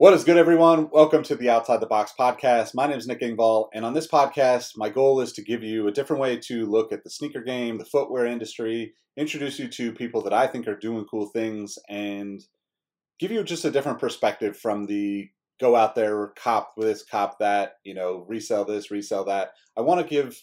What 0.00 0.14
is 0.14 0.22
good, 0.22 0.36
everyone? 0.36 0.90
Welcome 0.92 1.24
to 1.24 1.34
the 1.34 1.50
Outside 1.50 1.80
the 1.80 1.86
Box 1.88 2.12
podcast. 2.16 2.72
My 2.72 2.86
name 2.86 2.98
is 2.98 3.08
Nick 3.08 3.20
Engvall, 3.20 3.66
and 3.74 3.84
on 3.84 3.94
this 3.94 4.06
podcast, 4.06 4.76
my 4.76 4.88
goal 4.88 5.20
is 5.20 5.32
to 5.32 5.42
give 5.42 5.64
you 5.64 5.88
a 5.88 5.92
different 5.92 6.22
way 6.22 6.36
to 6.36 6.66
look 6.66 6.92
at 6.92 7.02
the 7.02 7.10
sneaker 7.10 7.42
game, 7.42 7.78
the 7.78 7.84
footwear 7.84 8.24
industry, 8.24 8.94
introduce 9.16 9.58
you 9.58 9.66
to 9.66 9.92
people 9.92 10.22
that 10.22 10.32
I 10.32 10.46
think 10.46 10.68
are 10.68 10.78
doing 10.78 11.04
cool 11.10 11.26
things, 11.26 11.80
and 11.88 12.40
give 13.18 13.32
you 13.32 13.42
just 13.42 13.64
a 13.64 13.72
different 13.72 13.98
perspective 13.98 14.56
from 14.56 14.86
the 14.86 15.30
go 15.60 15.74
out 15.74 15.96
there, 15.96 16.28
cop 16.38 16.74
this, 16.76 17.02
cop 17.02 17.40
that, 17.40 17.72
you 17.82 17.94
know, 17.94 18.24
resell 18.28 18.64
this, 18.64 18.92
resell 18.92 19.24
that. 19.24 19.50
I 19.76 19.80
want 19.80 20.00
to 20.00 20.06
give 20.06 20.40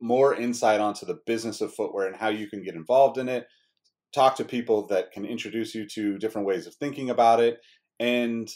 more 0.00 0.34
insight 0.34 0.80
onto 0.80 1.06
the 1.06 1.20
business 1.24 1.60
of 1.60 1.72
footwear 1.72 2.08
and 2.08 2.16
how 2.16 2.30
you 2.30 2.48
can 2.48 2.64
get 2.64 2.74
involved 2.74 3.16
in 3.16 3.28
it, 3.28 3.46
talk 4.12 4.34
to 4.38 4.44
people 4.44 4.88
that 4.88 5.12
can 5.12 5.24
introduce 5.24 5.72
you 5.72 5.86
to 5.94 6.18
different 6.18 6.48
ways 6.48 6.66
of 6.66 6.74
thinking 6.74 7.10
about 7.10 7.38
it, 7.38 7.60
and 8.00 8.50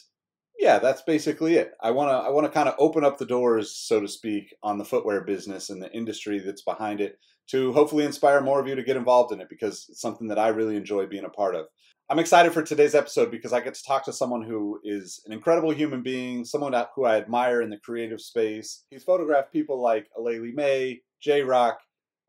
yeah, 0.58 0.78
that's 0.78 1.02
basically 1.02 1.56
it. 1.56 1.72
I 1.80 1.90
want 1.90 2.10
to 2.10 2.14
I 2.14 2.30
want 2.30 2.46
to 2.46 2.52
kind 2.52 2.68
of 2.68 2.74
open 2.78 3.04
up 3.04 3.18
the 3.18 3.26
doors, 3.26 3.76
so 3.76 4.00
to 4.00 4.08
speak, 4.08 4.54
on 4.62 4.78
the 4.78 4.84
footwear 4.84 5.22
business 5.22 5.70
and 5.70 5.82
the 5.82 5.92
industry 5.92 6.38
that's 6.38 6.62
behind 6.62 7.00
it 7.00 7.18
to 7.50 7.72
hopefully 7.72 8.04
inspire 8.04 8.40
more 8.40 8.60
of 8.60 8.68
you 8.68 8.74
to 8.74 8.82
get 8.82 8.96
involved 8.96 9.32
in 9.32 9.40
it 9.40 9.48
because 9.48 9.86
it's 9.88 10.00
something 10.00 10.28
that 10.28 10.38
I 10.38 10.48
really 10.48 10.76
enjoy 10.76 11.06
being 11.06 11.24
a 11.24 11.30
part 11.30 11.54
of. 11.54 11.66
I'm 12.08 12.18
excited 12.18 12.52
for 12.52 12.62
today's 12.62 12.94
episode 12.94 13.30
because 13.30 13.52
I 13.52 13.60
get 13.60 13.74
to 13.74 13.82
talk 13.82 14.04
to 14.04 14.12
someone 14.12 14.42
who 14.42 14.78
is 14.84 15.22
an 15.26 15.32
incredible 15.32 15.72
human 15.72 16.02
being, 16.02 16.44
someone 16.44 16.74
who 16.94 17.04
I 17.04 17.16
admire 17.16 17.62
in 17.62 17.70
the 17.70 17.78
creative 17.78 18.20
space. 18.20 18.84
He's 18.90 19.04
photographed 19.04 19.52
people 19.52 19.80
like 19.80 20.08
Aleali 20.18 20.52
May, 20.52 21.00
J 21.20 21.42
Rock, 21.42 21.78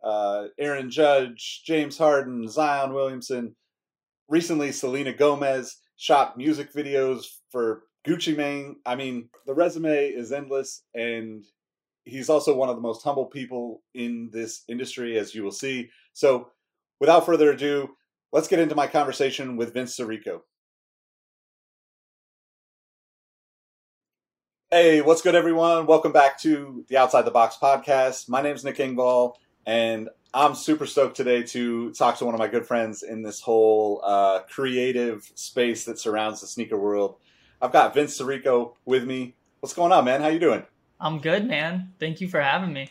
uh, 0.04 0.46
Aaron 0.58 0.90
Judge, 0.90 1.64
James 1.66 1.98
Harden, 1.98 2.48
Zion 2.48 2.94
Williamson. 2.94 3.56
Recently, 4.30 4.72
Selena 4.72 5.14
Gomez 5.14 5.78
shot 5.98 6.38
music 6.38 6.74
videos 6.74 7.26
for 7.52 7.84
Gucci 8.06 8.36
Mane, 8.36 8.76
I 8.86 8.96
mean, 8.96 9.30
the 9.46 9.54
resume 9.54 10.08
is 10.10 10.34
endless, 10.34 10.84
and 10.94 11.46
he's 12.04 12.30
also 12.30 12.56
one 12.56 12.68
of 12.68 12.76
the 12.76 12.82
most 12.82 13.02
humble 13.02 13.28
people 13.28 13.82
in 13.94 14.30
this 14.32 14.64
industry, 14.68 15.18
as 15.18 15.34
you 15.34 15.44
will 15.44 15.52
see. 15.52 15.90
So, 16.12 16.50
without 17.00 17.26
further 17.26 17.52
ado, 17.52 17.96
let's 18.34 18.50
get 18.50 18.60
into 18.60 18.76
my 18.76 18.88
conversation 18.88 19.56
with 19.56 19.74
Vince 19.74 19.98
Sirico. 19.98 20.42
Hey, 24.70 25.02
what's 25.02 25.22
good, 25.22 25.36
everyone? 25.36 25.86
Welcome 25.86 26.12
back 26.12 26.38
to 26.40 26.84
the 26.90 26.98
Outside 26.98 27.24
the 27.24 27.32
Box 27.32 27.58
podcast. 27.62 28.28
My 28.28 28.42
name 28.42 28.56
is 28.56 28.66
Nick 28.66 28.78
Engvall, 28.78 29.36
and 29.66 30.10
I'm 30.34 30.56
super 30.56 30.88
stoked 30.88 31.16
today 31.16 31.44
to 31.44 31.94
talk 31.94 32.18
to 32.18 32.26
one 32.26 32.34
of 32.34 32.40
my 32.40 32.48
good 32.48 32.66
friends 32.66 33.04
in 33.04 33.22
this 33.22 33.40
whole 33.40 34.02
uh, 34.04 34.42
creative 34.50 35.32
space 35.36 35.86
that 35.86 36.00
surrounds 36.00 36.42
the 36.42 36.48
sneaker 36.48 36.78
world. 36.78 37.18
I've 37.64 37.72
got 37.72 37.94
Vince 37.94 38.20
Sirico 38.20 38.74
with 38.84 39.06
me. 39.06 39.36
What's 39.62 39.74
going 39.74 39.94
on, 39.94 40.04
man? 40.04 40.20
How 40.20 40.28
you 40.28 40.40
doing? 40.40 40.64
I'm 41.00 41.20
good, 41.20 41.48
man. 41.48 41.94
Thank 41.98 42.20
you 42.20 42.28
for 42.28 42.42
having 42.42 42.74
me. 42.74 42.90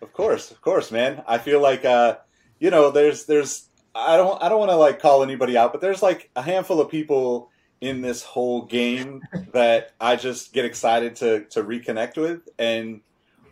Of 0.00 0.14
course, 0.14 0.50
of 0.50 0.62
course, 0.62 0.90
man. 0.90 1.22
I 1.28 1.36
feel 1.36 1.60
like 1.60 1.84
uh, 1.84 2.16
you 2.58 2.70
know, 2.70 2.90
there's 2.90 3.26
there's 3.26 3.68
I 3.94 4.16
don't 4.16 4.42
I 4.42 4.48
don't 4.48 4.58
want 4.58 4.70
to 4.70 4.76
like 4.76 4.98
call 4.98 5.22
anybody 5.22 5.58
out, 5.58 5.72
but 5.72 5.82
there's 5.82 6.02
like 6.02 6.30
a 6.34 6.40
handful 6.40 6.80
of 6.80 6.90
people 6.90 7.50
in 7.82 8.00
this 8.00 8.22
whole 8.22 8.64
game 8.64 9.20
that 9.52 9.92
I 10.00 10.16
just 10.16 10.54
get 10.54 10.64
excited 10.64 11.16
to 11.16 11.44
to 11.50 11.62
reconnect 11.62 12.16
with 12.16 12.48
and 12.58 13.02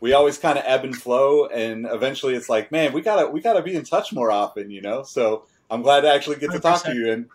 we 0.00 0.14
always 0.14 0.38
kind 0.38 0.58
of 0.58 0.64
ebb 0.66 0.84
and 0.84 0.96
flow 0.96 1.44
and 1.48 1.84
eventually 1.84 2.34
it's 2.34 2.48
like, 2.48 2.72
man, 2.72 2.94
we 2.94 3.02
got 3.02 3.20
to 3.22 3.28
we 3.28 3.42
got 3.42 3.52
to 3.52 3.62
be 3.62 3.74
in 3.74 3.84
touch 3.84 4.14
more 4.14 4.30
often, 4.30 4.70
you 4.70 4.80
know? 4.80 5.02
So 5.02 5.44
I'm 5.70 5.82
glad 5.82 6.00
to 6.00 6.12
actually 6.12 6.36
get 6.36 6.50
to 6.50 6.58
100%. 6.58 6.62
talk 6.62 6.84
to 6.84 6.94
you, 6.94 7.12
and 7.12 7.28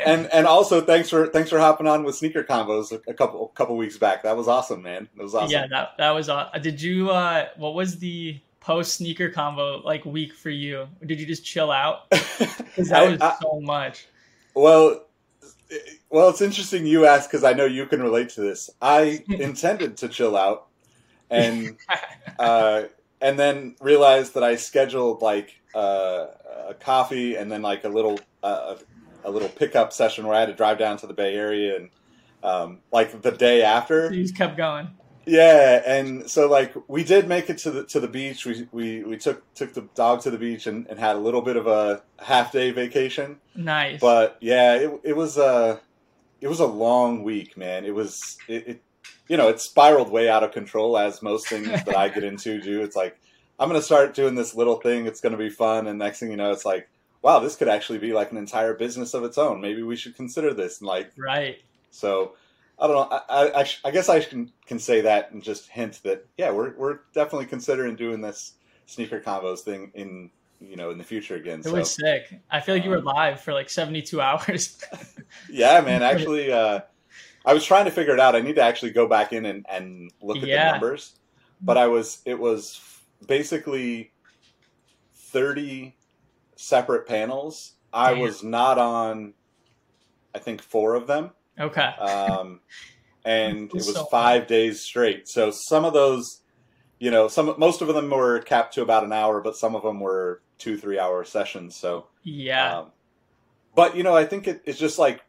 and 0.00 0.32
and 0.32 0.46
also 0.46 0.80
thanks 0.80 1.10
for 1.10 1.26
thanks 1.26 1.50
for 1.50 1.58
hopping 1.58 1.88
on 1.88 2.04
with 2.04 2.14
sneaker 2.14 2.44
combos 2.44 2.92
a, 2.92 3.10
a 3.10 3.14
couple 3.14 3.50
a 3.52 3.56
couple 3.56 3.76
weeks 3.76 3.98
back. 3.98 4.22
That 4.22 4.36
was 4.36 4.46
awesome, 4.46 4.82
man. 4.82 5.08
That 5.16 5.22
was 5.22 5.34
awesome. 5.34 5.50
Yeah, 5.50 5.66
that 5.70 5.90
that 5.98 6.10
was. 6.10 6.28
Uh, 6.28 6.48
did 6.62 6.80
you? 6.80 7.10
Uh, 7.10 7.48
what 7.56 7.74
was 7.74 7.98
the 7.98 8.40
post 8.60 8.96
sneaker 8.96 9.28
combo 9.28 9.80
like 9.82 10.04
week 10.04 10.34
for 10.34 10.50
you? 10.50 10.86
Did 11.04 11.18
you 11.18 11.26
just 11.26 11.44
chill 11.44 11.70
out? 11.70 12.12
Because 12.78 12.90
that 12.90 13.10
was 13.10 13.20
I, 13.20 13.34
so 13.42 13.60
much. 13.60 14.06
Well, 14.54 15.04
well, 16.10 16.28
it's 16.28 16.40
interesting 16.40 16.86
you 16.86 17.06
ask 17.06 17.28
because 17.28 17.42
I 17.42 17.54
know 17.54 17.64
you 17.64 17.86
can 17.86 18.00
relate 18.00 18.28
to 18.30 18.40
this. 18.40 18.70
I 18.80 19.24
intended 19.28 19.96
to 19.96 20.08
chill 20.08 20.36
out, 20.36 20.68
and 21.28 21.76
uh, 22.38 22.84
and 23.20 23.36
then 23.36 23.74
realized 23.80 24.34
that 24.34 24.44
I 24.44 24.54
scheduled 24.54 25.22
like. 25.22 25.60
Uh, 25.74 26.26
a 26.68 26.74
coffee 26.74 27.36
and 27.36 27.50
then 27.50 27.62
like 27.62 27.84
a 27.84 27.88
little 27.88 28.20
uh, 28.42 28.76
a 29.24 29.30
little 29.30 29.48
pickup 29.48 29.92
session 29.92 30.26
where 30.26 30.36
I 30.36 30.40
had 30.40 30.46
to 30.46 30.54
drive 30.54 30.78
down 30.78 30.98
to 30.98 31.06
the 31.06 31.14
Bay 31.14 31.34
Area 31.34 31.76
and 31.76 31.90
um, 32.42 32.78
like 32.92 33.22
the 33.22 33.32
day 33.32 33.62
after. 33.62 34.12
you 34.12 34.22
just 34.22 34.36
kept 34.36 34.56
going. 34.56 34.88
Yeah, 35.26 35.82
and 35.86 36.30
so 36.30 36.48
like 36.48 36.74
we 36.88 37.04
did 37.04 37.28
make 37.28 37.50
it 37.50 37.58
to 37.58 37.70
the 37.70 37.84
to 37.86 38.00
the 38.00 38.08
beach. 38.08 38.46
We 38.46 38.66
we, 38.72 39.04
we 39.04 39.16
took 39.18 39.42
took 39.54 39.74
the 39.74 39.82
dog 39.94 40.22
to 40.22 40.30
the 40.30 40.38
beach 40.38 40.66
and, 40.66 40.86
and 40.86 40.98
had 40.98 41.16
a 41.16 41.18
little 41.18 41.42
bit 41.42 41.56
of 41.56 41.66
a 41.66 42.02
half 42.18 42.52
day 42.52 42.70
vacation. 42.70 43.38
Nice. 43.54 44.00
But 44.00 44.38
yeah, 44.40 44.74
it 44.76 45.00
it 45.04 45.16
was 45.16 45.36
a 45.36 45.80
it 46.40 46.48
was 46.48 46.60
a 46.60 46.66
long 46.66 47.24
week, 47.24 47.56
man. 47.58 47.84
It 47.84 47.94
was 47.94 48.38
it, 48.48 48.68
it 48.68 48.82
you 49.28 49.36
know 49.36 49.48
it 49.48 49.60
spiraled 49.60 50.10
way 50.10 50.30
out 50.30 50.42
of 50.42 50.52
control 50.52 50.96
as 50.96 51.20
most 51.20 51.48
things 51.48 51.68
that 51.68 51.96
I 51.96 52.08
get 52.08 52.24
into 52.24 52.60
do. 52.60 52.80
It's 52.80 52.96
like 52.96 53.18
I'm 53.58 53.68
going 53.68 53.80
to 53.80 53.84
start 53.84 54.14
doing 54.14 54.34
this 54.34 54.54
little 54.54 54.76
thing. 54.76 55.06
It's 55.06 55.20
going 55.20 55.32
to 55.32 55.38
be 55.38 55.50
fun. 55.50 55.86
And 55.86 55.98
next 55.98 56.20
thing 56.20 56.30
you 56.30 56.36
know, 56.36 56.52
it's 56.52 56.64
like, 56.64 56.88
wow, 57.22 57.40
this 57.40 57.56
could 57.56 57.68
actually 57.68 57.98
be 57.98 58.12
like 58.12 58.30
an 58.30 58.36
entire 58.36 58.74
business 58.74 59.14
of 59.14 59.24
its 59.24 59.38
own. 59.38 59.60
Maybe 59.60 59.82
we 59.82 59.96
should 59.96 60.14
consider 60.14 60.54
this. 60.54 60.78
And 60.78 60.86
like, 60.86 61.10
right. 61.16 61.58
So 61.90 62.34
I 62.78 62.86
don't 62.86 62.96
know. 62.96 63.18
I, 63.28 63.62
I, 63.62 63.68
I 63.84 63.90
guess 63.90 64.08
I 64.08 64.20
can, 64.20 64.52
can 64.66 64.78
say 64.78 65.00
that 65.00 65.32
and 65.32 65.42
just 65.42 65.68
hint 65.68 66.00
that, 66.04 66.24
yeah, 66.36 66.50
we're, 66.50 66.74
we're 66.76 67.00
definitely 67.12 67.46
considering 67.46 67.96
doing 67.96 68.20
this 68.20 68.52
sneaker 68.86 69.20
combos 69.20 69.60
thing 69.60 69.90
in, 69.94 70.30
you 70.60 70.76
know, 70.76 70.90
in 70.90 70.98
the 70.98 71.04
future 71.04 71.34
again. 71.34 71.60
It 71.60 71.64
so, 71.64 71.74
was 71.74 71.90
sick. 71.90 72.40
I 72.50 72.60
feel 72.60 72.76
like 72.76 72.84
you 72.84 72.90
were 72.90 72.98
um, 72.98 73.04
live 73.04 73.40
for 73.40 73.52
like 73.52 73.68
72 73.70 74.20
hours. 74.20 74.80
yeah, 75.50 75.80
man. 75.80 76.04
Actually, 76.04 76.52
uh, 76.52 76.80
I 77.44 77.54
was 77.54 77.64
trying 77.64 77.86
to 77.86 77.90
figure 77.90 78.14
it 78.14 78.20
out. 78.20 78.36
I 78.36 78.40
need 78.40 78.56
to 78.56 78.62
actually 78.62 78.92
go 78.92 79.08
back 79.08 79.32
in 79.32 79.46
and, 79.46 79.66
and 79.68 80.12
look 80.22 80.36
at 80.36 80.44
yeah. 80.44 80.66
the 80.66 80.72
numbers. 80.72 81.14
But 81.60 81.76
I 81.76 81.88
was, 81.88 82.22
it 82.24 82.38
was 82.38 82.76
basically 83.26 84.12
30 85.14 85.96
separate 86.56 87.06
panels. 87.06 87.74
I 87.92 88.12
was 88.14 88.42
not 88.42 88.78
on, 88.78 89.34
I 90.34 90.38
think, 90.38 90.62
four 90.62 90.94
of 90.94 91.06
them. 91.06 91.30
Okay. 91.58 91.80
Um, 91.82 92.60
and 93.24 93.68
it 93.68 93.74
was 93.74 93.92
so 93.92 94.04
five 94.04 94.42
fun. 94.42 94.48
days 94.48 94.82
straight. 94.82 95.28
So 95.28 95.50
some 95.50 95.84
of 95.84 95.92
those, 95.92 96.42
you 96.98 97.10
know, 97.10 97.28
some 97.28 97.54
most 97.58 97.80
of 97.82 97.88
them 97.88 98.10
were 98.10 98.40
capped 98.40 98.74
to 98.74 98.82
about 98.82 99.04
an 99.04 99.12
hour, 99.12 99.40
but 99.40 99.56
some 99.56 99.74
of 99.74 99.82
them 99.82 100.00
were 100.00 100.42
two, 100.58 100.76
three 100.76 100.98
hour 100.98 101.24
sessions. 101.24 101.76
So 101.76 102.06
yeah. 102.22 102.78
Um, 102.78 102.92
but 103.74 103.96
you 103.96 104.02
know, 104.02 104.16
I 104.16 104.24
think 104.24 104.48
it, 104.48 104.62
it's 104.64 104.78
just 104.78 104.98
like, 104.98 105.22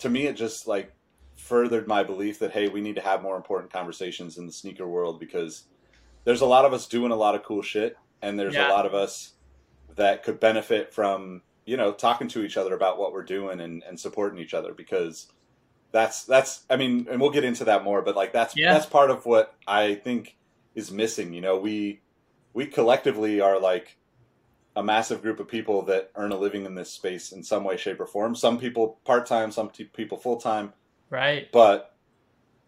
to 0.00 0.08
me, 0.08 0.26
it 0.26 0.36
just 0.36 0.66
like 0.66 0.92
furthered 1.36 1.86
my 1.86 2.02
belief 2.02 2.38
that 2.40 2.52
hey, 2.52 2.68
we 2.68 2.80
need 2.80 2.96
to 2.96 3.02
have 3.02 3.22
more 3.22 3.36
important 3.36 3.72
conversations 3.72 4.38
in 4.38 4.46
the 4.46 4.52
sneaker 4.52 4.86
world 4.86 5.20
because 5.20 5.64
there's 6.26 6.40
a 6.40 6.46
lot 6.46 6.64
of 6.64 6.74
us 6.74 6.86
doing 6.86 7.12
a 7.12 7.16
lot 7.16 7.36
of 7.36 7.44
cool 7.44 7.62
shit, 7.62 7.96
and 8.20 8.38
there's 8.38 8.54
yeah. 8.54 8.68
a 8.68 8.72
lot 8.72 8.84
of 8.84 8.94
us 8.94 9.32
that 9.94 10.24
could 10.24 10.40
benefit 10.40 10.92
from 10.92 11.40
you 11.64 11.76
know 11.76 11.92
talking 11.92 12.28
to 12.28 12.44
each 12.44 12.56
other 12.56 12.74
about 12.74 12.98
what 12.98 13.12
we're 13.12 13.22
doing 13.22 13.60
and, 13.60 13.82
and 13.84 13.98
supporting 13.98 14.38
each 14.38 14.52
other 14.52 14.74
because 14.74 15.28
that's 15.92 16.24
that's 16.24 16.64
I 16.68 16.76
mean, 16.76 17.06
and 17.08 17.20
we'll 17.20 17.30
get 17.30 17.44
into 17.44 17.64
that 17.64 17.84
more, 17.84 18.02
but 18.02 18.16
like 18.16 18.32
that's 18.32 18.56
yeah. 18.56 18.74
that's 18.74 18.86
part 18.86 19.10
of 19.10 19.24
what 19.24 19.54
I 19.68 19.94
think 19.94 20.36
is 20.74 20.90
missing. 20.90 21.32
You 21.32 21.40
know, 21.40 21.58
we 21.58 22.00
we 22.52 22.66
collectively 22.66 23.40
are 23.40 23.60
like 23.60 23.96
a 24.74 24.82
massive 24.82 25.22
group 25.22 25.38
of 25.38 25.46
people 25.46 25.82
that 25.82 26.10
earn 26.16 26.32
a 26.32 26.36
living 26.36 26.66
in 26.66 26.74
this 26.74 26.90
space 26.90 27.30
in 27.30 27.44
some 27.44 27.62
way, 27.62 27.76
shape, 27.76 28.00
or 28.00 28.06
form. 28.06 28.34
Some 28.34 28.58
people 28.58 28.98
part 29.04 29.26
time, 29.26 29.52
some 29.52 29.68
people 29.68 30.18
full 30.18 30.38
time. 30.38 30.72
Right. 31.08 31.50
But 31.52 31.94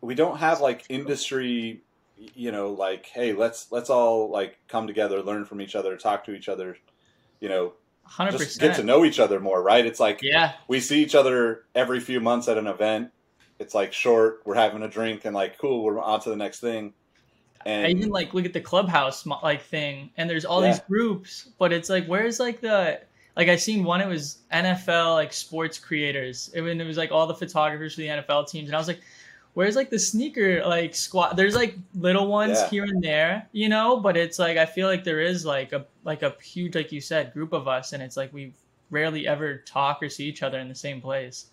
we 0.00 0.14
don't 0.14 0.38
have 0.38 0.60
like 0.60 0.84
industry 0.88 1.82
you 2.34 2.50
know 2.50 2.70
like 2.70 3.06
hey 3.06 3.32
let's 3.32 3.70
let's 3.70 3.90
all 3.90 4.30
like 4.30 4.58
come 4.68 4.86
together 4.86 5.22
learn 5.22 5.44
from 5.44 5.60
each 5.60 5.76
other 5.76 5.96
talk 5.96 6.24
to 6.24 6.32
each 6.32 6.48
other 6.48 6.76
you 7.40 7.48
know 7.48 7.72
100%. 8.10 8.38
just 8.38 8.60
get 8.60 8.76
to 8.76 8.82
know 8.82 9.04
each 9.04 9.20
other 9.20 9.40
more 9.40 9.62
right? 9.62 9.84
It's 9.84 10.00
like 10.00 10.20
yeah. 10.22 10.54
we 10.66 10.80
see 10.80 11.02
each 11.02 11.14
other 11.14 11.64
every 11.74 12.00
few 12.00 12.20
months 12.20 12.48
at 12.48 12.58
an 12.58 12.66
event. 12.66 13.10
It's 13.58 13.74
like 13.74 13.92
short 13.92 14.42
we're 14.44 14.54
having 14.54 14.82
a 14.82 14.88
drink 14.88 15.24
and 15.24 15.34
like 15.34 15.58
cool 15.58 15.84
we're 15.84 16.00
on 16.00 16.20
to 16.20 16.30
the 16.30 16.36
next 16.36 16.60
thing. 16.60 16.94
And 17.66 17.86
I 17.86 17.90
even 17.90 18.10
like 18.10 18.34
look 18.34 18.44
at 18.44 18.52
the 18.52 18.60
clubhouse 18.60 19.26
like 19.26 19.62
thing 19.62 20.10
and 20.16 20.30
there's 20.30 20.44
all 20.44 20.62
yeah. 20.62 20.72
these 20.72 20.80
groups 20.80 21.50
but 21.58 21.72
it's 21.72 21.90
like 21.90 22.06
where's 22.06 22.38
like 22.40 22.60
the 22.60 23.00
like 23.36 23.48
I 23.48 23.56
seen 23.56 23.84
one 23.84 24.00
it 24.00 24.08
was 24.08 24.38
NFL 24.52 25.14
like 25.14 25.32
sports 25.32 25.78
creators. 25.78 26.50
It, 26.54 26.62
it 26.62 26.86
was 26.86 26.96
like 26.96 27.12
all 27.12 27.26
the 27.26 27.34
photographers 27.34 27.94
for 27.94 28.00
the 28.00 28.08
NFL 28.08 28.48
teams 28.48 28.68
and 28.68 28.76
I 28.76 28.78
was 28.78 28.88
like 28.88 29.00
Whereas 29.58 29.74
like 29.74 29.90
the 29.90 29.98
sneaker 29.98 30.64
like 30.64 30.94
squad, 30.94 31.32
there's 31.32 31.56
like 31.56 31.74
little 31.96 32.28
ones 32.28 32.58
yeah. 32.60 32.68
here 32.68 32.84
and 32.84 33.02
there, 33.02 33.48
you 33.50 33.68
know, 33.68 33.98
but 33.98 34.16
it's 34.16 34.38
like 34.38 34.56
I 34.56 34.64
feel 34.64 34.86
like 34.86 35.02
there 35.02 35.20
is 35.20 35.44
like 35.44 35.72
a 35.72 35.84
like 36.04 36.22
a 36.22 36.36
huge 36.40 36.76
like 36.76 36.92
you 36.92 37.00
said 37.00 37.32
group 37.32 37.52
of 37.52 37.66
us, 37.66 37.92
and 37.92 38.00
it's 38.00 38.16
like 38.16 38.32
we 38.32 38.54
rarely 38.90 39.26
ever 39.26 39.56
talk 39.66 40.00
or 40.00 40.08
see 40.08 40.26
each 40.26 40.44
other 40.44 40.60
in 40.60 40.68
the 40.68 40.76
same 40.76 41.00
place. 41.00 41.46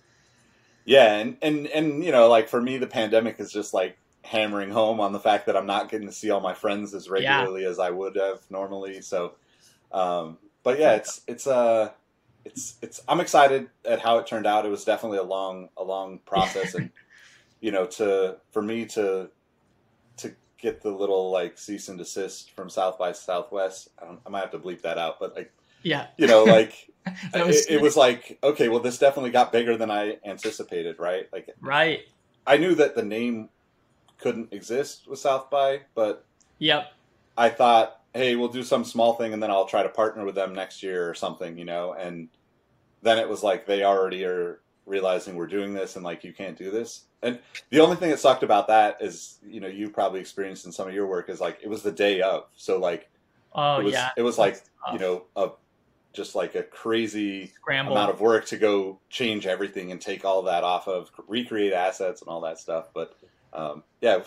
Yeah, 0.86 1.16
and, 1.16 1.36
and 1.42 1.66
and 1.66 2.04
you 2.04 2.12
know, 2.12 2.30
like 2.30 2.48
for 2.48 2.62
me, 2.62 2.78
the 2.78 2.86
pandemic 2.86 3.40
is 3.40 3.52
just 3.52 3.74
like 3.74 3.98
hammering 4.22 4.70
home 4.70 5.00
on 5.00 5.12
the 5.12 5.20
fact 5.20 5.48
that 5.48 5.58
I'm 5.58 5.66
not 5.66 5.90
getting 5.90 6.06
to 6.06 6.14
see 6.14 6.30
all 6.30 6.42
my 6.42 6.54
friends 6.54 6.94
as 6.94 7.10
regularly 7.10 7.64
yeah. 7.64 7.70
as 7.70 7.80
I 7.80 7.90
would 7.90 8.18
have 8.18 8.40
normally. 8.52 9.02
So, 9.02 9.34
um, 9.92 10.38
but 10.62 10.78
yeah, 10.78 10.94
it's 10.94 11.22
it's 11.28 11.48
uh 11.48 11.90
it's 12.46 12.76
it's 12.84 13.02
I'm 13.08 13.20
excited 13.20 13.68
at 13.84 14.00
how 14.00 14.20
it 14.20 14.28
turned 14.28 14.46
out. 14.46 14.64
It 14.64 14.70
was 14.70 14.86
definitely 14.86 15.18
a 15.18 15.24
long 15.24 15.70
a 15.76 15.84
long 15.84 16.20
process, 16.20 16.76
and 16.76 16.92
you 17.66 17.72
know, 17.72 17.88
to 17.88 18.38
for 18.52 18.62
me 18.62 18.86
to 18.86 19.28
to 20.18 20.36
get 20.60 20.84
the 20.84 20.92
little 20.92 21.32
like 21.32 21.58
cease 21.58 21.90
and 21.90 21.98
desist 21.98 22.52
from 22.52 22.70
South 22.70 23.00
by 23.00 23.12
Southwest. 23.12 23.90
I, 24.00 24.16
I 24.24 24.30
might 24.30 24.42
have 24.42 24.52
to 24.52 24.60
bleep 24.60 24.84
that 24.84 25.00
out, 25.00 25.20
but 25.20 25.36
like 25.36 25.52
yeah, 25.82 26.06
you 26.16 26.28
know, 26.28 26.44
like 26.44 26.92
was 27.34 27.66
it, 27.66 27.78
it, 27.78 27.82
was 27.82 27.98
like 27.98 28.38
okay, 28.44 28.70
well, 28.70 28.82
this 28.82 29.00
definitely 29.00 29.32
got 29.32 29.52
bigger 29.52 29.78
than 29.78 29.90
I 29.90 30.20
anticipated, 30.24 31.00
right? 31.00 31.28
Like 31.34 31.50
right. 31.60 32.02
I 32.46 32.58
knew 32.58 32.76
that 32.76 32.94
the 32.94 33.02
name 33.02 33.50
couldn't 34.20 34.54
exist 34.54 35.08
with 35.08 35.18
South 35.18 35.50
by, 35.50 35.82
but 35.96 36.24
yep, 36.60 36.94
I 37.36 37.50
thought, 37.50 38.02
hey, 38.14 38.36
we'll 38.36 38.50
do 38.50 38.62
some 38.62 38.86
small 38.86 39.16
thing, 39.16 39.34
and 39.34 39.42
then 39.42 39.50
I'll 39.50 39.66
try 39.66 39.82
to 39.82 39.90
partner 39.90 40.24
with 40.24 40.36
them 40.36 40.54
next 40.54 40.84
year 40.84 41.10
or 41.10 41.16
something, 41.16 41.58
you 41.58 41.66
know, 41.66 41.94
and 41.94 42.28
then 43.02 43.18
it 43.18 43.28
was 43.28 43.42
like 43.42 43.66
they 43.66 43.84
already 43.84 44.24
are 44.24 44.60
realizing 44.86 45.36
we're 45.36 45.48
doing 45.48 45.74
this 45.74 45.96
and 45.96 46.06
like 46.06 46.24
you 46.24 46.34
can't 46.34 46.58
do 46.58 46.72
this. 46.72 47.06
And 47.22 47.40
the 47.70 47.80
only 47.80 47.96
thing 47.96 48.10
that 48.10 48.20
sucked 48.20 48.44
about 48.44 48.68
that 48.68 48.98
is 49.02 49.40
you 49.46 49.60
know 49.60 49.68
you 49.68 49.90
probably 49.90 50.20
experienced 50.20 50.66
in 50.66 50.72
some 50.72 50.88
of 50.88 50.94
your 50.94 51.08
work 51.08 51.30
is 51.30 51.40
like 51.40 51.60
it 51.62 51.70
was 51.70 51.84
the 51.84 51.92
day 51.92 52.22
of. 52.22 52.46
So 52.56 52.80
like 52.80 53.10
oh 53.54 53.80
it 53.80 53.84
was, 53.86 53.94
yeah. 53.94 54.10
it 54.18 54.22
was 54.22 54.38
like 54.38 54.62
you 54.94 55.00
know 55.00 55.24
a 55.36 55.50
just 56.14 56.36
like 56.36 56.56
a 56.56 56.64
crazy 56.64 57.48
Scramble. 57.48 57.94
amount 57.94 58.12
of 58.12 58.22
work 58.22 58.46
to 58.46 58.58
go 58.58 59.00
change 59.10 59.48
everything 59.48 59.92
and 59.92 60.00
take 60.00 60.24
all 60.24 60.44
that 60.44 60.64
off 60.64 60.88
of 60.88 61.12
recreate 61.28 61.74
assets 61.74 62.22
and 62.22 62.30
all 62.30 62.42
that 62.42 62.58
stuff. 62.60 62.90
But 62.94 63.18
um, 63.54 63.84
yeah 64.02 64.22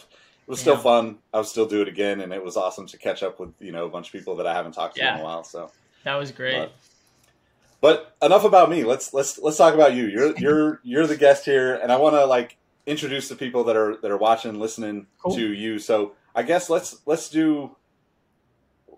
it 0.48 0.50
was 0.50 0.60
still 0.60 0.76
yeah. 0.76 0.80
fun. 0.80 1.18
I 1.34 1.38
would 1.38 1.46
still 1.46 1.66
do 1.66 1.82
it 1.82 1.88
again 1.88 2.22
and 2.22 2.32
it 2.32 2.42
was 2.42 2.56
awesome 2.56 2.86
to 2.86 2.96
catch 2.96 3.22
up 3.22 3.38
with 3.38 3.50
you 3.60 3.70
know 3.70 3.84
a 3.84 3.90
bunch 3.90 4.06
of 4.08 4.12
people 4.12 4.36
that 4.36 4.46
i 4.46 4.54
haven't 4.54 4.72
talked 4.72 4.96
to 4.96 5.02
yeah. 5.02 5.14
in 5.14 5.20
a 5.20 5.24
while 5.24 5.44
so. 5.44 5.70
That 6.04 6.14
was 6.14 6.30
great. 6.30 6.56
But, 6.56 6.72
but 7.80 8.16
enough 8.22 8.44
about 8.44 8.70
me. 8.70 8.84
Let's 8.84 9.14
let's 9.14 9.38
let's 9.38 9.56
talk 9.56 9.74
about 9.74 9.94
you. 9.94 10.06
You're 10.06 10.36
you're 10.38 10.80
you're 10.82 11.06
the 11.06 11.16
guest 11.16 11.44
here, 11.44 11.74
and 11.74 11.92
I 11.92 11.96
want 11.96 12.14
to 12.14 12.24
like 12.26 12.56
introduce 12.86 13.28
the 13.28 13.36
people 13.36 13.64
that 13.64 13.76
are 13.76 13.96
that 14.02 14.10
are 14.10 14.16
watching, 14.16 14.58
listening 14.58 15.06
cool. 15.22 15.34
to 15.34 15.52
you. 15.52 15.78
So 15.78 16.12
I 16.34 16.42
guess 16.42 16.70
let's 16.70 16.98
let's 17.06 17.28
do 17.28 17.76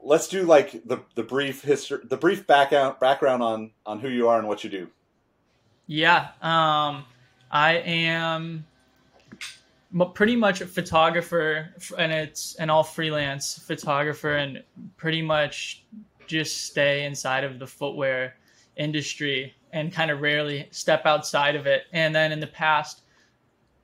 let's 0.03 0.29
do 0.29 0.45
like 0.45 0.87
the 0.87 1.01
the 1.15 1.23
brief 1.23 1.63
history, 1.63 2.01
the 2.05 2.17
brief 2.17 2.47
background 2.47 2.97
background 3.01 3.43
on 3.43 3.71
on 3.85 4.01
who 4.01 4.09
you 4.09 4.29
are 4.29 4.39
and 4.39 4.49
what 4.49 4.65
you 4.65 4.71
do. 4.71 4.89
Yeah, 5.87 6.29
um, 6.41 7.05
I 7.51 7.83
am 7.85 8.65
pretty 10.15 10.37
much 10.37 10.61
a 10.61 10.67
photographer, 10.67 11.75
and 11.99 12.13
it's 12.13 12.55
an 12.57 12.71
all 12.71 12.85
freelance 12.85 13.59
photographer, 13.59 14.37
and 14.37 14.63
pretty 14.97 15.21
much 15.21 15.85
just 16.29 16.67
stay 16.67 17.05
inside 17.05 17.43
of 17.43 17.59
the 17.59 17.67
footwear 17.67 18.37
industry 18.77 19.55
and 19.73 19.93
kind 19.93 20.11
of 20.11 20.21
rarely 20.21 20.69
step 20.71 21.07
outside 21.07 21.57
of 21.57 21.67
it. 21.67 21.85
And 21.93 22.15
then 22.15 22.33
in 22.33 22.41
the 22.41 22.47
past 22.47 23.03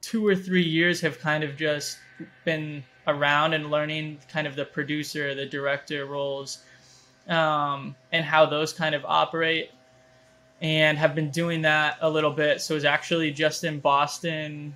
two 0.00 0.26
or 0.26 0.34
three 0.34 0.62
years 0.62 1.00
have 1.00 1.18
kind 1.18 1.44
of 1.44 1.56
just 1.56 1.98
been 2.44 2.82
around 3.06 3.54
and 3.54 3.70
learning 3.70 4.18
kind 4.30 4.46
of 4.46 4.56
the 4.56 4.64
producer, 4.64 5.34
the 5.34 5.46
director 5.46 6.06
roles, 6.06 6.58
um, 7.28 7.94
and 8.12 8.24
how 8.24 8.46
those 8.46 8.72
kind 8.72 8.94
of 8.94 9.04
operate. 9.04 9.70
And 10.62 10.96
have 10.96 11.14
been 11.14 11.30
doing 11.30 11.60
that 11.62 11.98
a 12.00 12.08
little 12.08 12.30
bit. 12.30 12.62
So 12.62 12.72
it 12.72 12.76
was 12.76 12.84
actually 12.86 13.30
just 13.30 13.62
in 13.62 13.78
Boston 13.78 14.74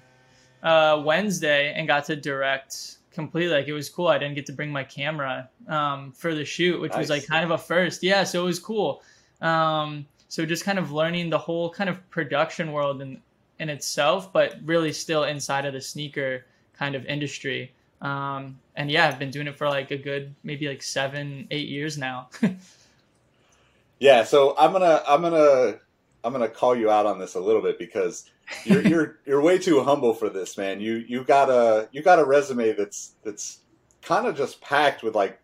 uh, 0.62 1.02
Wednesday 1.02 1.72
and 1.74 1.88
got 1.88 2.04
to 2.04 2.16
direct 2.16 2.98
completely. 3.12 3.54
Like 3.54 3.66
it 3.66 3.72
was 3.72 3.88
cool. 3.88 4.08
I 4.08 4.18
didn't 4.18 4.34
get 4.34 4.46
to 4.46 4.52
bring 4.52 4.70
my 4.70 4.84
camera 4.84 5.48
um, 5.68 6.12
for 6.12 6.34
the 6.34 6.44
shoot, 6.44 6.80
which 6.80 6.92
nice. 6.92 6.98
was 6.98 7.10
like 7.10 7.26
kind 7.26 7.44
of 7.44 7.50
a 7.50 7.58
first. 7.58 8.02
Yeah, 8.02 8.24
so 8.24 8.42
it 8.42 8.44
was 8.44 8.58
cool. 8.58 9.02
Um, 9.40 10.06
so 10.28 10.46
just 10.46 10.64
kind 10.64 10.78
of 10.78 10.92
learning 10.92 11.30
the 11.30 11.38
whole 11.38 11.70
kind 11.70 11.90
of 11.90 12.08
production 12.10 12.72
world 12.72 13.02
in 13.02 13.20
in 13.58 13.68
itself, 13.68 14.32
but 14.32 14.56
really 14.64 14.92
still 14.92 15.24
inside 15.24 15.66
of 15.66 15.74
the 15.74 15.80
sneaker 15.80 16.46
kind 16.78 16.94
of 16.94 17.04
industry. 17.06 17.72
Um, 18.00 18.58
and 18.76 18.90
yeah, 18.90 19.06
I've 19.06 19.18
been 19.18 19.30
doing 19.30 19.46
it 19.46 19.56
for 19.56 19.68
like 19.68 19.90
a 19.90 19.98
good 19.98 20.34
maybe 20.42 20.66
like 20.66 20.82
seven, 20.82 21.46
eight 21.50 21.68
years 21.68 21.98
now. 21.98 22.30
yeah, 23.98 24.24
so 24.24 24.54
I'm 24.58 24.72
gonna 24.72 25.02
I'm 25.06 25.20
gonna 25.20 25.78
I'm 26.24 26.32
gonna 26.32 26.48
call 26.48 26.76
you 26.76 26.90
out 26.90 27.06
on 27.06 27.18
this 27.18 27.34
a 27.34 27.40
little 27.40 27.60
bit 27.62 27.78
because 27.78 28.30
you're 28.64 28.86
you're 28.86 29.18
you're 29.26 29.40
way 29.42 29.58
too 29.58 29.82
humble 29.82 30.14
for 30.14 30.28
this, 30.30 30.56
man. 30.56 30.80
You 30.80 31.04
you 31.06 31.24
got 31.24 31.50
a 31.50 31.88
you 31.92 32.02
got 32.02 32.18
a 32.18 32.24
resume 32.24 32.72
that's 32.72 33.12
that's 33.22 33.58
kind 34.02 34.26
of 34.26 34.36
just 34.36 34.60
packed 34.60 35.02
with 35.02 35.14
like 35.14 35.39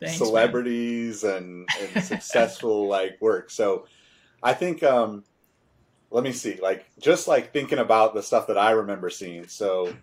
Thanks, 0.00 0.18
celebrities 0.18 1.24
and, 1.24 1.68
and 1.80 2.04
successful 2.04 2.86
like 2.86 3.16
work. 3.20 3.50
So 3.50 3.86
I 4.42 4.54
think 4.54 4.82
um 4.82 5.24
let 6.10 6.22
me 6.22 6.32
see, 6.32 6.58
like 6.62 6.86
just 7.00 7.28
like 7.28 7.52
thinking 7.52 7.78
about 7.78 8.14
the 8.14 8.22
stuff 8.22 8.46
that 8.46 8.58
I 8.58 8.72
remember 8.72 9.10
seeing. 9.10 9.48
So 9.48 9.94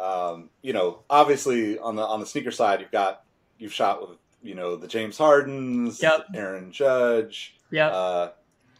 um, 0.00 0.50
you 0.62 0.72
know, 0.72 1.00
obviously 1.08 1.78
on 1.78 1.96
the 1.96 2.02
on 2.02 2.20
the 2.20 2.26
sneaker 2.26 2.50
side 2.50 2.80
you've 2.80 2.90
got 2.90 3.24
you've 3.58 3.72
shot 3.72 4.00
with, 4.00 4.18
you 4.42 4.54
know, 4.54 4.76
the 4.76 4.88
James 4.88 5.16
Hardens, 5.16 6.02
yep. 6.02 6.26
Aaron 6.34 6.72
Judge. 6.72 7.56
Yeah. 7.70 7.88
Uh, 7.88 8.32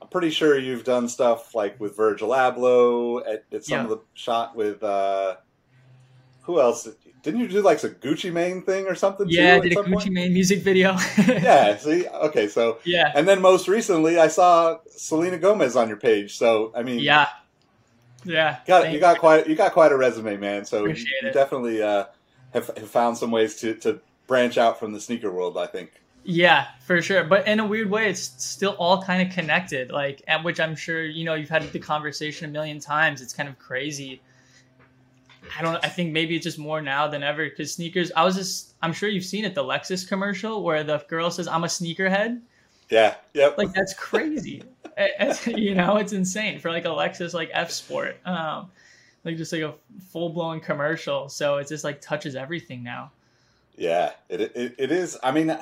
I'm 0.02 0.08
pretty 0.08 0.30
sure 0.30 0.58
you've 0.58 0.84
done 0.84 1.08
stuff 1.08 1.54
like 1.54 1.80
with 1.80 1.96
Virgil 1.96 2.30
Abloh 2.30 3.22
at, 3.26 3.44
at 3.52 3.64
some 3.64 3.78
yep. 3.78 3.84
of 3.84 3.90
the 3.90 4.00
shot 4.14 4.54
with 4.54 4.82
uh, 4.82 5.36
who 6.42 6.60
else? 6.60 6.88
Didn't 7.24 7.40
you 7.40 7.48
do 7.48 7.62
like 7.62 7.82
a 7.82 7.88
Gucci 7.88 8.30
Mane 8.30 8.60
thing 8.60 8.86
or 8.86 8.94
something? 8.94 9.26
Yeah, 9.30 9.54
too, 9.54 9.56
I 9.56 9.68
did 9.68 9.72
a 9.72 9.76
Gucci 9.76 9.92
point? 9.94 10.12
Mane 10.12 10.32
music 10.34 10.60
video. 10.60 10.94
yeah. 11.26 11.74
See, 11.78 12.06
okay, 12.06 12.48
so 12.48 12.78
yeah, 12.84 13.12
and 13.14 13.26
then 13.26 13.40
most 13.40 13.66
recently, 13.66 14.18
I 14.18 14.28
saw 14.28 14.78
Selena 14.90 15.38
Gomez 15.38 15.74
on 15.74 15.88
your 15.88 15.96
page. 15.96 16.36
So 16.36 16.70
I 16.76 16.82
mean, 16.82 17.00
yeah, 17.00 17.28
yeah, 18.24 18.58
got 18.66 18.92
you 18.92 19.00
got 19.00 19.18
quite 19.18 19.48
you 19.48 19.54
got 19.54 19.72
quite 19.72 19.90
a 19.90 19.96
resume, 19.96 20.36
man. 20.36 20.66
So 20.66 20.84
you, 20.84 20.94
you 21.22 21.32
definitely 21.32 21.82
uh, 21.82 22.04
have, 22.52 22.66
have 22.76 22.90
found 22.90 23.16
some 23.16 23.30
ways 23.30 23.56
to 23.60 23.74
to 23.76 24.00
branch 24.26 24.58
out 24.58 24.78
from 24.78 24.92
the 24.92 25.00
sneaker 25.00 25.32
world. 25.32 25.56
I 25.56 25.66
think. 25.66 25.92
Yeah, 26.24 26.66
for 26.84 27.00
sure. 27.00 27.24
But 27.24 27.48
in 27.48 27.58
a 27.58 27.66
weird 27.66 27.90
way, 27.90 28.10
it's 28.10 28.20
still 28.44 28.72
all 28.78 29.02
kind 29.02 29.26
of 29.26 29.34
connected. 29.34 29.90
Like, 29.90 30.22
at 30.26 30.44
which 30.44 30.60
I'm 30.60 30.76
sure 30.76 31.02
you 31.02 31.24
know 31.24 31.34
you've 31.34 31.48
had 31.48 31.72
the 31.72 31.78
conversation 31.78 32.50
a 32.50 32.52
million 32.52 32.80
times. 32.80 33.22
It's 33.22 33.32
kind 33.32 33.48
of 33.48 33.58
crazy 33.58 34.20
I 35.58 35.62
don't. 35.62 35.84
I 35.84 35.88
think 35.88 36.12
maybe 36.12 36.36
it's 36.36 36.44
just 36.44 36.58
more 36.58 36.80
now 36.80 37.08
than 37.08 37.22
ever 37.22 37.48
because 37.48 37.74
sneakers. 37.74 38.10
I 38.16 38.24
was 38.24 38.34
just. 38.34 38.74
I'm 38.82 38.92
sure 38.92 39.08
you've 39.08 39.24
seen 39.24 39.44
it. 39.44 39.54
The 39.54 39.64
Lexus 39.64 40.06
commercial 40.06 40.62
where 40.62 40.84
the 40.84 40.98
girl 41.08 41.30
says, 41.30 41.48
"I'm 41.48 41.64
a 41.64 41.68
sneakerhead." 41.68 42.40
Yeah. 42.90 43.14
Yep. 43.34 43.58
Like 43.58 43.72
that's 43.72 43.94
crazy. 43.94 44.62
you 45.46 45.74
know, 45.74 45.96
it's 45.96 46.12
insane 46.12 46.58
for 46.60 46.70
like 46.70 46.84
a 46.84 46.88
Lexus 46.88 47.34
like 47.34 47.50
F 47.52 47.70
Sport. 47.70 48.16
Um, 48.24 48.70
like 49.24 49.36
just 49.36 49.52
like 49.52 49.62
a 49.62 49.74
full 50.10 50.30
blown 50.30 50.60
commercial. 50.60 51.28
So 51.28 51.56
it 51.56 51.68
just 51.68 51.84
like 51.84 52.00
touches 52.00 52.36
everything 52.36 52.82
now. 52.82 53.12
Yeah, 53.76 54.12
it 54.28 54.40
it, 54.40 54.74
it 54.78 54.92
is. 54.92 55.18
I 55.22 55.32
mean, 55.32 55.56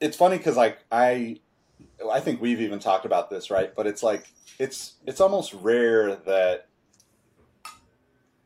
it's 0.00 0.16
funny 0.16 0.38
because 0.38 0.56
like 0.56 0.78
I, 0.90 1.40
I 2.10 2.20
think 2.20 2.40
we've 2.40 2.60
even 2.60 2.78
talked 2.78 3.06
about 3.06 3.30
this, 3.30 3.50
right? 3.50 3.74
But 3.74 3.86
it's 3.86 4.02
like 4.02 4.26
it's 4.58 4.94
it's 5.06 5.20
almost 5.20 5.54
rare 5.54 6.16
that 6.16 6.66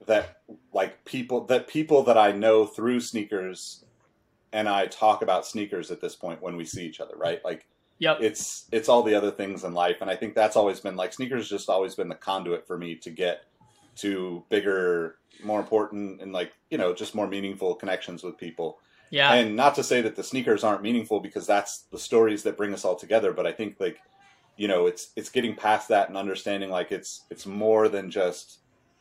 that 0.07 0.43
like 0.73 1.05
people 1.05 1.45
that 1.47 1.69
people 1.69 2.03
that 2.05 2.19
I 2.19 2.33
know 2.33 2.67
through 2.67 3.01
sneakers 3.01 3.85
and 4.53 4.69
I 4.69 4.87
talk 4.87 5.23
about 5.23 5.47
sneakers 5.47 5.91
at 5.91 6.01
this 6.01 6.15
point 6.15 6.43
when 6.43 6.57
we 6.57 6.65
see 6.65 6.87
each 6.87 7.01
other, 7.01 7.15
right? 7.17 7.45
Like 7.45 7.67
yep. 7.99 8.19
it's 8.21 8.67
it's 8.73 8.89
all 8.89 9.03
the 9.03 9.15
other 9.15 9.31
things 9.31 9.65
in 9.65 9.75
life 9.75 9.99
and 10.01 10.11
I 10.11 10.17
think 10.17 10.35
that's 10.35 10.57
always 10.57 10.81
been 10.81 10.97
like 10.97 11.13
sneakers 11.13 11.49
just 11.49 11.69
always 11.69 11.95
been 11.95 12.09
the 12.09 12.15
conduit 12.15 12.67
for 12.67 12.79
me 12.79 12.95
to 12.97 13.11
get 13.11 13.45
to 13.97 14.45
bigger, 14.49 15.17
more 15.43 15.59
important 15.59 16.21
and 16.21 16.33
like, 16.33 16.53
you 16.71 16.79
know, 16.79 16.95
just 16.95 17.15
more 17.15 17.27
meaningful 17.27 17.75
connections 17.75 18.23
with 18.23 18.37
people. 18.37 18.79
Yeah. 19.11 19.33
And 19.33 19.57
not 19.57 19.75
to 19.77 19.85
say 19.85 20.03
that 20.03 20.17
the 20.17 20.23
sneakers 20.23 20.65
aren't 20.65 20.83
meaningful 20.83 21.21
because 21.21 21.47
that's 21.47 21.83
the 21.93 21.99
stories 21.99 22.43
that 22.43 22.57
bring 22.57 22.75
us 22.75 22.85
all 22.85 22.97
together, 22.97 23.33
but 23.33 23.47
I 23.47 23.53
think 23.53 23.77
like 23.81 23.99
you 24.57 24.69
know, 24.69 24.87
it's 24.87 25.13
it's 25.17 25.29
getting 25.29 25.55
past 25.55 25.89
that 25.89 26.09
and 26.09 26.17
understanding 26.17 26.71
like 26.71 26.91
it's 26.91 27.25
it's 27.31 27.47
more 27.47 27.89
than 27.89 28.11
just 28.11 28.61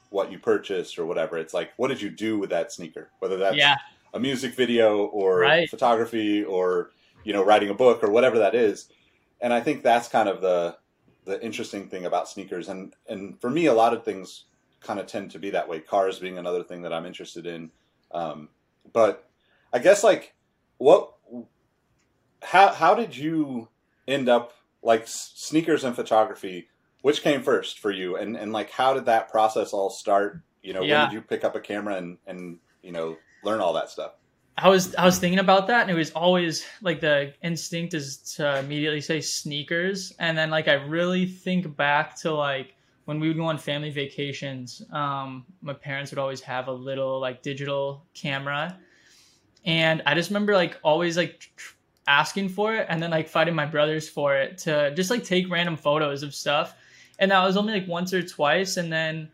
what 0.09 0.31
you 0.31 0.39
purchased 0.39 0.97
or 0.97 1.05
whatever. 1.05 1.37
It's 1.37 1.53
like, 1.53 1.71
what 1.77 1.89
did 1.89 2.01
you 2.01 2.09
do 2.09 2.37
with 2.37 2.49
that 2.51 2.71
sneaker? 2.71 3.09
Whether 3.19 3.37
that's 3.37 3.57
yeah. 3.57 3.75
a 4.13 4.19
music 4.19 4.53
video 4.55 5.05
or 5.05 5.39
right. 5.39 5.69
photography 5.69 6.43
or 6.43 6.91
you 7.23 7.33
know 7.33 7.43
writing 7.43 7.69
a 7.69 7.73
book 7.73 8.03
or 8.03 8.11
whatever 8.11 8.39
that 8.39 8.55
is. 8.55 8.89
And 9.41 9.53
I 9.53 9.61
think 9.61 9.83
that's 9.83 10.07
kind 10.07 10.29
of 10.29 10.41
the 10.41 10.77
the 11.25 11.43
interesting 11.43 11.87
thing 11.87 12.05
about 12.05 12.29
sneakers. 12.29 12.69
And 12.69 12.93
and 13.07 13.39
for 13.41 13.49
me, 13.49 13.65
a 13.65 13.73
lot 13.73 13.93
of 13.93 14.03
things 14.03 14.45
kind 14.81 14.99
of 14.99 15.07
tend 15.07 15.31
to 15.31 15.39
be 15.39 15.49
that 15.49 15.67
way. 15.67 15.79
Cars 15.79 16.19
being 16.19 16.37
another 16.37 16.63
thing 16.63 16.83
that 16.83 16.93
I'm 16.93 17.05
interested 17.05 17.45
in. 17.47 17.71
Um, 18.11 18.49
but 18.93 19.27
I 19.73 19.79
guess 19.79 20.03
like 20.03 20.33
what 20.77 21.13
how 22.41 22.71
how 22.71 22.95
did 22.95 23.15
you 23.15 23.67
end 24.07 24.29
up 24.29 24.53
like 24.81 25.07
sneakers 25.07 25.83
and 25.83 25.95
photography 25.95 26.67
which 27.05 27.21
came 27.21 27.43
first 27.43 27.77
for 27.77 27.91
you, 27.91 28.15
and 28.15 28.35
and 28.35 28.51
like 28.51 28.71
how 28.71 28.91
did 28.95 29.05
that 29.05 29.29
process 29.29 29.73
all 29.73 29.91
start? 29.91 30.41
You 30.63 30.73
know, 30.73 30.81
Yeah. 30.81 31.03
when 31.03 31.09
did 31.09 31.15
you 31.17 31.21
pick 31.21 31.43
up 31.43 31.55
a 31.55 31.59
camera 31.59 31.97
and 31.97 32.17
and 32.25 32.57
you 32.81 32.91
know 32.91 33.15
learn 33.43 33.61
all 33.61 33.73
that 33.73 33.91
stuff? 33.91 34.13
I 34.57 34.69
was 34.69 34.95
I 34.95 35.05
was 35.05 35.19
thinking 35.19 35.37
about 35.37 35.67
that, 35.67 35.81
and 35.83 35.91
it 35.91 35.93
was 35.93 36.09
always 36.13 36.65
like 36.81 36.99
the 37.01 37.31
instinct 37.43 37.93
is 37.93 38.17
to 38.37 38.57
immediately 38.57 39.01
say 39.01 39.21
sneakers, 39.21 40.13
and 40.17 40.35
then 40.35 40.49
like 40.49 40.67
I 40.67 40.73
really 40.73 41.27
think 41.27 41.77
back 41.77 42.15
to 42.21 42.33
like 42.33 42.73
when 43.03 43.19
we 43.19 43.27
would 43.27 43.37
go 43.37 43.45
on 43.45 43.59
family 43.59 43.91
vacations. 43.91 44.81
Um, 44.91 45.45
my 45.61 45.73
parents 45.73 46.09
would 46.11 46.17
always 46.17 46.41
have 46.41 46.69
a 46.69 46.73
little 46.73 47.19
like 47.19 47.43
digital 47.43 48.03
camera, 48.15 48.79
and 49.63 50.01
I 50.07 50.15
just 50.15 50.31
remember 50.31 50.55
like 50.55 50.79
always 50.83 51.17
like 51.17 51.39
tr- 51.55 51.75
asking 52.07 52.49
for 52.49 52.75
it, 52.75 52.87
and 52.89 52.99
then 53.03 53.11
like 53.11 53.27
fighting 53.29 53.53
my 53.53 53.67
brothers 53.67 54.09
for 54.09 54.35
it 54.35 54.57
to 54.65 54.91
just 54.95 55.11
like 55.11 55.23
take 55.23 55.51
random 55.51 55.77
photos 55.77 56.23
of 56.23 56.33
stuff, 56.33 56.73
and 57.19 57.31
that 57.31 57.43
was 57.43 57.57
only 57.57 57.73
like 57.79 57.87
once 57.87 58.13
or 58.13 58.21
twice, 58.21 58.77
and 58.77 58.91
then. 58.91 59.29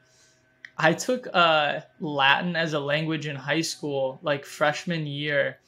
I 0.77 0.93
took 0.93 1.27
uh, 1.31 1.81
Latin 1.99 2.55
as 2.55 2.73
a 2.73 2.79
language 2.79 3.27
in 3.27 3.35
high 3.35 3.61
school, 3.61 4.19
like 4.23 4.45
freshman 4.45 5.05
year, 5.05 5.59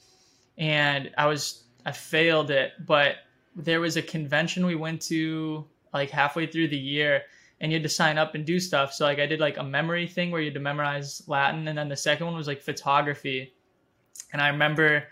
and 0.58 1.12
I 1.18 1.28
was 1.28 1.66
I 1.86 1.92
failed 1.92 2.50
it, 2.50 2.72
but 2.86 3.18
there 3.56 3.80
was 3.80 3.96
a 3.98 4.02
convention 4.02 4.66
we 4.66 4.76
went 4.76 5.02
to 5.04 5.66
like 5.94 6.10
halfway 6.10 6.48
through 6.48 6.70
the 6.70 6.78
year, 6.78 7.24
and 7.60 7.72
you 7.72 7.76
had 7.76 7.84
to 7.84 7.90
sign 7.90 8.18
up 8.18 8.34
and 8.34 8.46
do 8.46 8.60
stuff. 8.60 8.94
So 8.94 9.06
like 9.06 9.20
I 9.20 9.28
did 9.28 9.40
like 9.40 9.58
a 9.58 9.64
memory 9.64 10.08
thing 10.08 10.32
where 10.32 10.42
you 10.42 10.48
had 10.48 10.56
to 10.56 10.60
memorize 10.60 11.22
Latin, 11.28 11.68
and 11.68 11.78
then 11.78 11.90
the 11.90 11.98
second 11.98 12.26
one 12.26 12.36
was 12.36 12.48
like 12.48 12.62
photography, 12.62 13.54
and 14.32 14.42
I 14.42 14.48
remember 14.48 15.04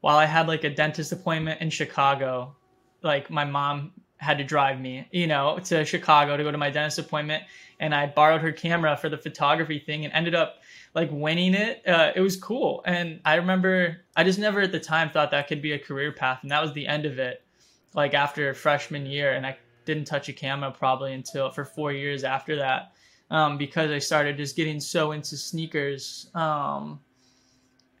while 0.00 0.16
I 0.16 0.26
had 0.26 0.48
like 0.48 0.64
a 0.64 0.70
dentist 0.70 1.12
appointment 1.12 1.60
in 1.60 1.70
Chicago, 1.70 2.56
like 3.02 3.30
my 3.30 3.44
mom 3.44 3.92
had 4.24 4.38
to 4.38 4.44
drive 4.44 4.80
me, 4.80 5.06
you 5.12 5.26
know, 5.26 5.58
to 5.64 5.84
Chicago 5.84 6.36
to 6.36 6.42
go 6.42 6.50
to 6.50 6.58
my 6.58 6.70
dentist 6.70 6.98
appointment 6.98 7.44
and 7.80 7.94
I 7.94 8.06
borrowed 8.06 8.40
her 8.40 8.52
camera 8.52 8.96
for 8.96 9.08
the 9.08 9.18
photography 9.18 9.78
thing 9.78 10.04
and 10.04 10.14
ended 10.14 10.34
up 10.34 10.62
like 10.94 11.10
winning 11.12 11.54
it. 11.54 11.86
Uh, 11.86 12.12
it 12.14 12.20
was 12.20 12.36
cool. 12.36 12.82
And 12.86 13.20
I 13.24 13.34
remember 13.34 13.98
I 14.16 14.24
just 14.24 14.38
never 14.38 14.60
at 14.60 14.72
the 14.72 14.80
time 14.80 15.10
thought 15.10 15.30
that 15.32 15.48
could 15.48 15.60
be 15.60 15.72
a 15.72 15.78
career 15.78 16.12
path. 16.12 16.40
And 16.42 16.50
that 16.50 16.62
was 16.62 16.72
the 16.72 16.86
end 16.86 17.04
of 17.04 17.18
it, 17.18 17.44
like 17.94 18.14
after 18.14 18.54
freshman 18.54 19.06
year. 19.06 19.32
And 19.32 19.46
I 19.46 19.58
didn't 19.84 20.04
touch 20.04 20.28
a 20.28 20.32
camera 20.32 20.70
probably 20.70 21.12
until 21.12 21.50
for 21.50 21.64
four 21.64 21.92
years 21.92 22.24
after 22.24 22.56
that 22.56 22.92
um, 23.30 23.58
because 23.58 23.90
I 23.90 23.98
started 23.98 24.36
just 24.36 24.56
getting 24.56 24.80
so 24.80 25.12
into 25.12 25.36
sneakers. 25.36 26.30
Um, 26.34 27.00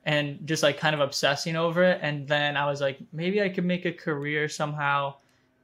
and 0.06 0.46
just 0.46 0.62
like 0.62 0.76
kind 0.76 0.94
of 0.94 1.00
obsessing 1.00 1.56
over 1.56 1.82
it. 1.82 1.98
And 2.02 2.28
then 2.28 2.58
I 2.58 2.66
was 2.66 2.82
like, 2.82 2.98
maybe 3.12 3.40
I 3.40 3.48
could 3.48 3.64
make 3.64 3.86
a 3.86 3.92
career 3.92 4.50
somehow 4.50 5.14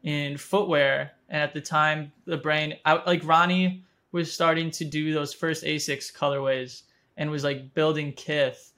in 0.02 0.36
footwear. 0.36 1.12
And 1.28 1.42
at 1.42 1.54
the 1.54 1.60
time, 1.60 2.12
the 2.24 2.36
brain, 2.36 2.76
I, 2.84 2.94
like 3.06 3.24
Ronnie 3.24 3.84
was 4.12 4.32
starting 4.32 4.70
to 4.72 4.84
do 4.84 5.12
those 5.12 5.32
first 5.32 5.64
Asics 5.64 6.12
colorways 6.12 6.82
and 7.16 7.30
was 7.30 7.44
like 7.44 7.74
building 7.74 8.12
Kith. 8.12 8.72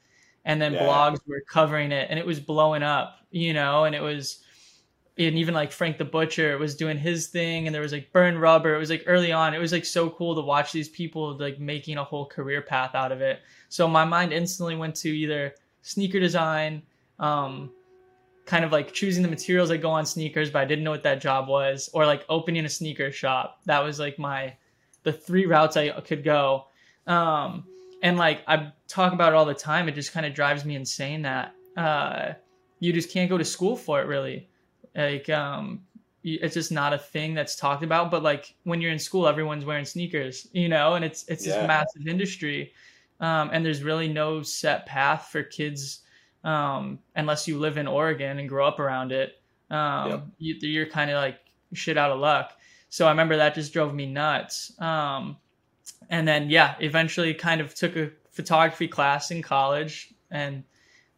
And 0.44 0.60
then 0.60 0.72
Yeah. 0.72 0.82
blogs 0.86 1.20
were 1.26 1.42
covering 1.48 1.92
it 1.92 2.08
and 2.10 2.18
it 2.18 2.26
was 2.26 2.40
blowing 2.40 2.82
up, 2.82 3.18
you 3.30 3.52
know, 3.52 3.84
and 3.84 3.94
it 3.94 4.00
was, 4.02 4.42
and 5.16 5.38
even 5.38 5.54
like 5.54 5.70
Frank 5.72 5.98
the 5.98 6.04
Butcher 6.04 6.58
was 6.58 6.74
doing 6.74 6.98
his 6.98 7.28
thing 7.28 7.66
and 7.66 7.74
there 7.74 7.82
was 7.82 7.92
like 7.92 8.12
Burn 8.12 8.36
Rubber. 8.38 8.74
It 8.74 8.78
was 8.78 8.90
like 8.90 9.04
early 9.06 9.30
on. 9.30 9.54
It 9.54 9.58
was 9.58 9.72
like 9.72 9.84
so 9.84 10.10
cool 10.10 10.34
to 10.34 10.40
watch 10.40 10.72
these 10.72 10.88
people 10.88 11.36
like 11.38 11.60
making 11.60 11.98
a 11.98 12.04
whole 12.04 12.26
career 12.26 12.60
path 12.62 12.94
out 12.94 13.12
of 13.12 13.20
it. 13.20 13.40
So 13.68 13.86
my 13.86 14.04
mind 14.04 14.32
instantly 14.32 14.74
went 14.74 14.96
to 14.96 15.08
either 15.08 15.54
sneaker 15.82 16.18
design, 16.18 16.82
um, 17.18 17.70
kind 18.52 18.66
of 18.66 18.70
like 18.70 18.92
choosing 18.92 19.22
the 19.22 19.30
materials 19.30 19.70
that 19.70 19.78
go 19.78 19.88
on 19.88 20.04
sneakers, 20.04 20.50
but 20.50 20.58
I 20.58 20.66
didn't 20.66 20.84
know 20.84 20.90
what 20.90 21.04
that 21.04 21.22
job 21.22 21.48
was, 21.48 21.88
or 21.94 22.04
like 22.04 22.22
opening 22.28 22.66
a 22.66 22.68
sneaker 22.68 23.10
shop. 23.10 23.60
That 23.64 23.82
was 23.82 23.98
like 23.98 24.18
my 24.18 24.54
the 25.04 25.12
three 25.12 25.46
routes 25.46 25.78
I 25.78 25.88
could 26.02 26.22
go. 26.22 26.66
Um, 27.06 27.64
and 28.02 28.18
like 28.18 28.42
I 28.46 28.72
talk 28.88 29.14
about 29.14 29.32
it 29.32 29.36
all 29.36 29.46
the 29.46 29.54
time. 29.54 29.88
It 29.88 29.94
just 29.94 30.12
kind 30.12 30.26
of 30.26 30.34
drives 30.34 30.66
me 30.66 30.76
insane 30.76 31.22
that 31.22 31.54
uh, 31.78 32.34
you 32.78 32.92
just 32.92 33.10
can't 33.10 33.30
go 33.30 33.38
to 33.38 33.44
school 33.44 33.74
for 33.74 34.02
it 34.02 34.06
really. 34.06 34.50
Like 34.94 35.30
um, 35.30 35.80
it's 36.22 36.52
just 36.52 36.72
not 36.72 36.92
a 36.92 36.98
thing 36.98 37.32
that's 37.32 37.56
talked 37.56 37.82
about. 37.82 38.10
But 38.10 38.22
like 38.22 38.54
when 38.64 38.82
you're 38.82 38.92
in 38.92 38.98
school, 38.98 39.26
everyone's 39.26 39.64
wearing 39.64 39.86
sneakers, 39.86 40.46
you 40.52 40.68
know, 40.68 40.92
and 40.92 41.06
it's 41.06 41.24
it's 41.26 41.46
Yeah. 41.46 41.54
this 41.60 41.66
massive 41.66 42.06
industry. 42.06 42.74
Um, 43.18 43.48
and 43.50 43.64
there's 43.64 43.82
really 43.82 44.08
no 44.08 44.42
set 44.42 44.84
path 44.84 45.28
for 45.32 45.42
kids 45.42 46.00
um, 46.44 46.98
unless 47.16 47.46
you 47.48 47.58
live 47.58 47.76
in 47.78 47.86
Oregon 47.86 48.38
and 48.38 48.48
grow 48.48 48.66
up 48.66 48.78
around 48.78 49.12
it. 49.12 49.40
Um, 49.70 50.10
Yep. 50.10 50.26
you, 50.38 50.54
you're 50.68 50.86
kind 50.86 51.10
of 51.10 51.16
like 51.16 51.38
shit 51.72 51.96
out 51.96 52.10
of 52.10 52.20
luck. 52.20 52.52
So 52.88 53.06
I 53.06 53.10
remember 53.10 53.36
that 53.38 53.54
just 53.54 53.72
drove 53.72 53.94
me 53.94 54.06
nuts. 54.06 54.72
Um, 54.80 55.36
and 56.10 56.26
then 56.28 56.50
yeah, 56.50 56.74
eventually 56.80 57.32
kind 57.34 57.60
of 57.60 57.74
took 57.74 57.96
a 57.96 58.10
photography 58.30 58.88
class 58.88 59.30
in 59.30 59.42
college 59.42 60.14
and 60.30 60.64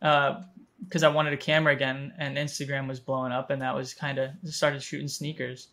uh 0.02 0.42
because 0.84 1.02
I 1.02 1.08
wanted 1.08 1.32
a 1.32 1.36
camera 1.38 1.72
again, 1.72 2.12
and 2.18 2.36
Instagram 2.36 2.86
was 2.86 3.00
blowing 3.00 3.32
up, 3.32 3.48
and 3.48 3.62
that 3.62 3.74
was 3.74 3.94
kind 3.94 4.18
of 4.18 4.30
started 4.44 4.82
shooting 4.82 5.08
sneakers. 5.08 5.68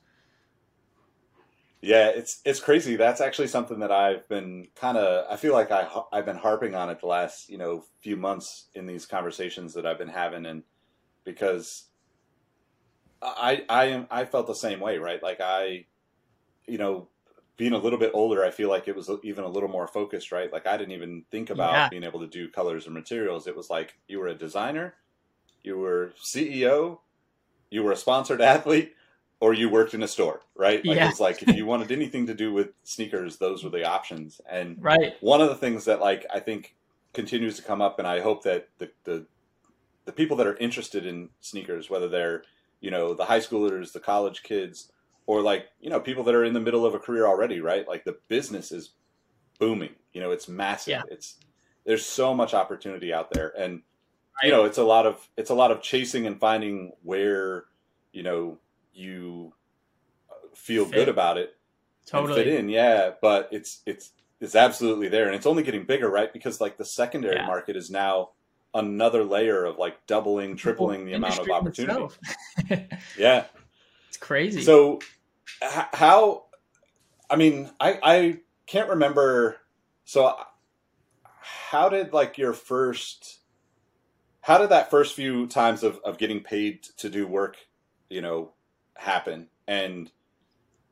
Yeah, 1.81 2.09
it's 2.09 2.41
it's 2.45 2.59
crazy. 2.59 2.95
That's 2.95 3.21
actually 3.21 3.47
something 3.47 3.79
that 3.79 3.91
I've 3.91 4.27
been 4.29 4.67
kind 4.75 4.97
of. 4.97 5.25
I 5.31 5.35
feel 5.35 5.53
like 5.53 5.71
I 5.71 5.87
I've 6.11 6.25
been 6.25 6.37
harping 6.37 6.75
on 6.75 6.89
it 6.91 6.99
the 6.99 7.07
last 7.07 7.49
you 7.49 7.57
know 7.57 7.83
few 8.01 8.15
months 8.15 8.67
in 8.75 8.85
these 8.85 9.05
conversations 9.07 9.73
that 9.73 9.85
I've 9.85 9.97
been 9.97 10.07
having, 10.09 10.45
and 10.45 10.63
because 11.25 11.89
I 13.21 13.63
I 13.69 13.85
am 13.85 14.07
I 14.09 14.25
felt 14.25 14.47
the 14.47 14.55
same 14.55 14.79
way, 14.79 14.97
right? 14.97 15.21
Like 15.21 15.39
I, 15.41 15.85
you 16.67 16.77
know, 16.77 17.09
being 17.57 17.73
a 17.73 17.77
little 17.79 17.99
bit 17.99 18.11
older, 18.13 18.43
I 18.45 18.51
feel 18.51 18.69
like 18.69 18.87
it 18.87 18.95
was 18.95 19.09
even 19.23 19.43
a 19.45 19.49
little 19.49 19.69
more 19.69 19.87
focused, 19.87 20.31
right? 20.31 20.51
Like 20.51 20.67
I 20.67 20.77
didn't 20.77 20.93
even 20.93 21.25
think 21.31 21.49
about 21.49 21.89
Yeah. 21.89 21.89
being 21.89 22.03
able 22.03 22.21
to 22.21 22.27
do 22.27 22.49
colors 22.49 22.85
and 22.85 22.95
materials. 22.95 23.47
It 23.47 23.55
was 23.57 23.69
like 23.69 23.95
you 24.07 24.19
were 24.19 24.27
a 24.27 24.35
designer, 24.35 24.95
you 25.63 25.77
were 25.77 26.13
CEO, 26.23 27.01
you 27.71 27.83
were 27.83 27.93
a 27.93 27.97
sponsored 27.97 28.41
athlete, 28.53 28.93
or 29.41 29.53
you 29.53 29.67
worked 29.69 29.93
in 29.93 30.03
a 30.03 30.07
store, 30.07 30.41
right? 30.55 30.85
Like 30.85 30.95
Yeah. 30.97 31.09
it's 31.09 31.19
like 31.19 31.41
if 31.41 31.55
you 31.55 31.65
wanted 31.65 31.91
anything 31.91 32.27
to 32.27 32.33
do 32.33 32.53
with 32.53 32.69
sneakers, 32.83 33.37
those 33.37 33.63
were 33.63 33.71
the 33.71 33.83
options. 33.83 34.39
And 34.49 34.77
Right. 34.81 35.15
one 35.19 35.41
of 35.41 35.49
the 35.49 35.55
things 35.55 35.83
that 35.85 35.99
like 35.99 36.25
I 36.33 36.39
think 36.39 36.75
continues 37.13 37.57
to 37.57 37.63
come 37.63 37.81
up, 37.81 37.99
and 37.99 38.07
I 38.07 38.21
hope 38.21 38.43
that 38.43 38.69
the 38.77 38.91
the 39.03 39.25
the 40.05 40.11
people 40.13 40.37
that 40.37 40.47
are 40.47 40.55
interested 40.57 41.05
in 41.05 41.29
sneakers, 41.41 41.89
whether 41.89 42.07
they're 42.07 42.43
you 42.79 42.91
know 42.91 43.13
the 43.13 43.25
high 43.25 43.39
schoolers, 43.39 43.91
the 43.91 43.99
college 43.99 44.43
kids, 44.43 44.91
or 45.25 45.41
like 45.41 45.67
you 45.81 45.89
know 45.89 45.99
people 45.99 46.23
that 46.25 46.35
are 46.35 46.45
in 46.45 46.53
the 46.53 46.59
middle 46.59 46.85
of 46.85 46.93
a 46.93 46.99
career 46.99 47.25
already, 47.25 47.59
right? 47.59 47.87
Like 47.87 48.03
the 48.05 48.17
business 48.27 48.71
is 48.71 48.91
booming. 49.59 49.95
You 50.13 50.21
know, 50.21 50.31
it's 50.31 50.47
massive. 50.47 50.91
Yeah. 50.91 51.01
It's 51.09 51.37
there's 51.83 52.05
so 52.05 52.33
much 52.35 52.53
opportunity 52.53 53.11
out 53.11 53.31
there, 53.31 53.53
and 53.57 53.81
you 54.43 54.51
know 54.51 54.65
it's 54.65 54.77
a 54.77 54.83
lot 54.83 55.07
of 55.07 55.27
it's 55.35 55.49
a 55.49 55.55
lot 55.55 55.71
of 55.71 55.81
chasing 55.81 56.27
and 56.27 56.39
finding 56.39 56.91
where 57.01 57.65
you 58.13 58.21
know 58.21 58.59
you 58.93 59.53
uh, 60.29 60.33
feel 60.55 60.85
Fit. 60.85 60.93
good 60.93 61.09
about 61.09 61.37
it 61.37 61.55
and 62.13 62.27
fit 62.35 62.47
in, 62.47 62.69
yeah. 62.69 63.11
But 63.21 63.49
it's 63.51 63.81
it's 63.85 64.11
it's 64.39 64.55
absolutely 64.55 65.07
there, 65.07 65.27
and 65.27 65.35
it's 65.35 65.45
only 65.45 65.63
getting 65.63 65.85
bigger, 65.85 66.09
right? 66.09 66.31
Because 66.31 66.59
like 66.59 66.77
the 66.77 66.85
secondary 66.85 67.35
Yeah. 67.35 67.45
market 67.47 67.75
is 67.75 67.89
now 67.89 68.29
another 68.73 69.23
layer 69.23 69.65
of 69.65 69.77
like 69.77 70.05
doubling, 70.07 70.55
tripling 70.55 71.05
the 71.05 71.13
amount 71.13 71.39
of 71.39 71.49
opportunity. 71.49 72.07
Yeah. 73.17 73.45
it's 74.07 74.17
crazy. 74.17 74.61
So, 74.61 74.99
h- 75.63 75.85
how? 75.93 76.45
I 77.29 77.35
mean, 77.35 77.69
I 77.79 77.99
I 78.01 78.39
can't 78.65 78.89
remember. 78.89 79.57
So, 80.05 80.25
uh, 80.25 80.43
how 81.23 81.89
did 81.89 82.13
like 82.13 82.37
your 82.37 82.53
first? 82.53 83.39
How 84.41 84.57
did 84.57 84.69
that 84.69 84.89
first 84.89 85.13
few 85.15 85.45
times 85.47 85.83
of 85.83 85.99
of 86.03 86.17
getting 86.17 86.41
paid 86.41 86.83
to 86.97 87.09
do 87.09 87.27
work, 87.27 87.57
you 88.09 88.21
know, 88.21 88.53
happen? 89.01 89.47
And 89.67 90.11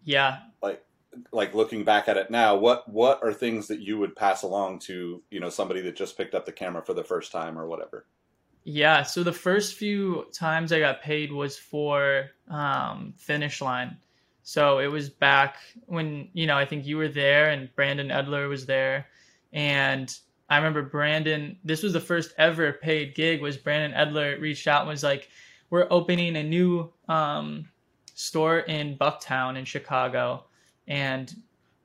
yeah, 0.04 0.40
like 0.62 0.84
like 1.32 1.54
looking 1.54 1.84
back 1.84 2.08
at 2.08 2.18
it 2.18 2.32
now, 2.32 2.56
what 2.56 2.88
what 2.90 3.20
are 3.24 3.34
things 3.34 3.68
that 3.68 3.80
you 3.80 3.98
would 3.98 4.16
pass 4.16 4.44
along 4.44 4.80
to 4.80 5.22
you 5.30 5.40
know 5.40 5.50
somebody 5.50 5.82
that 5.82 5.96
just 5.96 6.18
picked 6.18 6.36
up 6.36 6.46
the 6.46 6.52
camera 6.52 6.84
for 6.84 6.94
the 6.94 7.04
first 7.04 7.32
time 7.32 7.58
or 7.58 7.68
whatever? 7.68 8.06
Yeah, 8.64 9.04
so 9.04 9.24
the 9.24 9.34
first 9.34 9.76
few 9.76 10.26
times 10.34 10.72
I 10.72 10.80
got 10.80 11.02
paid 11.02 11.32
was 11.32 11.58
for 11.58 12.30
um, 12.50 13.14
Finish 13.18 13.62
Line. 13.62 13.98
So 14.44 14.80
it 14.80 14.88
was 14.88 15.10
back 15.10 15.58
when, 15.86 16.30
you 16.34 16.48
know, 16.48 16.58
I 16.58 16.66
think 16.66 16.86
you 16.86 16.98
were 16.98 17.08
there 17.08 17.50
and 17.50 17.70
Brandon 17.76 18.10
Edler 18.10 18.50
was 18.50 18.66
there. 18.66 19.08
And 19.54 20.12
I 20.50 20.58
remember 20.58 20.82
Brandon, 20.82 21.58
this 21.64 21.84
was 21.84 21.94
the 21.94 22.00
first 22.00 22.34
ever 22.38 22.74
paid 22.74 23.16
gig 23.16 23.42
was 23.42 23.58
Brandon 23.58 23.98
Edler 23.98 24.40
reached 24.42 24.68
out 24.68 24.82
and 24.82 24.90
was 24.90 25.04
like, 25.04 25.30
we're 25.70 25.88
opening 25.92 26.36
a 26.36 26.44
new 26.44 26.92
um, 27.08 27.70
store 28.20 28.60
in 28.60 28.98
Bucktown 28.98 29.58
in 29.58 29.66
Chicago. 29.66 30.46
And 30.88 31.34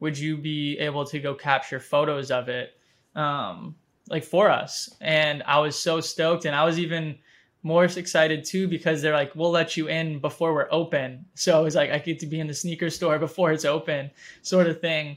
would 0.01 0.19
you 0.19 0.37
be 0.37 0.79
able 0.79 1.05
to 1.07 1.19
go 1.19 1.35
capture 1.35 1.81
photos 1.81 2.31
of 2.31 2.49
it? 2.49 2.77
Um, 3.15 3.77
like 4.11 4.23
for 4.23 4.51
us 4.51 4.95
and 5.01 5.43
i 5.47 5.59
was 5.59 5.75
so 5.75 5.99
stoked 5.99 6.45
and 6.45 6.55
i 6.55 6.63
was 6.63 6.79
even 6.79 7.17
more 7.65 7.85
excited 7.87 8.45
too 8.45 8.69
because 8.69 9.01
they're 9.03 9.15
like, 9.15 9.35
we'll 9.35 9.51
let 9.51 9.77
you 9.77 9.89
in 9.89 10.21
before 10.21 10.55
we're 10.55 10.69
open. 10.71 11.25
So 11.35 11.61
it 11.61 11.65
was 11.65 11.75
like 11.75 11.91
I 11.91 11.99
get 11.99 12.21
to 12.21 12.27
be 12.27 12.39
in 12.39 12.47
the 12.47 12.55
sneaker 12.55 12.91
store 12.91 13.19
before 13.29 13.51
it's 13.51 13.65
open, 13.65 14.11
sort 14.43 14.69
of 14.69 14.81
thing. 14.81 15.17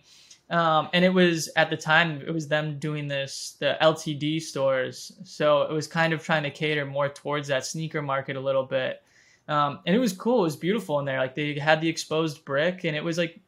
Um, 0.50 0.90
and 0.94 1.04
it 1.04 1.14
was 1.14 1.50
at 1.58 1.70
the 1.70 1.76
time 1.76 2.22
it 2.26 2.34
was 2.34 2.48
them 2.48 2.80
doing 2.80 3.10
this 3.10 3.58
the 3.60 3.78
LTD 3.82 4.42
stores, 4.42 5.12
so 5.26 5.64
it 5.64 5.74
was 5.74 5.88
kind 5.88 6.14
of 6.14 6.24
trying 6.24 6.44
to 6.44 6.50
cater 6.50 6.86
more 6.86 7.10
towards 7.10 7.50
that 7.50 7.66
sneaker 7.66 8.02
market 8.02 8.38
a 8.38 8.40
little 8.40 8.64
bit. 8.64 9.04
Um, 9.48 9.80
and 9.86 9.96
it 9.96 10.00
was 10.00 10.14
cool. 10.14 10.40
It 10.40 10.44
was 10.44 10.56
beautiful 10.56 11.00
in 11.00 11.06
there. 11.06 11.20
Like 11.20 11.36
they 11.36 11.58
had 11.58 11.82
the 11.82 11.88
exposed 11.88 12.44
brick, 12.44 12.84
and 12.84 12.96
it 12.96 13.04
was 13.04 13.18
like 13.18 13.40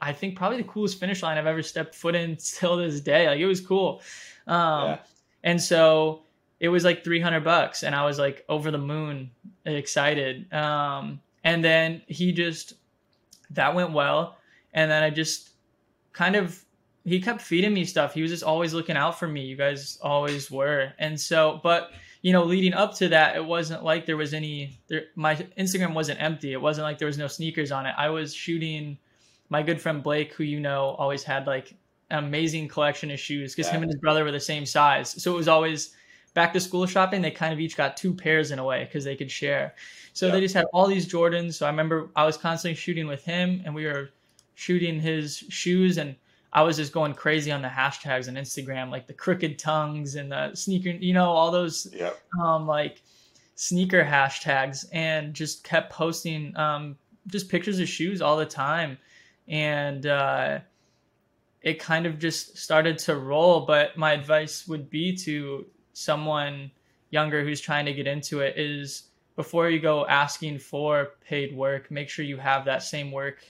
I 0.00 0.12
think 0.12 0.36
probably 0.36 0.58
the 0.58 0.68
coolest 0.68 1.00
finish 1.00 1.22
line 1.22 1.38
I've 1.38 1.46
ever 1.46 1.62
stepped 1.62 1.94
foot 1.94 2.14
in 2.14 2.36
till 2.40 2.76
this 2.76 3.00
day. 3.00 3.28
Like 3.28 3.40
it 3.40 3.46
was 3.46 3.60
cool. 3.60 4.02
Um, 4.46 4.90
yeah. 4.90 4.98
And 5.42 5.62
so 5.62 6.22
it 6.60 6.68
was 6.68 6.84
like 6.84 7.04
300 7.04 7.44
bucks 7.44 7.82
and 7.82 7.94
I 7.94 8.04
was 8.04 8.18
like 8.18 8.44
over 8.48 8.70
the 8.70 8.78
moon 8.78 9.30
excited. 9.64 10.52
Um, 10.52 11.20
and 11.44 11.64
then 11.64 12.02
he 12.06 12.32
just, 12.32 12.74
that 13.50 13.74
went 13.74 13.92
well. 13.92 14.36
And 14.72 14.90
then 14.90 15.02
I 15.02 15.10
just 15.10 15.50
kind 16.12 16.34
of, 16.34 16.62
he 17.04 17.20
kept 17.20 17.40
feeding 17.40 17.72
me 17.72 17.84
stuff. 17.84 18.14
He 18.14 18.22
was 18.22 18.30
just 18.30 18.42
always 18.42 18.74
looking 18.74 18.96
out 18.96 19.18
for 19.18 19.28
me. 19.28 19.42
You 19.42 19.56
guys 19.56 19.98
always 20.02 20.50
were. 20.50 20.92
And 20.98 21.20
so, 21.20 21.60
but 21.62 21.92
you 22.26 22.32
know, 22.32 22.42
leading 22.42 22.74
up 22.74 22.92
to 22.92 23.06
that, 23.10 23.36
it 23.36 23.44
wasn't 23.44 23.84
like 23.84 24.04
there 24.04 24.16
was 24.16 24.34
any, 24.34 24.76
there, 24.88 25.04
my 25.14 25.36
Instagram 25.56 25.94
wasn't 25.94 26.20
empty. 26.20 26.52
It 26.52 26.60
wasn't 26.60 26.84
like 26.84 26.98
there 26.98 27.06
was 27.06 27.18
no 27.18 27.28
sneakers 27.28 27.70
on 27.70 27.86
it. 27.86 27.94
I 27.96 28.08
was 28.08 28.34
shooting 28.34 28.98
my 29.48 29.62
good 29.62 29.80
friend 29.80 30.02
Blake, 30.02 30.32
who 30.32 30.42
you 30.42 30.58
know 30.58 30.96
always 30.98 31.22
had 31.22 31.46
like 31.46 31.72
an 32.10 32.24
amazing 32.24 32.66
collection 32.66 33.12
of 33.12 33.20
shoes 33.20 33.54
because 33.54 33.70
yeah. 33.70 33.76
him 33.76 33.84
and 33.84 33.92
his 33.92 34.00
brother 34.00 34.24
were 34.24 34.32
the 34.32 34.40
same 34.40 34.66
size. 34.66 35.22
So 35.22 35.34
it 35.34 35.36
was 35.36 35.46
always 35.46 35.94
back 36.34 36.52
to 36.54 36.58
school 36.58 36.84
shopping, 36.84 37.22
they 37.22 37.30
kind 37.30 37.52
of 37.52 37.60
each 37.60 37.76
got 37.76 37.96
two 37.96 38.12
pairs 38.12 38.50
in 38.50 38.58
a 38.58 38.64
way 38.64 38.82
because 38.82 39.04
they 39.04 39.14
could 39.14 39.30
share. 39.30 39.76
So 40.12 40.26
yep. 40.26 40.34
they 40.34 40.40
just 40.40 40.54
had 40.56 40.64
all 40.72 40.88
these 40.88 41.06
Jordans. 41.06 41.54
So 41.54 41.64
I 41.64 41.68
remember 41.68 42.08
I 42.16 42.26
was 42.26 42.36
constantly 42.36 42.74
shooting 42.74 43.06
with 43.06 43.24
him 43.24 43.62
and 43.64 43.72
we 43.72 43.86
were 43.86 44.10
shooting 44.56 44.98
his 44.98 45.44
shoes 45.48 45.96
and 45.96 46.16
I 46.56 46.62
was 46.62 46.78
just 46.78 46.90
going 46.90 47.12
crazy 47.12 47.52
on 47.52 47.60
the 47.60 47.68
hashtags 47.68 48.28
on 48.28 48.34
Instagram, 48.34 48.90
like 48.90 49.06
the 49.06 49.12
crooked 49.12 49.58
tongues 49.58 50.14
and 50.14 50.32
the 50.32 50.54
sneaker, 50.54 50.88
you 50.88 51.12
know, 51.12 51.28
all 51.28 51.50
those 51.50 51.86
yep. 51.92 52.18
um, 52.42 52.66
like 52.66 53.02
sneaker 53.56 54.02
hashtags 54.02 54.86
and 54.90 55.34
just 55.34 55.64
kept 55.64 55.92
posting 55.92 56.56
um, 56.56 56.96
just 57.26 57.50
pictures 57.50 57.78
of 57.78 57.86
shoes 57.86 58.22
all 58.22 58.38
the 58.38 58.46
time. 58.46 58.96
And 59.46 60.06
uh, 60.06 60.60
it 61.60 61.78
kind 61.78 62.06
of 62.06 62.18
just 62.18 62.56
started 62.56 62.96
to 63.00 63.16
roll. 63.16 63.66
But 63.66 63.98
my 63.98 64.14
advice 64.14 64.66
would 64.66 64.88
be 64.88 65.14
to 65.18 65.66
someone 65.92 66.70
younger 67.10 67.44
who's 67.44 67.60
trying 67.60 67.84
to 67.84 67.92
get 67.92 68.06
into 68.06 68.40
it 68.40 68.56
is 68.56 69.10
before 69.36 69.68
you 69.68 69.78
go 69.78 70.06
asking 70.06 70.60
for 70.60 71.10
paid 71.20 71.54
work, 71.54 71.90
make 71.90 72.08
sure 72.08 72.24
you 72.24 72.38
have 72.38 72.64
that 72.64 72.82
same 72.82 73.12
work 73.12 73.44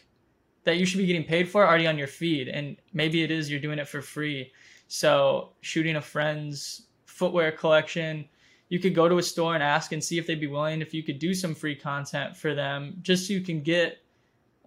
that 0.66 0.78
you 0.78 0.84
should 0.84 0.98
be 0.98 1.06
getting 1.06 1.24
paid 1.24 1.48
for 1.48 1.66
already 1.66 1.86
on 1.86 1.96
your 1.96 2.08
feed. 2.08 2.48
And 2.48 2.76
maybe 2.92 3.22
it 3.22 3.30
is 3.30 3.48
you're 3.48 3.60
doing 3.60 3.78
it 3.78 3.88
for 3.88 4.02
free. 4.02 4.52
So, 4.88 5.52
shooting 5.60 5.96
a 5.96 6.00
friend's 6.00 6.88
footwear 7.06 7.52
collection, 7.52 8.28
you 8.68 8.80
could 8.80 8.94
go 8.94 9.08
to 9.08 9.18
a 9.18 9.22
store 9.22 9.54
and 9.54 9.62
ask 9.62 9.92
and 9.92 10.02
see 10.02 10.18
if 10.18 10.26
they'd 10.26 10.40
be 10.40 10.48
willing 10.48 10.82
if 10.82 10.92
you 10.92 11.04
could 11.04 11.20
do 11.20 11.34
some 11.34 11.54
free 11.54 11.76
content 11.76 12.36
for 12.36 12.52
them 12.52 12.98
just 13.02 13.26
so 13.26 13.32
you 13.32 13.40
can 13.40 13.62
get 13.62 13.98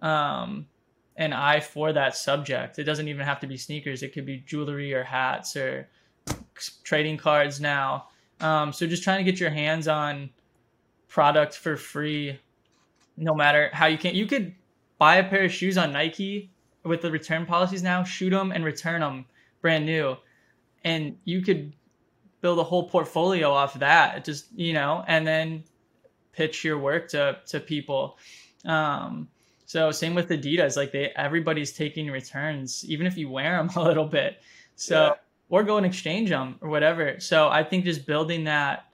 um, 0.00 0.66
an 1.16 1.34
eye 1.34 1.60
for 1.60 1.92
that 1.92 2.16
subject. 2.16 2.78
It 2.78 2.84
doesn't 2.84 3.06
even 3.06 3.26
have 3.26 3.40
to 3.40 3.46
be 3.46 3.58
sneakers, 3.58 4.02
it 4.02 4.14
could 4.14 4.24
be 4.24 4.38
jewelry 4.38 4.94
or 4.94 5.04
hats 5.04 5.54
or 5.54 5.86
trading 6.82 7.18
cards 7.18 7.60
now. 7.60 8.08
Um, 8.40 8.72
so 8.72 8.86
just 8.86 9.02
trying 9.02 9.22
to 9.22 9.30
get 9.30 9.38
your 9.38 9.50
hands 9.50 9.86
on 9.86 10.30
product 11.08 11.56
for 11.56 11.76
free, 11.76 12.38
no 13.18 13.34
matter 13.34 13.68
how 13.74 13.86
you 13.86 13.98
can. 13.98 14.14
You 14.14 14.24
could 14.24 14.54
buy 15.00 15.16
a 15.16 15.28
pair 15.28 15.44
of 15.44 15.50
shoes 15.50 15.76
on 15.76 15.92
Nike 15.92 16.52
with 16.84 17.00
the 17.00 17.10
return 17.10 17.46
policies 17.46 17.82
now, 17.82 18.04
shoot 18.04 18.30
them 18.30 18.52
and 18.52 18.64
return 18.64 19.00
them 19.00 19.24
brand 19.62 19.86
new, 19.86 20.16
and 20.84 21.16
you 21.24 21.42
could 21.42 21.72
build 22.40 22.58
a 22.58 22.62
whole 22.62 22.88
portfolio 22.88 23.50
off 23.50 23.74
that. 23.80 24.24
Just 24.24 24.46
you 24.54 24.74
know, 24.74 25.02
and 25.08 25.26
then 25.26 25.64
pitch 26.32 26.62
your 26.62 26.78
work 26.78 27.08
to 27.08 27.38
to 27.46 27.58
people. 27.58 28.18
Um, 28.64 29.28
so 29.64 29.90
same 29.90 30.14
with 30.14 30.28
Adidas, 30.28 30.76
like 30.76 30.92
they 30.92 31.10
everybody's 31.16 31.72
taking 31.72 32.08
returns, 32.10 32.84
even 32.86 33.06
if 33.06 33.16
you 33.16 33.28
wear 33.28 33.56
them 33.56 33.70
a 33.76 33.82
little 33.82 34.06
bit. 34.06 34.40
So. 34.76 35.06
Yeah 35.06 35.14
or 35.50 35.64
go 35.64 35.76
and 35.76 35.84
exchange 35.84 36.30
them 36.30 36.56
or 36.60 36.70
whatever. 36.70 37.18
So 37.18 37.48
I 37.48 37.64
think 37.64 37.84
just 37.84 38.06
building 38.06 38.44
that 38.44 38.86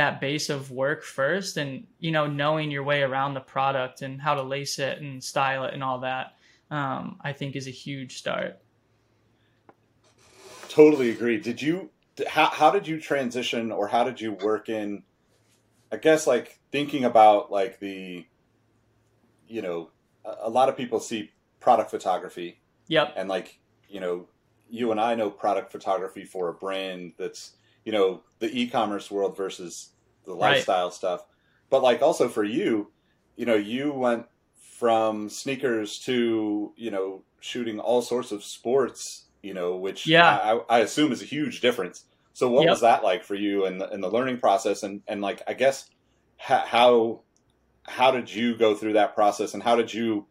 that 0.00 0.18
base 0.18 0.48
of 0.48 0.70
work 0.70 1.04
first 1.04 1.58
and 1.58 1.86
you 1.98 2.10
know 2.10 2.26
knowing 2.26 2.70
your 2.70 2.82
way 2.82 3.02
around 3.02 3.34
the 3.34 3.40
product 3.40 4.00
and 4.00 4.18
how 4.18 4.34
to 4.34 4.42
lace 4.42 4.78
it 4.78 4.98
and 5.02 5.22
style 5.22 5.64
it 5.66 5.74
and 5.74 5.84
all 5.84 6.00
that 6.00 6.36
um, 6.70 7.18
i 7.20 7.34
think 7.34 7.54
is 7.54 7.66
a 7.66 7.70
huge 7.70 8.16
start. 8.16 8.58
Totally 10.70 11.10
agree. 11.10 11.36
Did 11.38 11.60
you 11.60 11.90
how, 12.26 12.46
how 12.46 12.70
did 12.70 12.88
you 12.88 12.98
transition 12.98 13.70
or 13.70 13.88
how 13.88 14.02
did 14.04 14.22
you 14.22 14.32
work 14.32 14.70
in 14.70 15.02
i 15.92 15.98
guess 15.98 16.26
like 16.26 16.58
thinking 16.72 17.04
about 17.04 17.52
like 17.52 17.78
the 17.78 18.24
you 19.48 19.60
know 19.60 19.90
a, 20.24 20.34
a 20.44 20.50
lot 20.50 20.70
of 20.70 20.78
people 20.78 20.98
see 20.98 21.30
product 21.60 21.90
photography 21.90 22.58
yep. 22.88 23.12
and 23.16 23.28
like 23.28 23.58
you 23.86 24.00
know 24.00 24.26
you 24.70 24.92
and 24.92 25.00
I 25.00 25.14
know 25.14 25.30
product 25.30 25.72
photography 25.72 26.24
for 26.24 26.48
a 26.48 26.54
brand 26.54 27.12
that's 27.18 27.56
you 27.90 27.98
know 27.98 28.22
the 28.38 28.48
e-commerce 28.56 29.10
world 29.10 29.36
versus 29.36 29.88
the 30.24 30.32
lifestyle 30.32 30.84
right. 30.84 30.94
stuff. 30.94 31.24
But 31.70 31.82
like 31.82 32.02
also 32.02 32.28
for 32.28 32.44
you, 32.44 32.92
you 33.34 33.46
know, 33.46 33.56
you 33.56 33.92
went 33.92 34.26
from 34.78 35.28
sneakers 35.28 35.98
to 36.00 36.72
you 36.76 36.92
know 36.92 37.22
shooting 37.40 37.80
all 37.80 38.00
sorts 38.00 38.30
of 38.30 38.44
sports, 38.44 39.24
you 39.42 39.54
know, 39.54 39.74
which 39.74 40.06
yeah. 40.06 40.38
I, 40.70 40.76
I 40.76 40.78
assume 40.80 41.10
is 41.10 41.20
a 41.20 41.24
huge 41.24 41.60
difference. 41.60 42.04
So 42.32 42.48
what 42.48 42.62
yep. 42.62 42.70
was 42.70 42.82
that 42.82 43.02
like 43.02 43.24
for 43.24 43.34
you 43.34 43.66
in 43.66 43.78
the, 43.78 43.88
in 43.90 44.00
the 44.00 44.08
learning 44.08 44.38
process 44.38 44.84
and 44.84 45.02
and 45.08 45.20
like 45.20 45.42
I 45.48 45.54
guess 45.54 45.90
how 46.36 47.22
how 47.82 48.12
did 48.12 48.32
you 48.32 48.56
go 48.56 48.76
through 48.76 48.92
that 48.92 49.16
process 49.16 49.52
and 49.52 49.64
how 49.64 49.74
did 49.74 49.92
you 49.92 50.26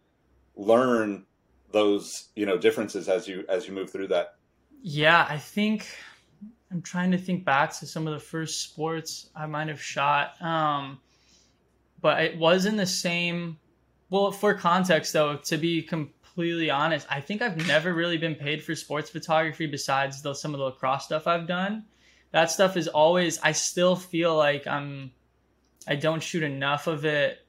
learn 0.55 1.25
those 1.71 2.29
you 2.37 2.45
know 2.45 2.57
differences 2.57 3.09
as 3.09 3.27
you 3.27 3.43
as 3.49 3.67
you 3.67 3.73
move 3.73 3.91
through 3.91 4.07
that 4.07 4.35
yeah 4.81 5.27
i 5.29 5.37
think 5.37 5.85
i'm 6.71 6.81
trying 6.81 7.11
to 7.11 7.17
think 7.17 7.43
back 7.45 7.77
to 7.77 7.85
some 7.85 8.07
of 8.07 8.13
the 8.13 8.19
first 8.19 8.61
sports 8.61 9.29
i 9.35 9.45
might 9.45 9.67
have 9.67 9.81
shot 9.81 10.41
um 10.41 10.99
but 12.01 12.21
it 12.21 12.37
was 12.37 12.65
in 12.65 12.75
the 12.75 12.85
same 12.85 13.57
well 14.09 14.31
for 14.31 14.53
context 14.53 15.13
though 15.13 15.35
to 15.37 15.57
be 15.57 15.81
completely 15.81 16.69
honest 16.69 17.07
i 17.09 17.19
think 17.19 17.41
i've 17.41 17.67
never 17.67 17.93
really 17.93 18.17
been 18.17 18.35
paid 18.35 18.63
for 18.63 18.75
sports 18.75 19.09
photography 19.09 19.65
besides 19.65 20.21
the, 20.21 20.33
some 20.33 20.53
of 20.53 20.59
the 20.59 20.65
lacrosse 20.65 21.05
stuff 21.05 21.27
i've 21.27 21.47
done 21.47 21.83
that 22.31 22.51
stuff 22.51 22.77
is 22.77 22.87
always 22.87 23.39
i 23.39 23.51
still 23.51 23.95
feel 23.95 24.35
like 24.35 24.65
i'm 24.67 25.11
i 25.87 25.95
don't 25.95 26.23
shoot 26.23 26.43
enough 26.43 26.87
of 26.87 27.05
it 27.05 27.39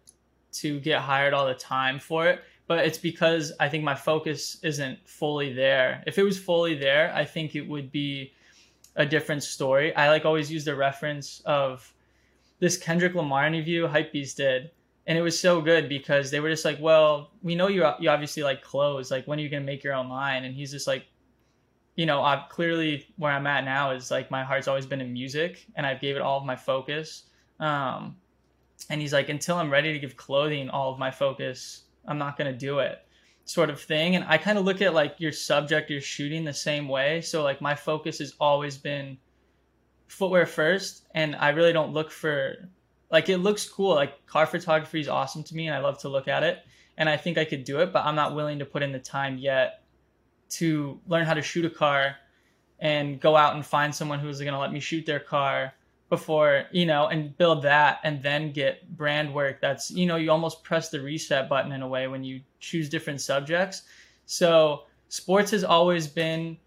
to 0.53 0.81
get 0.81 1.01
hired 1.01 1.33
all 1.33 1.47
the 1.47 1.55
time 1.55 1.99
for 1.99 2.27
it 2.27 2.41
but 2.71 2.87
it's 2.87 2.99
because 2.99 3.53
I 3.59 3.69
think 3.69 3.83
my 3.83 3.97
focus 3.97 4.57
isn't 4.63 5.01
fully 5.05 5.53
there. 5.53 6.05
If 6.07 6.19
it 6.19 6.23
was 6.23 6.39
fully 6.39 6.77
there, 6.77 7.13
I 7.13 7.25
think 7.25 7.57
it 7.57 7.69
would 7.69 7.91
be 7.91 8.33
a 8.97 9.07
different 9.07 9.43
story. 9.43 9.95
I 9.95 10.09
like 10.09 10.25
always 10.25 10.51
use 10.51 10.65
the 10.65 10.75
reference 10.75 11.41
of 11.47 11.93
this 12.59 12.77
Kendrick 12.77 13.15
Lamar 13.15 13.47
interview 13.47 13.89
Hypebeast 13.89 14.37
did. 14.37 14.71
And 15.07 15.19
it 15.19 15.23
was 15.23 15.39
so 15.39 15.61
good 15.61 15.89
because 15.89 16.31
they 16.31 16.41
were 16.41 16.51
just 16.51 16.65
like, 16.65 16.79
well, 16.81 17.33
we 17.43 17.55
know 17.55 17.69
you 17.69 17.85
you 17.99 18.11
obviously 18.11 18.43
like 18.43 18.63
clothes. 18.63 19.11
Like, 19.11 19.27
when 19.27 19.39
are 19.39 19.43
you 19.43 19.49
going 19.49 19.63
to 19.63 19.67
make 19.67 19.83
your 19.83 19.95
own 19.95 20.09
line? 20.09 20.45
And 20.45 20.55
he's 20.55 20.71
just 20.71 20.87
like, 20.87 21.07
you 21.97 22.07
know, 22.07 22.23
I've 22.23 22.49
clearly 22.49 23.07
where 23.17 23.33
I'm 23.33 23.47
at 23.47 23.65
now 23.65 23.91
is 23.91 24.11
like 24.11 24.31
my 24.31 24.45
heart's 24.45 24.69
always 24.69 24.87
been 24.87 25.01
in 25.01 25.13
music 25.13 25.67
and 25.75 25.87
I've 25.87 26.01
gave 26.01 26.17
it 26.17 26.23
all 26.23 26.39
of 26.39 26.45
my 26.45 26.57
focus. 26.57 27.25
Um, 27.59 28.17
and 28.89 29.01
he's 29.01 29.13
like, 29.13 29.29
until 29.29 29.57
I'm 29.57 29.71
ready 29.71 29.93
to 29.93 29.99
give 29.99 30.17
clothing 30.17 30.71
all 30.71 30.93
of 30.93 30.99
my 30.99 31.11
focus, 31.11 31.83
I'm 32.07 32.19
not 32.19 32.39
going 32.39 32.51
to 32.51 32.57
do 32.57 32.79
it 32.79 33.05
sort 33.45 33.71
of 33.71 33.81
thing. 33.81 34.17
And 34.17 34.25
I 34.29 34.39
kind 34.39 34.59
of 34.59 34.65
look 34.65 34.81
at 34.83 34.95
like 34.95 35.17
your 35.19 35.33
subject 35.33 35.91
you're 35.91 36.01
shooting 36.01 36.45
the 36.45 36.53
same 36.53 36.89
way. 36.89 37.21
So 37.21 37.43
like 37.43 37.61
my 37.61 37.75
focus 37.75 38.19
has 38.19 38.35
always 38.41 38.77
been 38.77 39.19
footwear 40.09 40.47
first 40.47 41.07
and 41.15 41.37
I 41.37 41.51
really 41.51 41.73
don't 41.73 41.93
look 41.93 42.11
for 42.11 42.69
like 43.11 43.29
it 43.29 43.39
looks 43.39 43.69
cool. 43.69 43.95
Like 43.95 44.27
car 44.27 44.47
photography 44.47 45.01
is 45.01 45.09
awesome 45.09 45.43
to 45.45 45.55
me 45.55 45.67
and 45.67 45.77
I 45.77 45.81
love 45.81 45.99
to 46.01 46.09
look 46.09 46.29
at 46.29 46.43
it 46.43 46.59
and 46.97 47.09
I 47.09 47.17
think 47.17 47.39
I 47.39 47.45
could 47.45 47.65
do 47.65 47.81
it, 47.81 47.93
but 47.93 48.05
I'm 48.05 48.15
not 48.15 48.35
willing 48.35 48.59
to 48.59 48.65
put 48.65 48.83
in 48.83 48.93
the 48.93 48.99
time 48.99 49.39
yet 49.39 49.85
to 50.51 51.01
learn 51.07 51.27
how 51.27 51.35
to 51.35 51.43
shoot 51.43 51.65
a 51.65 51.71
car 51.71 52.17
and 52.79 53.21
go 53.21 53.37
out 53.37 53.55
and 53.55 53.65
find 53.65 53.95
someone 53.95 54.19
who's 54.19 54.41
going 54.41 54.53
to 54.53 54.59
let 54.59 54.73
me 54.73 54.81
shoot 54.81 55.07
their 55.07 55.21
car 55.21 55.73
before 56.11 56.67
you 56.73 56.85
know 56.85 57.07
and 57.07 57.37
build 57.39 57.63
that 57.63 58.01
and 58.05 58.23
then 58.23 58.53
get 58.53 58.87
brand 58.97 59.33
work 59.33 59.61
that's 59.61 59.91
you 59.91 60.05
know 60.05 60.17
you 60.17 60.31
almost 60.31 60.63
press 60.63 60.91
the 60.91 61.01
reset 61.01 61.49
button 61.49 61.73
in 61.73 61.81
a 61.81 61.89
way 61.89 62.07
when 62.09 62.23
you 62.23 62.41
choose 62.59 62.89
different 62.89 63.21
subjects 63.21 63.83
so 64.27 64.83
sports 65.09 65.51
has 65.51 65.65
always 65.65 66.07
been 66.07 66.59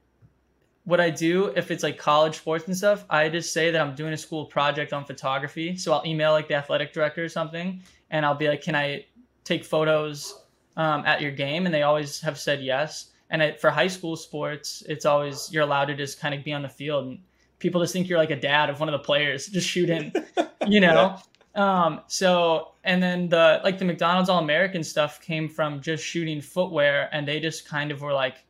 what 0.85 0.99
I 0.99 1.09
do 1.09 1.47
if 1.55 1.71
it's 1.71 1.83
like 1.83 1.97
college 1.97 2.35
sports 2.35 2.67
and 2.67 2.75
stuff, 2.75 3.05
I 3.09 3.29
just 3.29 3.53
say 3.53 3.71
that 3.71 3.79
I'm 3.79 3.95
doing 3.95 4.13
a 4.13 4.17
school 4.17 4.45
project 4.45 4.91
on 4.91 5.05
photography. 5.05 5.77
So 5.77 5.93
I'll 5.93 6.05
email 6.05 6.31
like 6.31 6.47
the 6.47 6.55
athletic 6.55 6.93
director 6.93 7.23
or 7.23 7.29
something, 7.29 7.81
and 8.09 8.25
I'll 8.25 8.35
be 8.35 8.49
like, 8.49 8.61
"Can 8.61 8.75
I 8.75 9.05
take 9.43 9.63
photos 9.63 10.43
um, 10.75 11.05
at 11.05 11.21
your 11.21 11.31
game?" 11.31 11.65
And 11.65 11.73
they 11.73 11.83
always 11.83 12.19
have 12.21 12.37
said 12.37 12.61
yes. 12.61 13.11
And 13.29 13.41
it, 13.41 13.61
for 13.61 13.71
high 13.71 13.87
school 13.87 14.15
sports, 14.15 14.83
it's 14.87 15.05
always 15.05 15.51
you're 15.51 15.63
allowed 15.63 15.85
to 15.85 15.95
just 15.95 16.19
kind 16.19 16.35
of 16.35 16.43
be 16.43 16.53
on 16.53 16.61
the 16.61 16.69
field, 16.69 17.05
and 17.05 17.19
people 17.63 17.81
just 17.81 17.93
think 17.93 18.07
you're 18.07 18.19
like 18.19 18.29
a 18.29 18.39
dad 18.39 18.69
of 18.69 18.79
one 18.79 18.89
of 18.89 18.93
the 18.93 18.99
players, 18.99 19.47
just 19.47 19.67
shoot 19.67 19.87
shooting, 19.87 20.13
you 20.67 20.79
know. 20.79 21.17
yeah. 21.55 21.85
Um, 21.85 22.01
so 22.07 22.73
and 22.83 23.01
then 23.01 23.29
the 23.29 23.61
like 23.63 23.79
the 23.79 23.85
McDonald's 23.85 24.29
All 24.29 24.39
American 24.39 24.83
stuff 24.83 25.21
came 25.21 25.47
from 25.49 25.81
just 25.81 26.03
shooting 26.03 26.41
footwear, 26.41 27.09
and 27.11 27.27
they 27.27 27.39
just 27.39 27.67
kind 27.67 27.89
of 27.91 28.01
were 28.01 28.13
like 28.13 28.43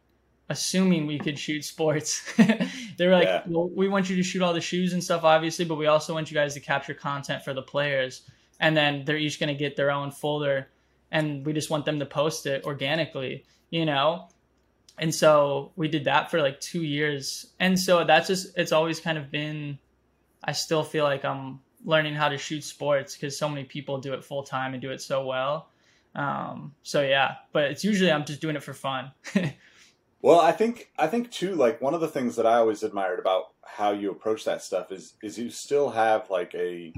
assuming 0.49 1.05
we 1.05 1.19
could 1.19 1.37
shoot 1.37 1.63
sports. 1.63 2.21
they 2.37 3.07
were 3.07 3.13
like, 3.13 3.25
yeah. 3.25 3.43
well, 3.47 3.69
we 3.69 3.87
want 3.87 4.09
you 4.09 4.15
to 4.15 4.23
shoot 4.23 4.41
all 4.41 4.53
the 4.53 4.61
shoes 4.61 4.93
and 4.93 5.03
stuff, 5.03 5.23
obviously, 5.23 5.63
but 5.63 5.75
we 5.75 5.87
also 5.87 6.13
want 6.13 6.29
you 6.29 6.35
guys 6.35 6.53
to 6.53 6.59
capture 6.59 6.93
content 6.93 7.43
for 7.43 7.53
the 7.53 7.61
players. 7.61 8.29
And 8.59 8.75
then 8.75 9.03
they're 9.05 9.17
each 9.17 9.39
going 9.39 9.49
to 9.49 9.55
get 9.55 9.75
their 9.75 9.89
own 9.89 10.11
folder, 10.11 10.69
and 11.11 11.45
we 11.45 11.53
just 11.53 11.69
want 11.69 11.85
them 11.85 11.99
to 11.99 12.05
post 12.05 12.45
it 12.45 12.65
organically, 12.65 13.45
you 13.69 13.85
know? 13.85 14.27
And 14.99 15.13
so 15.13 15.71
we 15.75 15.87
did 15.87 16.05
that 16.05 16.29
for 16.29 16.41
like 16.41 16.59
two 16.59 16.83
years. 16.83 17.47
And 17.59 17.79
so 17.79 18.03
that's 18.03 18.27
just, 18.27 18.57
it's 18.57 18.71
always 18.71 18.99
kind 18.99 19.17
of 19.17 19.31
been, 19.31 19.79
I 20.43 20.51
still 20.51 20.83
feel 20.83 21.03
like 21.03 21.25
I'm 21.25 21.59
learning 21.83 22.13
how 22.15 22.29
to 22.29 22.37
shoot 22.37 22.63
sports 22.63 23.15
because 23.15 23.37
so 23.37 23.49
many 23.49 23.63
people 23.63 23.97
do 23.97 24.13
it 24.13 24.23
full 24.23 24.43
time 24.43 24.73
and 24.73 24.81
do 24.81 24.91
it 24.91 25.01
so 25.01 25.25
well. 25.25 25.69
Um, 26.15 26.75
so 26.83 27.01
yeah, 27.01 27.35
but 27.51 27.65
it's 27.65 27.83
usually 27.83 28.11
I'm 28.11 28.23
just 28.23 28.39
doing 28.39 28.55
it 28.55 28.63
for 28.63 28.73
fun. 28.73 29.11
Well, 30.23 30.39
I 30.39 30.53
think 30.53 30.89
I 30.97 31.07
think 31.07 31.29
too 31.31 31.53
like 31.53 31.81
one 31.81 31.93
of 31.93 31.99
the 31.99 32.07
things 32.07 32.37
that 32.37 32.45
I 32.45 32.55
always 32.55 32.81
admired 32.81 33.19
about 33.19 33.51
how 33.61 33.91
you 33.91 34.09
approach 34.09 34.45
that 34.45 34.63
stuff 34.63 34.89
is 34.89 35.15
is 35.21 35.37
you 35.37 35.49
still 35.49 35.89
have 35.89 36.29
like 36.29 36.55
a 36.55 36.93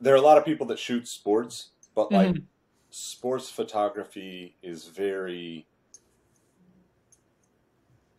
there 0.00 0.14
are 0.14 0.18
a 0.18 0.22
lot 0.22 0.38
of 0.38 0.44
people 0.44 0.66
that 0.66 0.78
shoot 0.78 1.08
sports, 1.08 1.70
but 1.96 2.12
like 2.12 2.30
mm-hmm. 2.30 2.44
sports 2.90 3.50
photography 3.50 4.54
is 4.62 4.86
very 4.86 5.66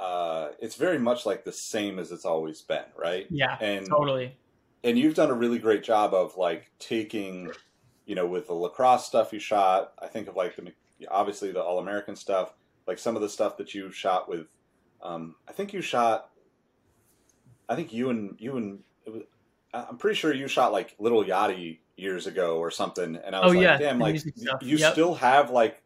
uh 0.04 0.50
it's 0.60 0.76
very 0.76 1.00
much 1.00 1.26
like 1.26 1.46
the 1.46 1.52
same 1.52 2.00
as 2.00 2.12
it's 2.12 2.26
always 2.26 2.62
been, 2.62 2.86
right? 2.98 3.26
Yeah. 3.30 3.58
And 3.62 3.88
totally. 3.88 4.36
And 4.84 5.00
you've 5.00 5.16
done 5.16 5.30
a 5.30 5.34
really 5.34 5.60
great 5.60 5.84
job 5.84 6.14
of 6.14 6.36
like 6.36 6.70
taking, 6.78 7.52
you 8.06 8.16
know, 8.16 8.28
with 8.28 8.48
the 8.48 8.54
lacrosse 8.54 9.06
stuff 9.06 9.32
you 9.32 9.40
shot, 9.40 9.94
I 10.00 10.08
think 10.08 10.28
of 10.28 10.36
like 10.36 10.56
the 10.58 10.74
obviously 11.10 11.52
the 11.52 11.62
all 11.62 11.80
American 11.80 12.16
stuff 12.16 12.54
like 12.88 13.00
some 13.00 13.16
of 13.16 13.22
the 13.22 13.30
stuff 13.30 13.58
that 13.58 13.74
you 13.74 13.92
shot 13.92 14.30
with. 14.30 14.48
Um, 15.02 15.36
I 15.48 15.52
think 15.54 15.74
you 15.74 15.82
shot. 15.82 16.30
I 17.70 17.76
think 17.76 17.94
you 17.94 18.10
and 18.10 18.36
you 18.40 18.58
and 18.58 18.80
was, 19.08 19.24
I'm 19.74 19.98
pretty 19.98 20.16
sure 20.16 20.34
you 20.34 20.48
shot 20.48 20.72
like 20.72 20.96
Lil 21.00 21.24
Yachty 21.24 21.80
years 21.96 22.28
ago 22.28 22.58
or 22.58 22.72
something, 22.72 23.16
and 23.16 23.36
I 23.36 23.40
was 23.40 23.54
oh, 23.54 23.56
like, 23.56 23.64
yeah, 23.64 23.78
damn, 23.78 24.00
like 24.00 24.24
you 24.62 24.78
yep. 24.78 24.94
still 24.94 25.16
have 25.16 25.50
like 25.50 25.82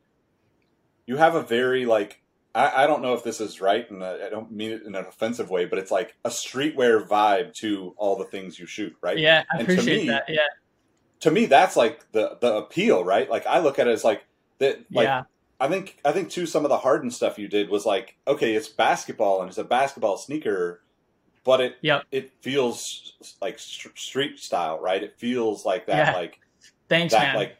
you 1.06 1.18
have 1.18 1.36
a 1.36 1.42
very 1.42 1.86
like 1.86 2.22
I, 2.58 2.84
I 2.84 2.88
don't 2.88 3.04
know 3.04 3.14
if 3.14 3.24
this 3.24 3.40
is 3.40 3.62
right, 3.62 3.90
and 3.92 4.04
I 4.04 4.30
don't 4.30 4.52
mean 4.52 4.72
it 4.72 4.82
in 4.84 4.96
an 4.96 5.06
offensive 5.06 5.52
way, 5.52 5.66
but 5.66 5.78
it's 5.78 5.92
like 5.92 6.16
a 6.26 6.30
streetwear 6.30 7.08
vibe 7.08 7.54
to 7.58 7.94
all 7.98 8.16
the 8.16 8.26
things 8.26 8.58
you 8.58 8.66
shoot, 8.66 8.96
right? 9.00 9.18
Yeah, 9.18 9.44
I 9.54 9.60
and 9.60 9.70
appreciate 9.70 10.02
me, 10.02 10.08
that. 10.08 10.26
Yeah, 10.28 10.48
to 11.20 11.30
me, 11.30 11.46
that's 11.46 11.76
like 11.76 12.12
the 12.14 12.38
the 12.42 12.56
appeal, 12.56 13.04
right? 13.04 13.30
Like 13.30 13.46
I 13.46 13.60
look 13.60 13.78
at 13.78 13.88
it 13.88 13.92
as 13.92 14.04
like 14.04 14.26
that, 14.58 14.80
like 14.92 15.06
yeah. 15.06 15.24
I 15.60 15.68
think 15.68 16.00
I 16.04 16.12
think 16.12 16.32
too 16.32 16.48
some 16.48 16.66
of 16.66 16.70
the 16.70 16.80
hardened 16.80 17.14
stuff 17.14 17.38
you 17.38 17.48
did 17.48 17.70
was 17.70 17.86
like 17.86 18.18
okay, 18.28 18.56
it's 18.56 18.68
basketball 18.68 19.42
and 19.42 19.50
it's 19.50 19.60
a 19.60 19.64
basketball 19.64 20.18
sneaker, 20.18 20.82
but 21.44 21.62
it 21.62 21.78
yep. 21.82 22.06
it 22.12 22.32
feels 22.42 23.14
like 23.40 23.60
st- 23.60 23.98
street 24.00 24.40
style, 24.40 24.80
right? 24.80 25.04
It 25.04 25.14
feels 25.20 25.64
like 25.64 25.86
that, 25.86 26.08
yeah. 26.08 26.20
like 26.20 26.40
thanks, 26.90 27.14
that, 27.14 27.22
man. 27.22 27.36
Like, 27.36 27.58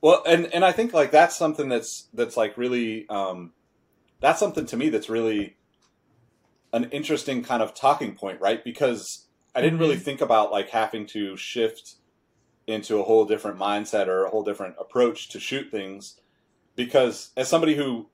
well, 0.00 0.22
and 0.24 0.46
and 0.54 0.64
I 0.64 0.70
think 0.70 0.92
like 0.92 1.10
that's 1.10 1.34
something 1.34 1.68
that's 1.68 2.08
that's 2.14 2.36
like 2.36 2.56
really 2.56 3.08
um, 3.08 3.52
that's 4.20 4.40
something 4.40 4.66
to 4.66 4.76
me 4.76 4.88
that's 4.88 5.08
really 5.08 5.56
an 6.72 6.84
interesting 6.90 7.42
kind 7.42 7.62
of 7.62 7.74
talking 7.74 8.14
point, 8.14 8.40
right? 8.40 8.62
Because 8.62 9.26
I 9.54 9.60
didn't 9.60 9.78
really 9.78 9.94
mm-hmm. 9.94 10.04
think 10.04 10.20
about 10.20 10.52
like 10.52 10.70
having 10.70 11.06
to 11.08 11.36
shift 11.36 11.94
into 12.66 12.98
a 12.98 13.02
whole 13.02 13.24
different 13.24 13.58
mindset 13.58 14.08
or 14.08 14.24
a 14.24 14.30
whole 14.30 14.42
different 14.42 14.74
approach 14.78 15.28
to 15.30 15.40
shoot 15.40 15.70
things 15.70 16.20
because 16.76 17.30
as 17.36 17.48
somebody 17.48 17.74
who, 17.74 18.08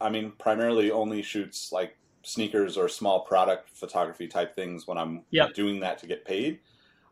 I 0.00 0.08
mean, 0.08 0.32
primarily 0.38 0.90
only 0.90 1.22
shoots 1.22 1.70
like 1.70 1.96
sneakers 2.22 2.76
or 2.76 2.88
small 2.88 3.20
product 3.20 3.70
photography 3.70 4.26
type 4.26 4.54
things 4.54 4.86
when 4.86 4.98
I'm 4.98 5.24
yep. 5.30 5.54
doing 5.54 5.80
that 5.80 5.98
to 5.98 6.06
get 6.06 6.24
paid. 6.24 6.60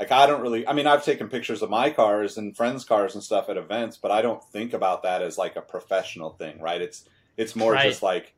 Like 0.00 0.12
I 0.12 0.26
don't 0.26 0.42
really. 0.42 0.66
I 0.66 0.72
mean, 0.72 0.86
I've 0.86 1.04
taken 1.04 1.28
pictures 1.28 1.62
of 1.62 1.70
my 1.70 1.90
cars 1.90 2.36
and 2.36 2.56
friends' 2.56 2.84
cars 2.84 3.14
and 3.14 3.24
stuff 3.24 3.48
at 3.48 3.56
events, 3.56 3.96
but 3.96 4.10
I 4.10 4.20
don't 4.20 4.42
think 4.44 4.74
about 4.74 5.02
that 5.04 5.22
as 5.22 5.38
like 5.38 5.56
a 5.56 5.62
professional 5.62 6.30
thing, 6.30 6.60
right? 6.60 6.82
It's 6.82 7.08
it's 7.36 7.56
more 7.56 7.72
right. 7.72 7.88
just 7.88 8.02
like 8.02 8.34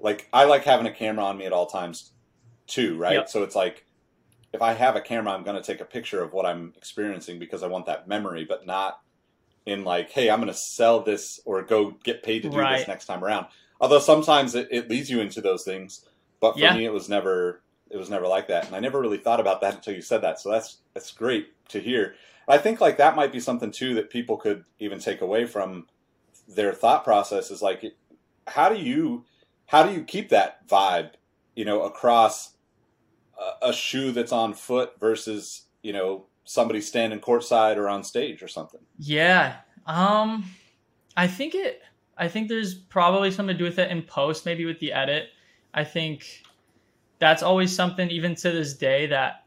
like 0.00 0.28
I 0.32 0.44
like 0.44 0.64
having 0.64 0.86
a 0.86 0.92
camera 0.92 1.24
on 1.24 1.38
me 1.38 1.46
at 1.46 1.52
all 1.52 1.66
times 1.66 2.12
too, 2.66 2.96
right? 2.96 3.14
Yep. 3.14 3.28
So 3.28 3.42
it's 3.42 3.56
like 3.56 3.84
if 4.52 4.62
I 4.62 4.72
have 4.72 4.96
a 4.96 5.00
camera, 5.00 5.32
I'm 5.32 5.42
going 5.42 5.60
to 5.60 5.62
take 5.62 5.80
a 5.80 5.84
picture 5.84 6.22
of 6.22 6.32
what 6.32 6.46
I'm 6.46 6.72
experiencing 6.76 7.38
because 7.38 7.62
I 7.62 7.66
want 7.66 7.86
that 7.86 8.08
memory, 8.08 8.44
but 8.44 8.66
not 8.66 9.00
in 9.66 9.84
like, 9.84 10.10
hey, 10.10 10.30
I'm 10.30 10.40
going 10.40 10.52
to 10.52 10.58
sell 10.58 11.00
this 11.00 11.40
or 11.44 11.62
go 11.62 11.90
get 12.04 12.22
paid 12.22 12.42
to 12.42 12.50
do 12.50 12.58
right. 12.58 12.78
this 12.78 12.88
next 12.88 13.06
time 13.06 13.22
around. 13.22 13.46
Although 13.80 13.98
sometimes 13.98 14.54
it, 14.54 14.68
it, 14.70 14.88
leads 14.88 15.10
you 15.10 15.20
into 15.20 15.40
those 15.40 15.64
things, 15.64 16.06
but 16.40 16.54
for 16.54 16.60
yeah. 16.60 16.74
me, 16.74 16.84
it 16.84 16.92
was 16.92 17.08
never 17.08 17.62
it 17.90 17.96
was 17.98 18.10
never 18.10 18.26
like 18.26 18.48
that, 18.48 18.66
and 18.66 18.74
I 18.74 18.80
never 18.80 19.00
really 19.00 19.18
thought 19.18 19.38
about 19.38 19.60
that 19.60 19.74
until 19.74 19.94
you 19.94 20.02
said 20.02 20.22
that. 20.22 20.40
So 20.40 20.50
that's 20.50 20.78
that's 20.94 21.10
great 21.10 21.48
to 21.68 21.80
hear. 21.80 22.14
I 22.48 22.58
think 22.58 22.80
like 22.80 22.96
that 22.98 23.16
might 23.16 23.32
be 23.32 23.40
something 23.40 23.70
too 23.70 23.94
that 23.94 24.08
people 24.08 24.36
could 24.36 24.64
even 24.78 24.98
take 24.98 25.20
away 25.20 25.46
from 25.46 25.86
their 26.48 26.72
thought 26.72 27.04
process 27.04 27.50
is 27.50 27.60
like, 27.60 27.84
how 28.46 28.68
do 28.68 28.76
you 28.76 29.24
how 29.66 29.82
do 29.82 29.92
you 29.92 30.02
keep 30.02 30.28
that 30.30 30.66
vibe, 30.68 31.10
you 31.54 31.64
know, 31.64 31.82
across 31.82 32.54
a, 33.38 33.68
a 33.68 33.72
shoe 33.72 34.12
that's 34.12 34.32
on 34.32 34.54
foot 34.54 34.92
versus 35.00 35.62
you 35.82 35.92
know 35.92 36.26
somebody 36.44 36.80
standing 36.80 37.20
courtside 37.20 37.76
or 37.76 37.88
on 37.88 38.04
stage 38.04 38.42
or 38.42 38.48
something. 38.48 38.80
Yeah. 38.98 39.56
Um 39.86 40.44
I 41.16 41.26
think 41.26 41.54
it 41.54 41.82
I 42.16 42.28
think 42.28 42.48
there's 42.48 42.74
probably 42.74 43.30
something 43.30 43.54
to 43.54 43.58
do 43.58 43.64
with 43.64 43.78
it 43.78 43.90
in 43.90 44.02
post, 44.02 44.46
maybe 44.46 44.64
with 44.64 44.78
the 44.80 44.92
edit. 44.92 45.28
I 45.74 45.84
think 45.84 46.42
that's 47.18 47.42
always 47.42 47.74
something 47.74 48.10
even 48.10 48.34
to 48.36 48.50
this 48.50 48.74
day 48.74 49.06
that 49.06 49.44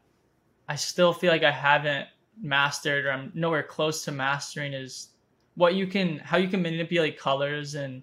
I 0.68 0.76
still 0.76 1.12
feel 1.12 1.32
like 1.32 1.42
I 1.42 1.50
haven't 1.50 2.06
mastered 2.40 3.06
or 3.06 3.12
I'm 3.12 3.32
nowhere 3.34 3.62
close 3.62 4.04
to 4.04 4.12
mastering 4.12 4.72
is 4.72 5.08
what 5.56 5.74
you 5.74 5.86
can 5.86 6.18
how 6.18 6.36
you 6.36 6.48
can 6.48 6.62
manipulate 6.62 7.18
colors 7.18 7.74
and 7.74 8.02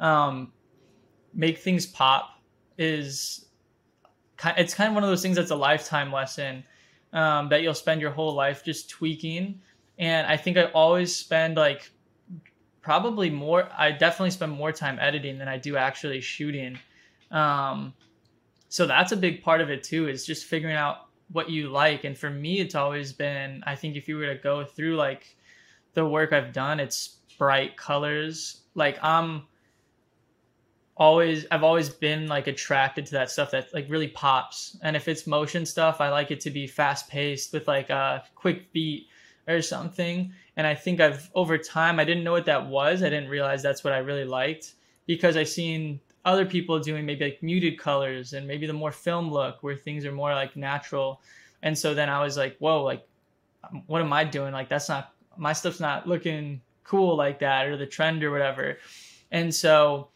um 0.00 0.52
make 1.34 1.58
things 1.58 1.86
pop 1.86 2.40
is 2.78 3.46
it's 4.56 4.74
kind 4.74 4.88
of 4.88 4.94
one 4.94 5.04
of 5.04 5.10
those 5.10 5.22
things 5.22 5.36
that's 5.36 5.50
a 5.50 5.56
lifetime 5.56 6.12
lesson 6.12 6.64
um, 7.12 7.48
that 7.48 7.62
you'll 7.62 7.74
spend 7.74 8.00
your 8.00 8.10
whole 8.10 8.34
life 8.34 8.64
just 8.64 8.90
tweaking. 8.90 9.60
And 9.98 10.26
I 10.26 10.36
think 10.36 10.56
I 10.56 10.64
always 10.64 11.14
spend 11.14 11.56
like 11.56 11.90
probably 12.82 13.30
more, 13.30 13.68
I 13.76 13.92
definitely 13.92 14.30
spend 14.30 14.52
more 14.52 14.72
time 14.72 14.98
editing 15.00 15.38
than 15.38 15.48
I 15.48 15.56
do 15.56 15.76
actually 15.76 16.20
shooting. 16.20 16.78
Um, 17.30 17.94
so 18.68 18.86
that's 18.86 19.12
a 19.12 19.16
big 19.16 19.42
part 19.42 19.60
of 19.60 19.70
it 19.70 19.82
too, 19.82 20.08
is 20.08 20.26
just 20.26 20.44
figuring 20.44 20.76
out 20.76 21.06
what 21.32 21.48
you 21.48 21.68
like. 21.68 22.04
And 22.04 22.16
for 22.16 22.30
me, 22.30 22.60
it's 22.60 22.74
always 22.74 23.12
been, 23.12 23.62
I 23.66 23.74
think 23.74 23.96
if 23.96 24.06
you 24.06 24.18
were 24.18 24.26
to 24.26 24.40
go 24.40 24.64
through 24.64 24.96
like 24.96 25.34
the 25.94 26.06
work 26.06 26.32
I've 26.32 26.52
done, 26.52 26.78
it's 26.78 27.16
bright 27.38 27.76
colors. 27.76 28.60
Like 28.74 28.98
I'm, 29.02 29.44
always 30.96 31.46
I've 31.50 31.62
always 31.62 31.88
been 31.88 32.26
like 32.26 32.46
attracted 32.46 33.06
to 33.06 33.12
that 33.12 33.30
stuff 33.30 33.50
that 33.50 33.72
like 33.74 33.86
really 33.88 34.08
pops. 34.08 34.76
And 34.82 34.96
if 34.96 35.08
it's 35.08 35.26
motion 35.26 35.66
stuff, 35.66 36.00
I 36.00 36.08
like 36.08 36.30
it 36.30 36.40
to 36.40 36.50
be 36.50 36.66
fast 36.66 37.08
paced 37.08 37.52
with 37.52 37.68
like 37.68 37.90
a 37.90 38.24
quick 38.34 38.72
beat 38.72 39.08
or 39.46 39.60
something. 39.62 40.32
And 40.56 40.66
I 40.66 40.74
think 40.74 41.00
I've 41.00 41.30
over 41.34 41.58
time 41.58 42.00
I 42.00 42.04
didn't 42.04 42.24
know 42.24 42.32
what 42.32 42.46
that 42.46 42.66
was. 42.66 43.02
I 43.02 43.10
didn't 43.10 43.28
realize 43.28 43.62
that's 43.62 43.84
what 43.84 43.92
I 43.92 43.98
really 43.98 44.24
liked 44.24 44.74
because 45.06 45.36
I 45.36 45.44
seen 45.44 46.00
other 46.24 46.46
people 46.46 46.80
doing 46.80 47.06
maybe 47.06 47.26
like 47.26 47.42
muted 47.42 47.78
colors 47.78 48.32
and 48.32 48.46
maybe 48.46 48.66
the 48.66 48.72
more 48.72 48.90
film 48.90 49.30
look 49.30 49.62
where 49.62 49.76
things 49.76 50.04
are 50.04 50.12
more 50.12 50.34
like 50.34 50.56
natural. 50.56 51.20
And 51.62 51.76
so 51.76 51.94
then 51.94 52.08
I 52.08 52.22
was 52.22 52.36
like, 52.36 52.56
whoa, 52.58 52.82
like 52.82 53.06
um, 53.64 53.82
what 53.86 54.00
am 54.00 54.12
I 54.12 54.24
doing? 54.24 54.52
Like 54.52 54.68
that's 54.68 54.88
not 54.88 55.12
my 55.36 55.52
stuff's 55.52 55.78
not 55.78 56.08
looking 56.08 56.62
cool 56.84 57.16
like 57.16 57.40
that 57.40 57.66
or 57.66 57.76
the 57.76 57.86
trend 57.86 58.24
or 58.24 58.30
whatever. 58.30 58.78
And 59.30 59.54
so 59.54 60.08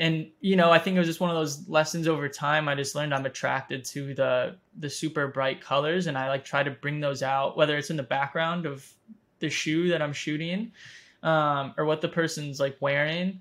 and 0.00 0.26
you 0.40 0.56
know 0.56 0.72
i 0.72 0.78
think 0.78 0.96
it 0.96 0.98
was 0.98 1.08
just 1.08 1.20
one 1.20 1.30
of 1.30 1.36
those 1.36 1.68
lessons 1.68 2.08
over 2.08 2.28
time 2.28 2.68
i 2.68 2.74
just 2.74 2.96
learned 2.96 3.14
i'm 3.14 3.26
attracted 3.26 3.84
to 3.84 4.12
the 4.14 4.56
the 4.78 4.90
super 4.90 5.28
bright 5.28 5.60
colors 5.60 6.08
and 6.08 6.18
i 6.18 6.28
like 6.28 6.44
try 6.44 6.64
to 6.64 6.70
bring 6.70 6.98
those 6.98 7.22
out 7.22 7.56
whether 7.56 7.78
it's 7.78 7.90
in 7.90 7.96
the 7.96 8.02
background 8.02 8.66
of 8.66 8.92
the 9.38 9.48
shoe 9.48 9.88
that 9.88 10.02
i'm 10.02 10.12
shooting 10.12 10.72
um, 11.22 11.74
or 11.76 11.84
what 11.84 12.00
the 12.00 12.08
person's 12.08 12.58
like 12.58 12.76
wearing 12.80 13.38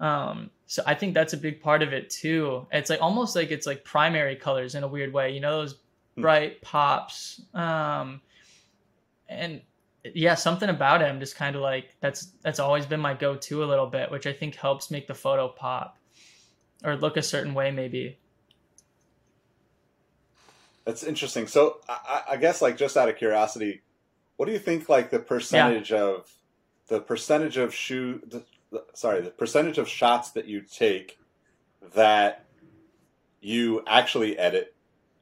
Um, 0.00 0.50
so 0.66 0.82
I 0.86 0.94
think 0.94 1.14
that's 1.14 1.32
a 1.32 1.36
big 1.36 1.60
part 1.60 1.82
of 1.82 1.92
it 1.92 2.10
too. 2.10 2.66
It's 2.72 2.90
like 2.90 3.00
almost 3.00 3.36
like 3.36 3.50
it's 3.50 3.66
like 3.66 3.84
primary 3.84 4.36
colors 4.36 4.74
in 4.74 4.82
a 4.82 4.88
weird 4.88 5.12
way. 5.12 5.32
You 5.32 5.40
know 5.40 5.60
those 5.60 5.76
hmm. 6.16 6.22
bright 6.22 6.60
pops. 6.62 7.40
Um, 7.54 8.20
and 9.28 9.62
yeah, 10.14 10.34
something 10.34 10.68
about 10.68 11.00
him 11.00 11.20
just 11.20 11.36
kind 11.36 11.56
of 11.56 11.62
like 11.62 11.94
that's 12.00 12.32
that's 12.42 12.58
always 12.58 12.86
been 12.86 13.00
my 13.00 13.14
go-to 13.14 13.64
a 13.64 13.66
little 13.66 13.86
bit, 13.86 14.10
which 14.10 14.26
I 14.26 14.32
think 14.32 14.54
helps 14.54 14.90
make 14.90 15.06
the 15.06 15.14
photo 15.14 15.48
pop 15.48 15.98
or 16.84 16.96
look 16.96 17.16
a 17.16 17.22
certain 17.22 17.54
way, 17.54 17.70
maybe. 17.70 18.18
That's 20.84 21.02
interesting. 21.02 21.46
So 21.46 21.78
I, 21.88 22.22
I 22.30 22.36
guess 22.36 22.62
like 22.62 22.76
just 22.76 22.96
out 22.96 23.08
of 23.08 23.16
curiosity, 23.16 23.82
what 24.36 24.46
do 24.46 24.52
you 24.52 24.58
think 24.58 24.88
like 24.88 25.10
the 25.10 25.18
percentage 25.18 25.90
yeah. 25.90 26.02
of 26.02 26.32
the 26.88 27.00
percentage 27.00 27.56
of 27.56 27.74
shoe 27.74 28.20
the, 28.26 28.44
the, 28.70 28.84
sorry 28.94 29.20
the 29.20 29.30
percentage 29.30 29.78
of 29.78 29.88
shots 29.88 30.30
that 30.30 30.46
you 30.46 30.60
take 30.60 31.18
that 31.94 32.44
you 33.40 33.82
actually 33.86 34.38
edit 34.38 34.74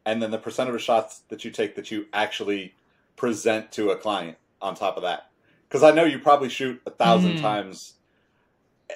and 0.05 0.23
then 0.23 0.31
the 0.31 0.38
percentage 0.38 0.75
of 0.75 0.83
shots 0.83 1.23
that 1.29 1.44
you 1.44 1.51
take 1.51 1.75
that 1.77 1.90
you 1.90 2.07
actually 2.12 2.75
present 3.16 3.73
to 3.73 3.90
a 3.90 3.97
client 3.97 4.37
on 4.64 4.74
top 4.74 4.96
of 4.96 5.03
that 5.03 5.31
because 5.68 5.83
i 5.83 5.90
know 5.90 6.05
you 6.05 6.18
probably 6.18 6.48
shoot 6.48 6.81
a 6.87 6.90
thousand 6.90 7.35
mm. 7.35 7.40
times 7.40 7.94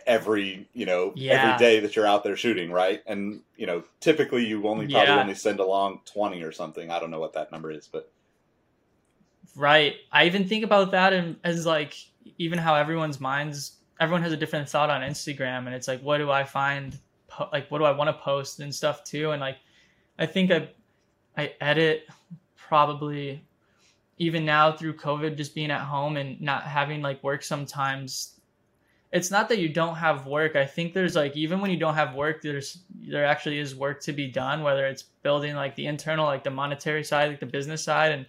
every 0.06 0.68
you 0.72 0.86
know 0.86 1.12
yeah. 1.16 1.32
every 1.32 1.58
day 1.58 1.80
that 1.80 1.96
you're 1.96 2.06
out 2.06 2.22
there 2.22 2.36
shooting 2.36 2.70
right 2.70 3.02
and 3.06 3.40
you 3.56 3.66
know 3.66 3.82
typically 4.00 4.44
you 4.44 4.66
only 4.66 4.86
probably 4.86 5.08
yeah. 5.08 5.20
only 5.20 5.34
send 5.34 5.60
along 5.60 6.00
20 6.04 6.42
or 6.42 6.52
something 6.52 6.90
i 6.90 6.98
don't 6.98 7.10
know 7.10 7.20
what 7.20 7.32
that 7.32 7.50
number 7.50 7.70
is 7.70 7.86
but 7.86 8.10
right 9.56 9.96
i 10.12 10.24
even 10.26 10.46
think 10.46 10.64
about 10.64 10.90
that 10.90 11.12
and 11.12 11.36
as 11.44 11.64
like 11.64 11.94
even 12.38 12.58
how 12.58 12.74
everyone's 12.74 13.20
minds 13.20 13.76
everyone 13.98 14.22
has 14.22 14.32
a 14.32 14.36
different 14.36 14.68
thought 14.68 14.90
on 14.90 15.00
instagram 15.00 15.66
and 15.66 15.74
it's 15.74 15.88
like 15.88 16.00
what 16.02 16.18
do 16.18 16.30
i 16.30 16.44
find 16.44 16.98
like 17.52 17.70
what 17.70 17.78
do 17.78 17.84
i 17.84 17.90
want 17.90 18.08
to 18.08 18.22
post 18.22 18.60
and 18.60 18.74
stuff 18.74 19.02
too 19.04 19.30
and 19.30 19.40
like 19.40 19.56
i 20.18 20.26
think 20.26 20.50
i 20.50 20.68
i 21.36 21.52
edit 21.60 22.06
probably 22.56 23.42
even 24.18 24.44
now 24.44 24.72
through 24.72 24.94
covid 24.94 25.36
just 25.36 25.54
being 25.54 25.70
at 25.70 25.80
home 25.80 26.16
and 26.16 26.40
not 26.40 26.62
having 26.64 27.02
like 27.02 27.22
work 27.22 27.42
sometimes 27.42 28.38
it's 29.10 29.30
not 29.30 29.48
that 29.48 29.58
you 29.58 29.70
don't 29.70 29.94
have 29.94 30.26
work. 30.26 30.54
I 30.54 30.66
think 30.66 30.92
there's 30.92 31.16
like 31.16 31.34
even 31.36 31.60
when 31.60 31.70
you 31.70 31.78
don't 31.78 31.94
have 31.94 32.14
work, 32.14 32.42
there's 32.42 32.82
there 33.00 33.24
actually 33.24 33.58
is 33.58 33.74
work 33.74 34.02
to 34.02 34.12
be 34.12 34.28
done, 34.28 34.62
whether 34.62 34.86
it's 34.86 35.02
building 35.02 35.54
like 35.54 35.74
the 35.76 35.86
internal, 35.86 36.26
like 36.26 36.44
the 36.44 36.50
monetary 36.50 37.02
side, 37.02 37.30
like 37.30 37.40
the 37.40 37.46
business 37.46 37.82
side, 37.82 38.12
and 38.12 38.26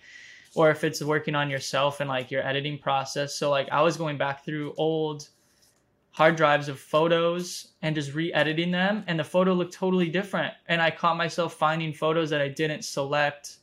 or 0.56 0.72
if 0.72 0.84
it's 0.84 1.04
working 1.04 1.36
on 1.36 1.50
yourself 1.50 2.00
and 2.00 2.10
like 2.10 2.32
your 2.32 2.46
editing 2.48 2.78
process. 2.78 3.36
So 3.36 3.50
like 3.50 3.68
I 3.72 3.82
was 3.82 3.98
going 3.98 4.18
back 4.18 4.46
through 4.46 4.74
old 4.78 5.28
hard 6.12 6.36
drives 6.36 6.70
of 6.70 6.80
photos 6.80 7.74
and 7.82 7.94
just 7.96 8.14
re-editing 8.14 8.72
them 8.72 9.04
and 9.08 9.20
the 9.20 9.24
photo 9.24 9.54
looked 9.54 9.74
totally 9.74 10.10
different 10.10 10.52
and 10.68 10.82
i 10.82 10.90
caught 10.90 11.16
myself 11.16 11.54
finding 11.54 11.94
photos 11.94 12.32
that 12.32 12.42
i 12.42 12.48
didn't 12.48 12.84
select 12.84 13.58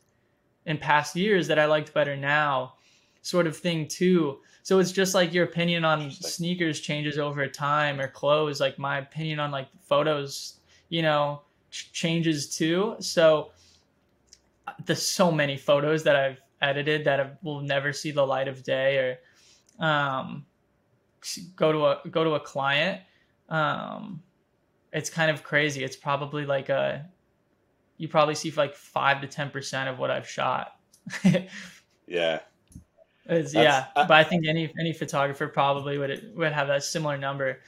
in 0.67 0.77
past 0.77 1.17
years 1.17 1.49
that 1.49 1.59
i 1.59 1.65
liked 1.65 1.93
better 1.95 2.17
now 2.17 2.75
sort 3.23 3.47
of 3.47 3.57
thing 3.57 3.89
too 3.89 4.39
so 4.67 4.81
it's 4.81 4.91
just 4.91 5.15
like 5.15 5.33
your 5.33 5.45
opinion 5.45 5.85
on 5.85 6.11
sneakers 6.11 6.81
changes 6.81 7.19
over 7.19 7.47
time 7.47 8.01
or 8.01 8.09
clothes. 8.09 8.59
Like 8.59 8.81
my 8.81 8.99
opinion 8.99 9.39
on 9.39 9.53
like 9.53 9.69
photos, 9.81 10.55
you 10.89 11.03
know, 11.03 11.43
ch- 11.71 11.93
changes 11.93 12.49
too. 12.57 12.97
So 12.99 13.53
there's 14.85 15.03
so 15.03 15.31
many 15.31 15.57
photos 15.57 16.03
that 16.03 16.17
I've 16.17 16.41
edited 16.61 17.05
that 17.05 17.21
have, 17.21 17.39
will 17.45 17.61
never 17.61 17.93
see 17.93 18.11
the 18.11 18.27
light 18.27 18.49
of 18.49 18.65
day 18.65 19.19
or 19.79 19.85
um, 19.87 20.45
go 21.55 21.71
to 21.71 21.87
a 21.87 22.09
go 22.11 22.25
to 22.25 22.31
a 22.31 22.41
client. 22.41 23.03
Um, 23.49 24.21
it's 24.93 25.11
kind 25.11 25.31
of 25.31 25.45
crazy. 25.45 25.85
It's 25.85 25.95
probably 25.95 26.45
like 26.45 26.71
a 26.71 27.09
you 27.99 28.09
probably 28.09 28.35
see 28.35 28.51
like 28.53 28.75
five 28.75 29.21
to 29.21 29.27
ten 29.27 29.51
percent 29.51 29.89
of 29.89 29.99
what 29.99 30.11
I've 30.11 30.29
shot. 30.29 30.77
yeah, 32.07 32.41
yeah, 33.29 33.87
I, 33.97 34.07
but 34.07 34.13
I 34.13 34.25
think 34.25 34.47
any 34.47 34.73
any 34.79 34.93
photographer 34.93 35.49
probably 35.49 35.99
would 35.99 36.33
would 36.37 36.53
have 36.53 36.69
that 36.69 36.85
similar 36.85 37.17
number. 37.17 37.61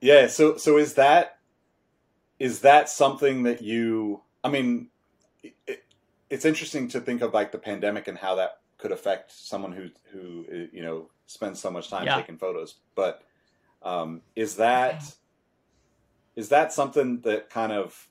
Yeah. 0.00 0.26
So 0.26 0.56
so 0.56 0.78
is 0.78 0.94
that 0.94 1.38
is 2.38 2.60
that 2.60 2.88
something 2.88 3.44
that 3.44 3.62
you? 3.62 4.22
I 4.42 4.48
mean, 4.48 4.88
it, 5.42 5.84
it's 6.28 6.44
interesting 6.44 6.88
to 6.88 7.00
think 7.00 7.22
of 7.22 7.34
like 7.34 7.52
the 7.52 7.58
pandemic 7.58 8.08
and 8.08 8.16
how 8.16 8.36
that 8.36 8.60
could 8.78 8.92
affect 8.92 9.32
someone 9.32 9.72
who 9.72 9.90
who 10.12 10.68
you 10.72 10.82
know 10.82 11.10
spends 11.26 11.60
so 11.60 11.70
much 11.70 11.90
time 11.90 12.06
yeah. 12.06 12.16
taking 12.16 12.38
photos. 12.38 12.76
But 12.94 13.22
um, 13.82 14.22
is 14.36 14.56
that 14.56 15.02
is 16.36 16.50
that 16.50 16.72
something 16.72 17.20
that 17.20 17.50
kind 17.50 17.72
of 17.72 18.08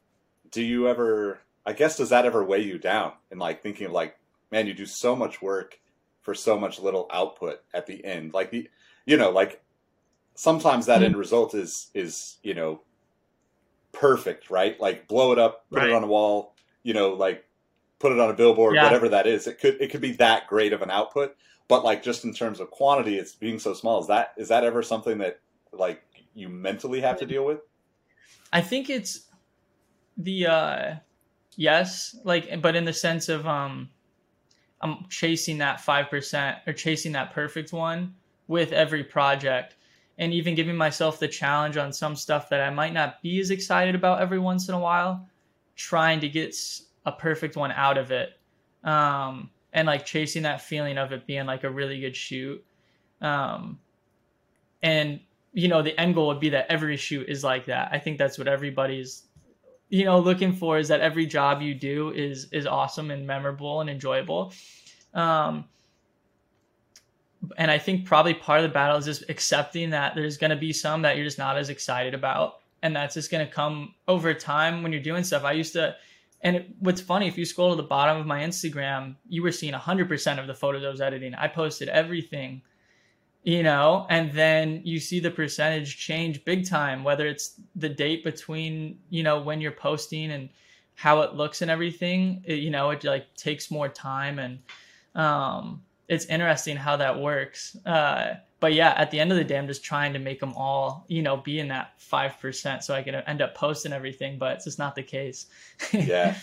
do 0.51 0.61
you 0.61 0.87
ever? 0.87 1.39
I 1.65 1.73
guess 1.73 1.97
does 1.97 2.09
that 2.09 2.25
ever 2.25 2.43
weigh 2.43 2.63
you 2.63 2.77
down 2.77 3.13
in 3.31 3.37
like 3.37 3.61
thinking 3.61 3.87
of 3.87 3.91
like, 3.91 4.17
man, 4.51 4.67
you 4.67 4.73
do 4.73 4.85
so 4.85 5.15
much 5.15 5.41
work 5.41 5.79
for 6.21 6.33
so 6.33 6.59
much 6.59 6.79
little 6.79 7.07
output 7.11 7.61
at 7.73 7.85
the 7.85 8.03
end. 8.03 8.33
Like 8.33 8.51
the, 8.51 8.69
you 9.05 9.17
know, 9.17 9.29
like 9.29 9.61
sometimes 10.35 10.85
that 10.85 10.97
mm-hmm. 10.97 11.05
end 11.05 11.17
result 11.17 11.53
is 11.53 11.89
is 11.93 12.37
you 12.43 12.53
know 12.53 12.81
perfect, 13.91 14.49
right? 14.49 14.79
Like 14.79 15.07
blow 15.07 15.31
it 15.31 15.39
up, 15.39 15.65
put 15.69 15.79
right. 15.79 15.89
it 15.89 15.93
on 15.93 16.03
a 16.03 16.07
wall, 16.07 16.53
you 16.83 16.93
know, 16.93 17.09
like 17.13 17.45
put 17.99 18.11
it 18.11 18.19
on 18.19 18.29
a 18.29 18.33
billboard, 18.33 18.75
yeah. 18.75 18.83
whatever 18.83 19.09
that 19.09 19.27
is. 19.27 19.47
It 19.47 19.59
could 19.59 19.81
it 19.81 19.91
could 19.91 20.01
be 20.01 20.13
that 20.13 20.47
great 20.47 20.73
of 20.73 20.81
an 20.81 20.89
output, 20.89 21.35
but 21.67 21.83
like 21.83 22.03
just 22.03 22.25
in 22.25 22.33
terms 22.33 22.59
of 22.59 22.71
quantity, 22.71 23.17
it's 23.17 23.33
being 23.33 23.59
so 23.59 23.73
small. 23.73 24.01
Is 24.01 24.07
that 24.07 24.33
is 24.37 24.47
that 24.47 24.63
ever 24.63 24.81
something 24.81 25.17
that 25.19 25.39
like 25.71 26.01
you 26.33 26.49
mentally 26.49 27.01
have 27.01 27.19
to 27.19 27.25
deal 27.25 27.45
with? 27.45 27.59
I 28.51 28.61
think 28.61 28.89
it's 28.89 29.25
the 30.19 30.45
uh 30.45 30.95
yes, 31.55 32.15
like 32.23 32.61
but 32.61 32.75
in 32.75 32.85
the 32.85 32.93
sense 32.93 33.29
of 33.29 33.47
um 33.47 33.89
I'm 34.81 35.05
chasing 35.09 35.57
that 35.57 35.79
5% 35.79 36.59
or 36.65 36.73
chasing 36.73 37.11
that 37.11 37.33
perfect 37.33 37.73
one 37.73 38.15
with 38.47 38.71
every 38.71 39.03
project 39.03 39.75
and 40.17 40.33
even 40.33 40.55
giving 40.55 40.75
myself 40.75 41.19
the 41.19 41.27
challenge 41.27 41.77
on 41.77 41.91
some 41.91 42.15
stuff 42.15 42.49
that 42.49 42.61
I 42.61 42.69
might 42.69 42.93
not 42.93 43.21
be 43.21 43.39
as 43.39 43.51
excited 43.51 43.95
about 43.95 44.21
every 44.21 44.39
once 44.39 44.69
in 44.69 44.75
a 44.75 44.79
while, 44.79 45.27
trying 45.75 46.19
to 46.21 46.29
get 46.29 46.55
a 47.05 47.11
perfect 47.11 47.55
one 47.55 47.71
out 47.71 47.97
of 47.97 48.11
it. 48.11 48.37
Um, 48.83 49.49
and 49.73 49.85
like 49.85 50.05
chasing 50.05 50.43
that 50.43 50.61
feeling 50.61 50.97
of 50.97 51.11
it 51.11 51.27
being 51.27 51.45
like 51.45 51.63
a 51.63 51.69
really 51.69 51.99
good 51.99 52.15
shoot. 52.15 52.63
Um, 53.21 53.79
and 54.81 55.19
you 55.53 55.67
know, 55.67 55.81
the 55.81 55.99
end 55.99 56.15
goal 56.15 56.27
would 56.27 56.39
be 56.39 56.49
that 56.49 56.67
every 56.69 56.95
shoot 56.97 57.27
is 57.27 57.43
like 57.43 57.65
that. 57.65 57.89
I 57.91 57.99
think 57.99 58.17
that's 58.17 58.37
what 58.37 58.47
everybody's 58.47 59.23
you 59.89 60.05
know 60.05 60.19
looking 60.19 60.53
for 60.53 60.77
is 60.77 60.87
that 60.87 61.01
every 61.01 61.25
job 61.25 61.61
you 61.61 61.73
do 61.73 62.11
is 62.11 62.47
is 62.51 62.65
awesome 62.65 63.11
and 63.11 63.25
memorable 63.25 63.81
and 63.81 63.89
enjoyable. 63.89 64.53
Um 65.13 65.65
and 67.57 67.71
i 67.71 67.77
think 67.77 68.05
probably 68.05 68.33
part 68.33 68.59
of 68.59 68.63
the 68.63 68.73
battle 68.73 68.97
is 68.97 69.05
just 69.05 69.23
accepting 69.29 69.91
that 69.91 70.13
there's 70.13 70.37
going 70.37 70.49
to 70.49 70.57
be 70.57 70.73
some 70.73 71.01
that 71.01 71.15
you're 71.15 71.25
just 71.25 71.37
not 71.37 71.57
as 71.57 71.69
excited 71.69 72.13
about. 72.13 72.55
And 72.81 72.95
that's 72.95 73.15
just 73.15 73.31
going 73.31 73.45
to 73.45 73.51
come 73.51 73.93
over 74.07 74.33
time 74.33 74.83
when 74.83 74.93
you're 74.93 75.01
doing 75.01 75.23
stuff. 75.23 75.43
I 75.43 75.53
used 75.53 75.73
to 75.73 75.95
and 76.41 76.55
it, 76.57 76.69
what's 76.79 77.01
funny 77.01 77.27
if 77.27 77.37
you 77.37 77.45
scroll 77.45 77.71
to 77.71 77.75
the 77.75 77.87
bottom 77.87 78.17
of 78.17 78.25
my 78.25 78.41
instagram 78.41 79.15
you 79.27 79.43
were 79.43 79.51
seeing 79.51 79.73
100% 79.73 80.39
of 80.39 80.47
the 80.47 80.53
photos 80.53 80.85
i 80.85 80.89
was 80.89 81.01
editing. 81.01 81.33
I 81.35 81.47
posted 81.47 81.89
everything 81.89 82.61
you 83.43 83.63
know 83.63 84.05
and 84.09 84.31
then 84.33 84.81
you 84.83 84.99
see 84.99 85.19
the 85.19 85.31
percentage 85.31 85.97
change 85.97 86.43
big 86.43 86.67
time 86.67 87.03
whether 87.03 87.25
it's 87.25 87.59
the 87.75 87.89
date 87.89 88.23
between 88.23 88.99
you 89.09 89.23
know 89.23 89.39
when 89.39 89.61
you're 89.61 89.71
posting 89.71 90.31
and 90.31 90.49
how 90.95 91.21
it 91.21 91.33
looks 91.33 91.61
and 91.61 91.71
everything 91.71 92.43
it, 92.45 92.55
you 92.55 92.69
know 92.69 92.89
it 92.89 93.03
like 93.03 93.33
takes 93.35 93.71
more 93.71 93.87
time 93.87 94.39
and 94.39 94.59
um 95.15 95.81
it's 96.07 96.25
interesting 96.25 96.75
how 96.75 96.97
that 96.97 97.19
works. 97.19 97.77
Uh 97.85 98.33
but 98.59 98.73
yeah 98.73 98.93
at 98.97 99.11
the 99.11 99.19
end 99.19 99.31
of 99.31 99.37
the 99.37 99.43
day 99.43 99.57
i'm 99.57 99.67
just 99.67 99.83
trying 99.83 100.11
to 100.11 100.19
make 100.19 100.39
them 100.39 100.53
all 100.53 101.05
you 101.07 101.21
know 101.21 101.37
be 101.37 101.59
in 101.59 101.69
that 101.69 101.93
5% 101.99 102.83
so 102.83 102.93
i 102.93 103.01
can 103.01 103.15
end 103.15 103.41
up 103.41 103.55
posting 103.55 103.93
everything 103.93 104.37
but 104.37 104.55
it's 104.55 104.65
just 104.65 104.79
not 104.79 104.95
the 104.95 105.03
case. 105.03 105.45
Yeah. 105.93 106.35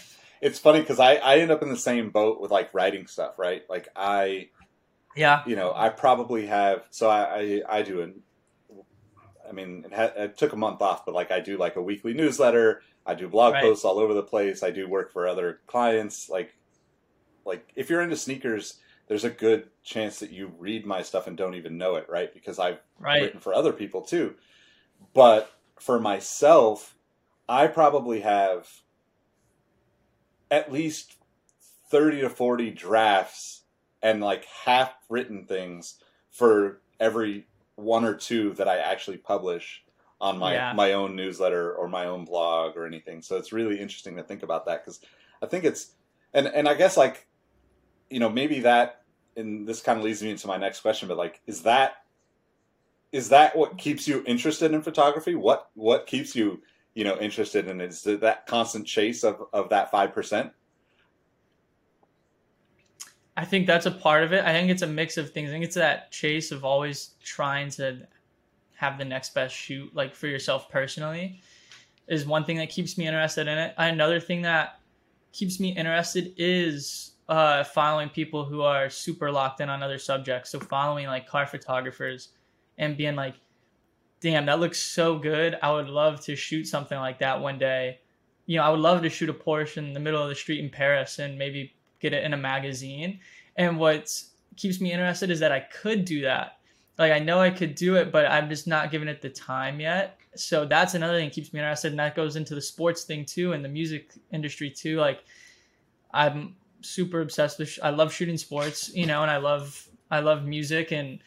It's 0.42 0.58
funny 0.58 0.80
because 0.80 1.00
I, 1.00 1.14
I 1.14 1.38
end 1.38 1.50
up 1.50 1.62
in 1.62 1.70
the 1.70 1.78
same 1.78 2.10
boat 2.10 2.40
with 2.40 2.50
like 2.50 2.72
writing 2.74 3.06
stuff 3.06 3.38
right? 3.38 3.62
Like 3.68 3.88
i 3.94 4.48
yeah. 5.16 5.42
You 5.46 5.56
know, 5.56 5.72
I 5.74 5.88
probably 5.88 6.46
have. 6.46 6.86
So 6.90 7.08
I 7.08 7.62
I, 7.68 7.78
I 7.78 7.82
do 7.82 8.02
an. 8.02 8.22
I 9.48 9.52
mean, 9.52 9.84
it, 9.86 9.92
ha, 9.92 10.10
it, 10.16 10.36
took 10.36 10.52
a 10.52 10.56
month 10.56 10.82
off, 10.82 11.06
but 11.06 11.14
like 11.14 11.30
I 11.30 11.40
do 11.40 11.56
like 11.56 11.76
a 11.76 11.82
weekly 11.82 12.14
newsletter. 12.14 12.82
I 13.04 13.14
do 13.14 13.28
blog 13.28 13.54
right. 13.54 13.62
posts 13.62 13.84
all 13.84 13.98
over 13.98 14.12
the 14.12 14.22
place. 14.22 14.62
I 14.62 14.70
do 14.70 14.88
work 14.88 15.12
for 15.12 15.28
other 15.28 15.60
clients. 15.66 16.28
Like, 16.28 16.54
like 17.44 17.70
if 17.76 17.88
you're 17.88 18.02
into 18.02 18.16
sneakers, 18.16 18.80
there's 19.06 19.24
a 19.24 19.30
good 19.30 19.68
chance 19.84 20.18
that 20.18 20.32
you 20.32 20.52
read 20.58 20.84
my 20.84 21.02
stuff 21.02 21.28
and 21.28 21.36
don't 21.36 21.54
even 21.54 21.78
know 21.78 21.94
it, 21.94 22.08
right? 22.08 22.32
Because 22.34 22.58
I've 22.58 22.80
right. 22.98 23.22
written 23.22 23.40
for 23.40 23.54
other 23.54 23.72
people 23.72 24.02
too. 24.02 24.34
But 25.14 25.50
for 25.78 26.00
myself, 26.00 26.96
I 27.48 27.68
probably 27.68 28.22
have 28.22 28.68
at 30.50 30.72
least 30.72 31.14
30 31.90 32.22
to 32.22 32.30
40 32.30 32.70
drafts 32.70 33.62
and 34.06 34.20
like 34.20 34.44
half 34.44 34.94
written 35.08 35.44
things 35.46 35.96
for 36.30 36.80
every 37.00 37.44
one 37.74 38.04
or 38.04 38.14
two 38.14 38.52
that 38.52 38.68
I 38.68 38.78
actually 38.78 39.16
publish 39.16 39.82
on 40.20 40.38
my 40.38 40.54
Yeah. 40.54 40.72
my 40.74 40.92
own 40.92 41.16
newsletter 41.16 41.74
or 41.74 41.88
my 41.88 42.06
own 42.06 42.24
blog 42.24 42.76
or 42.76 42.86
anything. 42.86 43.20
So 43.20 43.36
it's 43.36 43.52
really 43.52 43.80
interesting 43.80 44.14
to 44.16 44.22
think 44.22 44.44
about 44.44 44.64
that 44.66 44.84
because 44.84 45.00
I 45.42 45.46
think 45.46 45.64
it's 45.64 45.96
and 46.32 46.46
and 46.46 46.68
I 46.68 46.74
guess 46.74 46.96
like 46.96 47.26
you 48.08 48.20
know 48.20 48.30
maybe 48.30 48.60
that 48.60 49.02
and 49.36 49.66
this 49.66 49.82
kind 49.82 49.98
of 49.98 50.04
leads 50.04 50.22
me 50.22 50.30
into 50.30 50.46
my 50.46 50.56
next 50.56 50.80
question, 50.80 51.08
but 51.08 51.16
like 51.18 51.40
is 51.48 51.62
that 51.62 52.04
is 53.10 53.30
that 53.30 53.56
what 53.56 53.76
keeps 53.76 54.06
you 54.06 54.22
interested 54.24 54.72
in 54.72 54.82
photography? 54.82 55.34
What 55.34 55.68
what 55.74 56.06
keeps 56.06 56.36
you 56.36 56.62
you 56.94 57.02
know 57.02 57.18
interested 57.18 57.66
in 57.66 57.80
it? 57.80 57.90
Is 57.90 58.06
it 58.06 58.20
that 58.20 58.46
constant 58.46 58.86
chase 58.86 59.24
of 59.24 59.42
of 59.52 59.70
that 59.70 59.90
five 59.90 60.12
percent? 60.14 60.52
I 63.36 63.44
think 63.44 63.66
that's 63.66 63.86
a 63.86 63.90
part 63.90 64.24
of 64.24 64.32
it. 64.32 64.44
I 64.44 64.52
think 64.52 64.70
it's 64.70 64.82
a 64.82 64.86
mix 64.86 65.18
of 65.18 65.30
things. 65.30 65.50
I 65.50 65.52
think 65.52 65.64
it's 65.64 65.74
that 65.74 66.10
chase 66.10 66.52
of 66.52 66.64
always 66.64 67.10
trying 67.22 67.70
to 67.70 68.06
have 68.76 68.98
the 68.98 69.04
next 69.04 69.34
best 69.34 69.54
shoot, 69.54 69.94
like 69.94 70.14
for 70.14 70.26
yourself 70.26 70.70
personally, 70.70 71.40
is 72.08 72.26
one 72.26 72.44
thing 72.44 72.56
that 72.56 72.70
keeps 72.70 72.96
me 72.96 73.06
interested 73.06 73.46
in 73.46 73.58
it. 73.58 73.74
Another 73.76 74.20
thing 74.20 74.42
that 74.42 74.80
keeps 75.32 75.60
me 75.60 75.76
interested 75.76 76.32
is 76.38 77.12
uh, 77.28 77.64
following 77.64 78.08
people 78.08 78.44
who 78.44 78.62
are 78.62 78.88
super 78.88 79.30
locked 79.30 79.60
in 79.60 79.68
on 79.68 79.82
other 79.82 79.98
subjects. 79.98 80.50
So 80.50 80.60
following 80.60 81.06
like 81.06 81.26
car 81.26 81.46
photographers 81.46 82.30
and 82.78 82.96
being 82.96 83.16
like, 83.16 83.34
damn, 84.20 84.46
that 84.46 84.60
looks 84.60 84.80
so 84.80 85.18
good. 85.18 85.58
I 85.62 85.72
would 85.72 85.88
love 85.88 86.20
to 86.22 86.36
shoot 86.36 86.66
something 86.66 86.98
like 86.98 87.18
that 87.18 87.40
one 87.40 87.58
day. 87.58 88.00
You 88.46 88.58
know, 88.58 88.64
I 88.64 88.70
would 88.70 88.80
love 88.80 89.02
to 89.02 89.10
shoot 89.10 89.28
a 89.28 89.34
Porsche 89.34 89.76
in 89.78 89.92
the 89.92 90.00
middle 90.00 90.22
of 90.22 90.28
the 90.28 90.34
street 90.34 90.60
in 90.60 90.70
Paris 90.70 91.18
and 91.18 91.36
maybe 91.36 91.74
get 92.00 92.12
it 92.12 92.24
in 92.24 92.32
a 92.32 92.36
magazine. 92.36 93.20
And 93.56 93.78
what 93.78 94.22
keeps 94.56 94.80
me 94.80 94.92
interested 94.92 95.30
is 95.30 95.40
that 95.40 95.52
I 95.52 95.60
could 95.60 96.04
do 96.04 96.22
that. 96.22 96.58
Like 96.98 97.12
I 97.12 97.18
know 97.18 97.40
I 97.40 97.50
could 97.50 97.74
do 97.74 97.96
it, 97.96 98.10
but 98.10 98.26
I'm 98.26 98.48
just 98.48 98.66
not 98.66 98.90
giving 98.90 99.08
it 99.08 99.20
the 99.20 99.28
time 99.28 99.80
yet. 99.80 100.18
So 100.34 100.64
that's 100.64 100.94
another 100.94 101.18
thing 101.18 101.28
that 101.28 101.34
keeps 101.34 101.52
me 101.52 101.60
interested, 101.60 101.92
and 101.92 101.98
that 101.98 102.14
goes 102.14 102.36
into 102.36 102.54
the 102.54 102.60
sports 102.60 103.04
thing 103.04 103.24
too, 103.24 103.52
and 103.52 103.64
the 103.64 103.68
music 103.68 104.12
industry 104.32 104.70
too. 104.70 104.98
Like 104.98 105.24
I'm 106.12 106.56
super 106.80 107.20
obsessed 107.20 107.58
with. 107.58 107.68
Sh- 107.68 107.78
I 107.82 107.90
love 107.90 108.12
shooting 108.12 108.38
sports, 108.38 108.94
you 108.94 109.06
know, 109.06 109.22
and 109.22 109.30
I 109.30 109.36
love 109.36 109.86
I 110.10 110.20
love 110.20 110.44
music, 110.44 110.92
and 110.92 111.18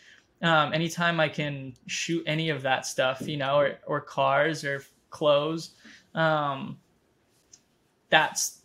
um, 0.42 0.74
anytime 0.74 1.20
I 1.20 1.30
can 1.30 1.74
shoot 1.88 2.24
any 2.26 2.50
of 2.50 2.62
that 2.64 2.86
stuff, 2.86 3.22
you 3.28 3.38
know, 3.38 3.58
or 3.58 3.80
or 3.86 4.02
cars 4.02 4.64
or 4.64 4.84
clothes, 5.10 5.72
um, 6.16 6.78
that's 8.10 8.59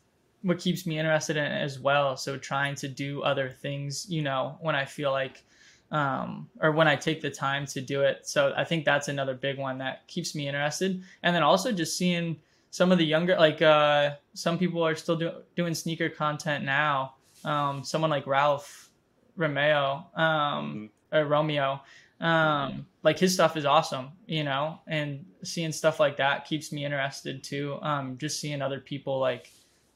what 0.44 0.58
keeps 0.58 0.86
me 0.86 0.98
interested 0.98 1.38
in 1.38 1.44
it 1.44 1.62
as 1.62 1.80
well. 1.80 2.16
So 2.18 2.36
trying 2.36 2.74
to 2.76 2.88
do 2.88 3.22
other 3.22 3.48
things, 3.50 4.06
you 4.10 4.20
know, 4.20 4.58
when 4.60 4.74
I 4.74 4.84
feel 4.84 5.10
like 5.10 5.42
um, 5.90 6.48
or 6.60 6.70
when 6.72 6.86
I 6.86 6.96
take 6.96 7.22
the 7.22 7.30
time 7.30 7.66
to 7.66 7.80
do 7.80 8.02
it. 8.02 8.26
So 8.26 8.52
I 8.56 8.64
think 8.64 8.84
that's 8.84 9.08
another 9.08 9.34
big 9.34 9.58
one 9.58 9.78
that 9.78 10.06
keeps 10.06 10.34
me 10.34 10.46
interested. 10.46 11.02
And 11.22 11.34
then 11.34 11.42
also 11.42 11.72
just 11.72 11.96
seeing 11.96 12.36
some 12.70 12.92
of 12.92 12.98
the 12.98 13.06
younger, 13.06 13.36
like 13.36 13.62
uh, 13.62 14.16
some 14.34 14.58
people 14.58 14.84
are 14.84 14.96
still 14.96 15.16
do- 15.16 15.42
doing 15.56 15.74
sneaker 15.74 16.10
content 16.10 16.64
now. 16.64 17.14
Um, 17.44 17.82
someone 17.82 18.10
like 18.10 18.26
Ralph 18.26 18.90
Romeo 19.36 20.04
um, 20.14 20.90
or 21.12 21.24
Romeo, 21.24 21.80
um, 22.20 22.86
like 23.02 23.18
his 23.18 23.32
stuff 23.32 23.56
is 23.56 23.64
awesome, 23.64 24.10
you 24.26 24.44
know, 24.44 24.80
and 24.86 25.24
seeing 25.42 25.72
stuff 25.72 26.00
like 26.00 26.16
that 26.18 26.44
keeps 26.46 26.70
me 26.70 26.84
interested 26.84 27.42
too. 27.42 27.78
Um, 27.80 28.18
just 28.18 28.40
seeing 28.40 28.60
other 28.60 28.80
people 28.80 29.20
like 29.20 29.50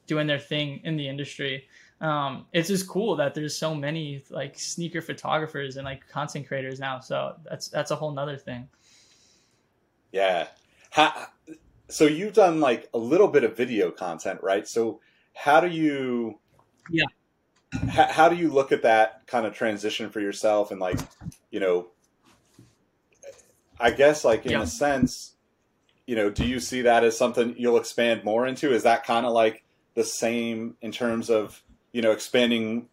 doing 0.09 0.27
their 0.27 0.39
thing 0.39 0.81
in 0.83 0.97
the 0.97 1.07
industry 1.07 1.63
um, 2.01 2.45
it's 2.53 2.69
just 2.69 2.87
cool 2.87 3.17
that 3.17 3.33
there's 3.33 3.57
so 3.57 3.75
many 3.75 4.23
like 4.29 4.57
sneaker 4.57 5.01
photographers 5.01 5.75
and 5.75 5.83
like 5.83 6.07
content 6.07 6.47
creators 6.47 6.79
now. 6.79 6.99
So 6.99 7.35
that's 7.43 7.67
that's 7.67 7.91
a 7.91 7.95
whole 7.95 8.11
nother 8.11 8.37
thing. 8.37 8.69
Yeah. 10.11 10.47
How, 10.91 11.27
so 11.89 12.05
you've 12.05 12.33
done 12.33 12.61
like 12.61 12.89
a 12.93 12.97
little 12.97 13.27
bit 13.27 13.43
of 13.43 13.57
video 13.57 13.91
content, 13.91 14.39
right? 14.41 14.67
So 14.67 15.01
how 15.33 15.59
do 15.59 15.67
you? 15.67 16.39
Yeah. 16.89 17.05
How, 17.89 18.05
how 18.05 18.29
do 18.29 18.35
you 18.35 18.49
look 18.49 18.71
at 18.71 18.83
that 18.83 19.27
kind 19.27 19.45
of 19.45 19.53
transition 19.53 20.09
for 20.09 20.21
yourself 20.21 20.71
and 20.71 20.79
like, 20.79 20.97
you 21.51 21.59
know, 21.59 21.87
I 23.79 23.91
guess 23.91 24.23
like 24.23 24.45
in 24.45 24.53
Yeah. 24.53 24.61
a 24.61 24.67
sense, 24.67 25.35
you 26.07 26.15
know, 26.15 26.29
do 26.29 26.45
you 26.45 26.59
see 26.61 26.83
that 26.83 27.03
as 27.03 27.17
something 27.17 27.55
you'll 27.57 27.77
expand 27.77 28.23
more 28.23 28.47
into? 28.47 28.73
Is 28.73 28.83
that 28.83 29.05
kind 29.05 29.25
of 29.25 29.33
like 29.33 29.63
the 29.99 30.05
same 30.05 30.77
in 30.81 30.91
terms 30.91 31.29
of 31.29 31.61
you 31.91 32.01
know 32.01 32.11
expanding 32.11 32.87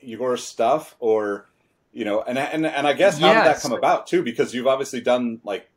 your 0.00 0.36
stuff 0.36 0.94
or 1.00 1.48
you 1.92 2.04
know 2.04 2.22
and 2.22 2.38
and 2.38 2.64
and 2.64 2.86
I 2.86 2.92
guess 2.92 3.18
how 3.18 3.34
did 3.34 3.44
that 3.44 3.60
come 3.60 3.72
about 3.72 4.06
too 4.06 4.22
because 4.22 4.54
you've 4.54 4.68
obviously 4.68 5.00
done 5.00 5.40
like 5.44 5.68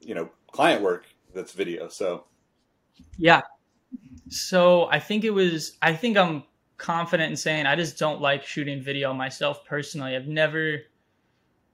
you 0.00 0.14
know 0.14 0.28
client 0.52 0.82
work 0.82 1.06
that's 1.34 1.52
video 1.52 1.88
so 1.88 2.24
Yeah. 3.18 3.42
So 4.28 4.88
I 4.90 4.98
think 4.98 5.24
it 5.24 5.30
was. 5.30 5.76
I 5.82 5.94
think 5.94 6.16
I'm 6.16 6.44
confident 6.78 7.30
in 7.30 7.36
saying 7.36 7.66
I 7.66 7.76
just 7.76 7.98
don't 7.98 8.20
like 8.20 8.44
shooting 8.44 8.82
video 8.82 9.12
myself 9.12 9.64
personally. 9.64 10.16
I've 10.16 10.26
never 10.26 10.80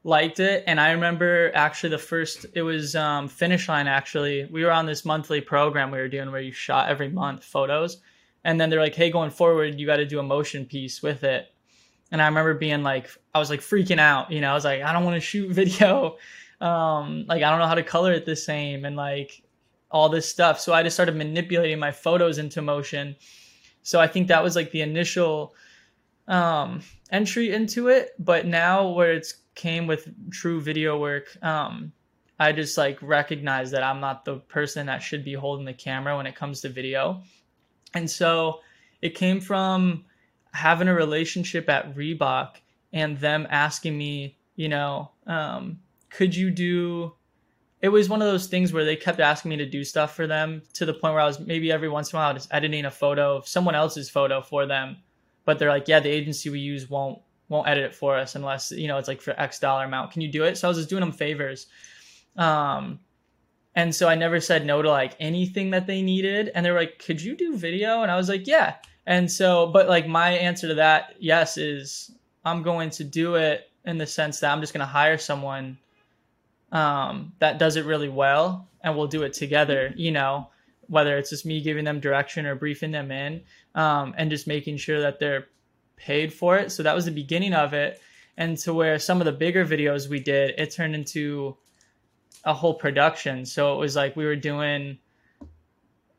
liked 0.05 0.41
it, 0.41 0.65
and 0.67 0.81
I 0.81 0.93
remember 0.93 1.51
actually 1.55 1.91
the 1.91 1.99
first. 1.99 2.47
It 2.55 2.63
was 2.63 2.97
um, 2.97 3.29
Finish 3.29 3.69
Line. 3.69 3.87
Actually, 3.87 4.47
we 4.47 4.65
were 4.65 4.73
on 4.73 4.87
this 4.87 5.05
monthly 5.05 5.41
program 5.41 5.91
we 5.91 5.99
were 5.99 6.09
doing 6.09 6.31
where 6.33 6.41
you 6.41 6.53
shot 6.53 6.89
every 6.89 7.09
month 7.09 7.45
photos, 7.45 7.99
and 8.45 8.61
then 8.61 8.71
they're 8.71 8.81
like, 8.81 8.95
"Hey, 8.95 9.11
going 9.11 9.31
forward, 9.31 9.79
you 9.79 9.87
got 9.87 9.97
to 9.97 10.07
do 10.07 10.19
a 10.19 10.23
motion 10.23 10.65
piece 10.67 11.03
with 11.03 11.25
it." 11.25 11.47
And 12.11 12.23
I 12.23 12.27
remember 12.27 12.55
being 12.55 12.83
like, 12.83 13.11
I 13.35 13.39
was 13.39 13.51
like 13.51 13.61
freaking 13.61 13.99
out. 13.99 14.31
You 14.31 14.41
know, 14.41 14.51
I 14.51 14.55
was 14.55 14.65
like, 14.65 14.83
I 14.83 14.93
don't 14.93 15.05
want 15.05 15.17
to 15.17 15.21
shoot 15.21 15.51
video. 15.53 16.17
Um, 16.61 17.25
like 17.29 17.43
I 17.43 17.51
don't 17.51 17.59
know 17.59 17.67
how 17.67 17.75
to 17.75 17.83
color 17.83 18.13
it 18.13 18.25
the 18.25 18.37
same, 18.37 18.85
and 18.85 18.97
like 18.97 19.43
all 19.91 20.09
this 20.09 20.29
stuff. 20.29 20.61
So 20.61 20.73
I 20.73 20.83
just 20.83 20.97
started 20.97 21.17
manipulating 21.17 21.79
my 21.79 21.93
photos 21.93 22.39
into 22.39 22.63
motion. 22.63 23.17
So 23.83 24.01
I 24.01 24.07
think 24.07 24.29
that 24.29 24.43
was 24.43 24.55
like 24.57 24.71
the 24.71 24.83
initial 24.83 25.55
um, 26.27 26.83
entry 27.11 27.53
into 27.53 27.89
it. 27.89 28.11
But 28.19 28.47
now 28.47 28.89
where 28.89 29.13
it's 29.13 29.35
came 29.55 29.87
with 29.87 30.09
true 30.31 30.61
video 30.61 30.99
work, 30.99 31.37
um, 31.43 31.93
I 32.39 32.53
just 32.53 32.79
like 32.79 32.99
recognize 33.03 33.71
that 33.73 33.83
I'm 33.83 34.01
not 34.01 34.25
the 34.25 34.37
person 34.37 34.87
that 34.87 35.03
should 35.03 35.25
be 35.25 35.35
holding 35.35 35.65
the 35.65 35.73
camera 35.73 36.17
when 36.17 36.27
it 36.27 36.37
comes 36.37 36.61
to 36.61 36.69
video. 36.69 37.23
And 37.95 38.11
so 38.11 38.61
it 39.03 39.15
came 39.15 39.41
from 39.41 40.05
having 40.53 40.89
a 40.89 40.95
relationship 40.95 41.69
at 41.69 41.95
Reebok 41.95 42.57
and 42.93 43.19
them 43.19 43.47
asking 43.51 43.97
me, 43.97 44.39
you 44.57 44.69
know, 44.69 45.11
um, 45.27 45.79
could 46.11 46.35
you 46.35 46.51
do 46.51 47.13
it 47.81 47.91
was 47.91 48.09
one 48.09 48.21
of 48.21 48.27
those 48.27 48.49
things 48.49 48.73
where 48.73 48.85
they 48.85 48.97
kept 48.97 49.21
asking 49.21 49.51
me 49.51 49.57
to 49.57 49.67
do 49.67 49.85
stuff 49.85 50.17
for 50.17 50.27
them 50.27 50.63
to 50.75 50.85
the 50.85 50.93
point 50.93 51.15
where 51.15 51.23
I 51.23 51.27
was 51.27 51.39
maybe 51.39 51.71
every 51.71 51.89
once 51.89 52.13
in 52.13 52.17
a 52.17 52.21
while 52.21 52.35
just 52.35 52.53
editing 52.53 52.85
a 52.85 52.91
photo 52.91 53.37
of 53.37 53.47
someone 53.47 53.77
else's 53.77 54.11
photo 54.11 54.43
for 54.43 54.67
them. 54.67 54.97
But 55.45 55.59
they're 55.59 55.69
like, 55.69 55.87
yeah, 55.87 56.01
the 56.01 56.11
agency 56.11 56.51
we 56.51 56.59
use 56.59 56.91
won't 56.91 57.21
won't 57.49 57.69
edit 57.69 57.85
it 57.85 57.95
for 57.95 58.17
us 58.19 58.35
unless 58.35 58.73
you 58.73 58.89
know 58.89 58.99
it's 58.99 59.09
like 59.09 59.23
for 59.23 59.39
X 59.41 59.61
dollar 59.61 59.85
amount. 59.85 60.11
Can 60.11 60.23
you 60.23 60.31
do 60.31 60.45
it? 60.45 60.59
So 60.59 60.67
I 60.67 60.71
was 60.71 60.79
just 60.79 60.91
doing 60.91 61.01
them 61.01 61.13
favors. 61.13 61.67
Um 62.37 62.99
and 63.79 63.95
so 63.95 64.09
I 64.09 64.17
never 64.17 64.41
said 64.41 64.67
no 64.67 64.83
to 64.83 64.91
like 64.91 65.15
anything 65.21 65.71
that 65.71 65.87
they 65.87 66.03
needed. 66.03 66.51
And 66.53 66.67
they 66.67 66.73
were 66.73 66.81
like, 66.81 66.99
could 66.99 67.23
you 67.23 67.37
do 67.37 67.57
video? 67.57 68.03
And 68.03 68.11
I 68.11 68.17
was 68.17 68.29
like, 68.29 68.45
yeah. 68.45 68.75
And 69.07 69.31
so, 69.31 69.69
but 69.69 69.89
like 69.89 70.09
my 70.09 70.31
answer 70.31 70.67
to 70.67 70.75
that, 70.75 71.15
yes, 71.21 71.57
is 71.57 72.11
I'm 72.45 72.65
going 72.65 72.91
to 72.91 73.05
do 73.05 73.37
it 73.37 73.71
in 73.85 73.97
the 73.97 74.05
sense 74.05 74.41
that 74.41 74.51
I'm 74.51 74.61
just 74.61 74.73
going 74.75 74.81
to 74.81 74.85
hire 74.85 75.17
someone 75.17 75.79
um, 76.73 77.33
that 77.39 77.61
does 77.61 77.77
it 77.77 77.85
really 77.85 78.09
well 78.09 78.69
and 78.83 78.97
we'll 78.97 79.07
do 79.07 79.23
it 79.23 79.33
together, 79.33 79.95
you 79.95 80.11
know, 80.11 80.49
whether 80.89 81.17
it's 81.17 81.31
just 81.31 81.47
me 81.47 81.61
giving 81.61 81.85
them 81.85 82.01
direction 82.01 82.47
or 82.47 82.57
briefing 82.57 82.91
them 82.91 83.13
in 83.13 83.43
um, 83.77 84.13
and 84.19 84.29
just 84.29 84.49
making 84.49 84.79
sure 84.79 85.01
that 85.03 85.21
they're 85.21 85.47
paid 85.95 86.33
for 86.33 86.57
it. 86.57 86.73
So 86.73 86.83
that 86.83 86.97
was 86.97 87.05
the 87.05 87.13
beginning 87.13 87.55
of 87.55 87.75
it. 87.75 88.03
And 88.37 88.59
to 88.59 88.75
where 88.75 88.99
some 88.99 89.21
of 89.21 89.25
the 89.25 89.31
bigger 89.31 89.65
videos 89.65 90.09
we 90.09 90.19
did, 90.19 90.59
it 90.59 90.73
turned 90.73 90.97
into 90.97 91.57
a 92.45 92.55
whole 92.55 92.75
production. 92.75 93.45
So 93.45 93.75
it 93.75 93.79
was 93.79 93.97
like 93.97 94.17
we 94.17 94.25
were 94.25 94.37
doing, 94.37 94.99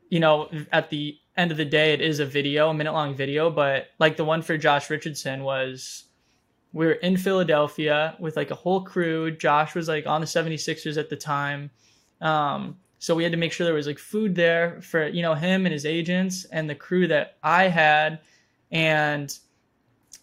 you 0.10 0.19
know, 0.19 0.49
at 0.71 0.89
the 0.89 1.17
end 1.38 1.51
of 1.51 1.58
the 1.58 1.65
day, 1.65 1.93
it 1.93 2.01
is 2.01 2.19
a 2.19 2.25
video, 2.25 2.69
a 2.69 2.73
minute 2.73 2.93
long 2.93 3.15
video, 3.15 3.49
but 3.49 3.88
like 3.99 4.17
the 4.17 4.25
one 4.25 4.41
for 4.41 4.58
Josh 4.58 4.89
Richardson 4.89 5.43
was 5.43 6.05
we 6.73 6.86
were 6.86 6.93
in 6.93 7.17
Philadelphia 7.17 8.15
with 8.19 8.36
like 8.36 8.51
a 8.51 8.55
whole 8.55 8.82
crew. 8.82 9.31
Josh 9.31 9.73
was 9.73 9.87
like 9.87 10.06
on 10.06 10.21
the 10.21 10.27
76ers 10.27 10.98
at 10.98 11.10
the 11.10 11.15
time. 11.15 11.71
Um, 12.21 12.77
so 13.00 13.15
we 13.15 13.23
had 13.23 13.31
to 13.31 13.37
make 13.37 13.54
sure 13.54 13.65
there 13.65 13.73
was 13.73 13.87
like 13.87 13.98
food 13.98 14.35
there 14.35 14.81
for, 14.81 15.08
you 15.08 15.21
know, 15.21 15.33
him 15.33 15.65
and 15.65 15.73
his 15.73 15.85
agents 15.85 16.46
and 16.46 16.69
the 16.69 16.75
crew 16.75 17.08
that 17.08 17.37
I 17.41 17.69
had 17.69 18.19
and 18.71 19.35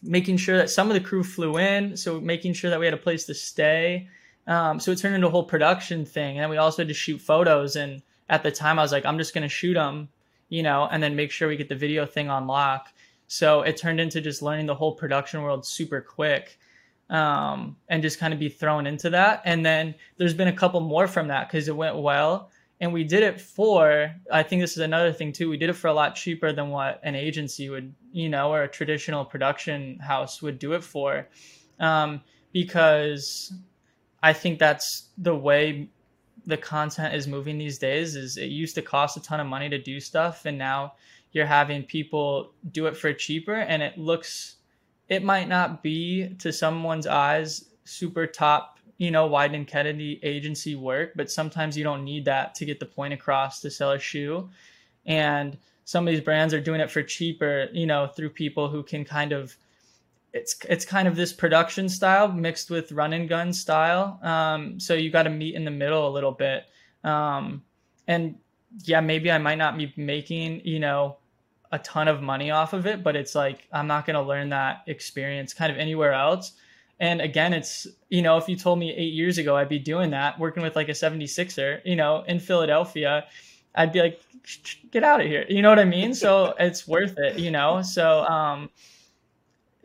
making 0.02 0.36
sure 0.36 0.58
that 0.58 0.70
some 0.70 0.88
of 0.88 0.94
the 0.94 1.00
crew 1.00 1.24
flew 1.24 1.58
in. 1.58 1.96
So 1.96 2.20
making 2.20 2.52
sure 2.52 2.70
that 2.70 2.78
we 2.78 2.84
had 2.84 2.94
a 2.94 2.98
place 2.98 3.24
to 3.26 3.34
stay. 3.34 4.08
Um, 4.46 4.80
so 4.80 4.92
it 4.92 4.98
turned 4.98 5.14
into 5.14 5.26
a 5.26 5.30
whole 5.30 5.44
production 5.44 6.04
thing. 6.04 6.36
And 6.36 6.42
then 6.42 6.50
we 6.50 6.56
also 6.56 6.82
had 6.82 6.88
to 6.88 6.94
shoot 6.94 7.20
photos. 7.20 7.76
And 7.76 8.02
at 8.28 8.42
the 8.42 8.50
time 8.50 8.78
I 8.78 8.82
was 8.82 8.92
like, 8.92 9.04
I'm 9.04 9.18
just 9.18 9.34
going 9.34 9.42
to 9.42 9.48
shoot 9.48 9.74
them, 9.74 10.08
you 10.48 10.62
know, 10.62 10.88
and 10.90 11.02
then 11.02 11.16
make 11.16 11.30
sure 11.30 11.48
we 11.48 11.56
get 11.56 11.68
the 11.68 11.74
video 11.74 12.06
thing 12.06 12.30
on 12.30 12.46
lock. 12.46 12.88
So 13.28 13.62
it 13.62 13.76
turned 13.76 14.00
into 14.00 14.20
just 14.20 14.42
learning 14.42 14.66
the 14.66 14.74
whole 14.74 14.94
production 14.94 15.42
world 15.42 15.66
super 15.66 16.00
quick. 16.00 16.58
um, 17.08 17.76
and 17.88 18.02
just 18.02 18.18
kind 18.18 18.32
of 18.32 18.40
be 18.40 18.48
thrown 18.48 18.86
into 18.86 19.10
that. 19.10 19.42
And 19.44 19.64
then 19.64 19.94
there's 20.16 20.34
been 20.34 20.48
a 20.48 20.52
couple 20.52 20.80
more 20.80 21.06
from 21.06 21.28
that 21.28 21.48
because 21.48 21.68
it 21.68 21.76
went 21.76 21.96
well. 21.96 22.50
And 22.80 22.92
we 22.92 23.04
did 23.04 23.22
it 23.22 23.40
for, 23.40 24.12
I 24.30 24.42
think 24.42 24.60
this 24.60 24.72
is 24.72 24.78
another 24.78 25.12
thing 25.12 25.32
too. 25.32 25.48
We 25.48 25.56
did 25.56 25.70
it 25.70 25.74
for 25.74 25.88
a 25.88 25.94
lot 25.94 26.14
cheaper 26.14 26.52
than 26.52 26.70
what 26.70 27.00
an 27.02 27.14
agency 27.14 27.70
would, 27.70 27.94
you 28.12 28.28
know, 28.28 28.52
or 28.52 28.64
a 28.64 28.68
traditional 28.68 29.24
production 29.24 29.98
house 29.98 30.42
would 30.42 30.58
do 30.58 30.72
it 30.74 30.84
for. 30.84 31.26
Um, 31.78 32.20
because 32.52 33.52
I 34.22 34.32
think 34.32 34.58
that's 34.58 35.08
the 35.18 35.34
way 35.34 35.88
the 36.46 36.56
content 36.56 37.14
is 37.14 37.26
moving 37.26 37.58
these 37.58 37.78
days 37.78 38.14
is 38.14 38.36
it 38.36 38.46
used 38.46 38.74
to 38.76 38.82
cost 38.82 39.16
a 39.16 39.22
ton 39.22 39.40
of 39.40 39.46
money 39.46 39.68
to 39.68 39.78
do 39.78 39.98
stuff 39.98 40.44
and 40.44 40.56
now 40.56 40.94
you're 41.32 41.46
having 41.46 41.82
people 41.82 42.52
do 42.70 42.86
it 42.86 42.96
for 42.96 43.12
cheaper 43.12 43.54
and 43.54 43.82
it 43.82 43.98
looks 43.98 44.56
it 45.08 45.22
might 45.22 45.48
not 45.48 45.82
be 45.82 46.28
to 46.38 46.52
someone's 46.52 47.06
eyes 47.06 47.64
super 47.84 48.26
top, 48.26 48.78
you 48.98 49.10
know, 49.10 49.28
Wieden 49.28 49.66
Kennedy 49.66 50.18
agency 50.22 50.74
work, 50.74 51.12
but 51.14 51.30
sometimes 51.30 51.76
you 51.76 51.84
don't 51.84 52.04
need 52.04 52.24
that 52.24 52.54
to 52.56 52.64
get 52.64 52.80
the 52.80 52.86
point 52.86 53.14
across 53.14 53.60
to 53.60 53.70
sell 53.70 53.92
a 53.92 53.98
shoe. 53.98 54.48
And 55.04 55.56
some 55.84 56.06
of 56.06 56.12
these 56.12 56.24
brands 56.24 56.52
are 56.52 56.60
doing 56.60 56.80
it 56.80 56.90
for 56.90 57.02
cheaper, 57.02 57.68
you 57.72 57.86
know, 57.86 58.08
through 58.08 58.30
people 58.30 58.68
who 58.68 58.82
can 58.82 59.04
kind 59.04 59.32
of 59.32 59.56
it's 60.36 60.56
it's 60.68 60.84
kind 60.84 61.08
of 61.08 61.16
this 61.16 61.32
production 61.32 61.88
style 61.88 62.30
mixed 62.30 62.70
with 62.70 62.92
run 62.92 63.12
and 63.14 63.28
gun 63.28 63.52
style. 63.52 64.20
Um, 64.22 64.78
so 64.78 64.94
you 64.94 65.10
got 65.10 65.24
to 65.24 65.30
meet 65.30 65.54
in 65.54 65.64
the 65.64 65.70
middle 65.70 66.06
a 66.06 66.12
little 66.12 66.32
bit. 66.32 66.64
Um, 67.02 67.62
and 68.06 68.36
yeah, 68.84 69.00
maybe 69.00 69.30
I 69.30 69.38
might 69.38 69.58
not 69.58 69.76
be 69.76 69.92
making, 69.96 70.60
you 70.64 70.78
know, 70.78 71.16
a 71.72 71.78
ton 71.78 72.06
of 72.06 72.22
money 72.22 72.50
off 72.50 72.74
of 72.74 72.86
it, 72.86 73.02
but 73.02 73.16
it's 73.16 73.34
like 73.34 73.66
I'm 73.72 73.86
not 73.86 74.06
going 74.06 74.14
to 74.14 74.22
learn 74.22 74.50
that 74.50 74.82
experience 74.86 75.54
kind 75.54 75.72
of 75.72 75.78
anywhere 75.78 76.12
else. 76.12 76.52
And 77.00 77.20
again, 77.20 77.52
it's, 77.52 77.86
you 78.08 78.22
know, 78.22 78.36
if 78.38 78.48
you 78.48 78.56
told 78.56 78.78
me 78.78 78.92
eight 78.92 79.12
years 79.12 79.38
ago 79.38 79.56
I'd 79.56 79.68
be 79.68 79.78
doing 79.78 80.10
that, 80.10 80.38
working 80.38 80.62
with 80.62 80.76
like 80.76 80.88
a 80.88 80.92
76er, 80.92 81.80
you 81.84 81.96
know, 81.96 82.24
in 82.26 82.40
Philadelphia, 82.40 83.26
I'd 83.74 83.92
be 83.92 84.00
like, 84.00 84.20
get 84.90 85.04
out 85.04 85.20
of 85.20 85.26
here. 85.26 85.44
You 85.48 85.60
know 85.60 85.68
what 85.68 85.78
I 85.78 85.84
mean? 85.84 86.14
So 86.14 86.54
it's 86.58 86.86
worth 86.88 87.18
it, 87.18 87.38
you 87.38 87.50
know? 87.50 87.82
So 87.82 88.24
um, 88.24 88.70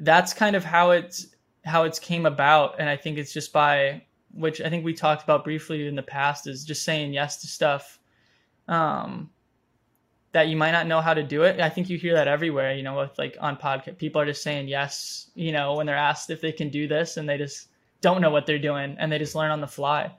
that's 0.01 0.33
kind 0.33 0.55
of 0.55 0.63
how 0.63 0.91
it's, 0.91 1.27
how 1.63 1.83
it's 1.83 1.99
came 1.99 2.25
about. 2.25 2.75
And 2.79 2.89
I 2.89 2.97
think 2.97 3.17
it's 3.17 3.33
just 3.33 3.53
by, 3.53 4.03
which 4.33 4.61
I 4.61 4.69
think 4.69 4.83
we 4.83 4.93
talked 4.93 5.23
about 5.23 5.43
briefly 5.43 5.87
in 5.87 5.95
the 5.95 6.03
past, 6.03 6.47
is 6.47 6.65
just 6.65 6.83
saying 6.83 7.13
yes 7.13 7.41
to 7.41 7.47
stuff. 7.47 7.99
Um, 8.67 9.29
that 10.33 10.47
you 10.47 10.55
might 10.55 10.71
not 10.71 10.87
know 10.87 11.01
how 11.01 11.13
to 11.13 11.23
do 11.23 11.43
it. 11.43 11.59
I 11.59 11.67
think 11.67 11.89
you 11.89 11.97
hear 11.97 12.13
that 12.13 12.27
everywhere, 12.27 12.73
you 12.73 12.83
know, 12.83 12.97
with 12.97 13.17
like 13.17 13.35
on 13.41 13.57
podcast, 13.57 13.97
people 13.97 14.21
are 14.21 14.25
just 14.25 14.41
saying 14.41 14.69
yes, 14.69 15.29
you 15.35 15.51
know, 15.51 15.73
when 15.75 15.85
they're 15.85 15.95
asked 15.95 16.29
if 16.29 16.39
they 16.39 16.53
can 16.53 16.69
do 16.69 16.87
this 16.87 17.17
and 17.17 17.27
they 17.27 17.37
just 17.37 17.67
don't 17.99 18.21
know 18.21 18.29
what 18.29 18.45
they're 18.45 18.57
doing 18.57 18.95
and 18.97 19.11
they 19.11 19.19
just 19.19 19.35
learn 19.35 19.51
on 19.51 19.59
the 19.59 19.67
fly. 19.67 20.09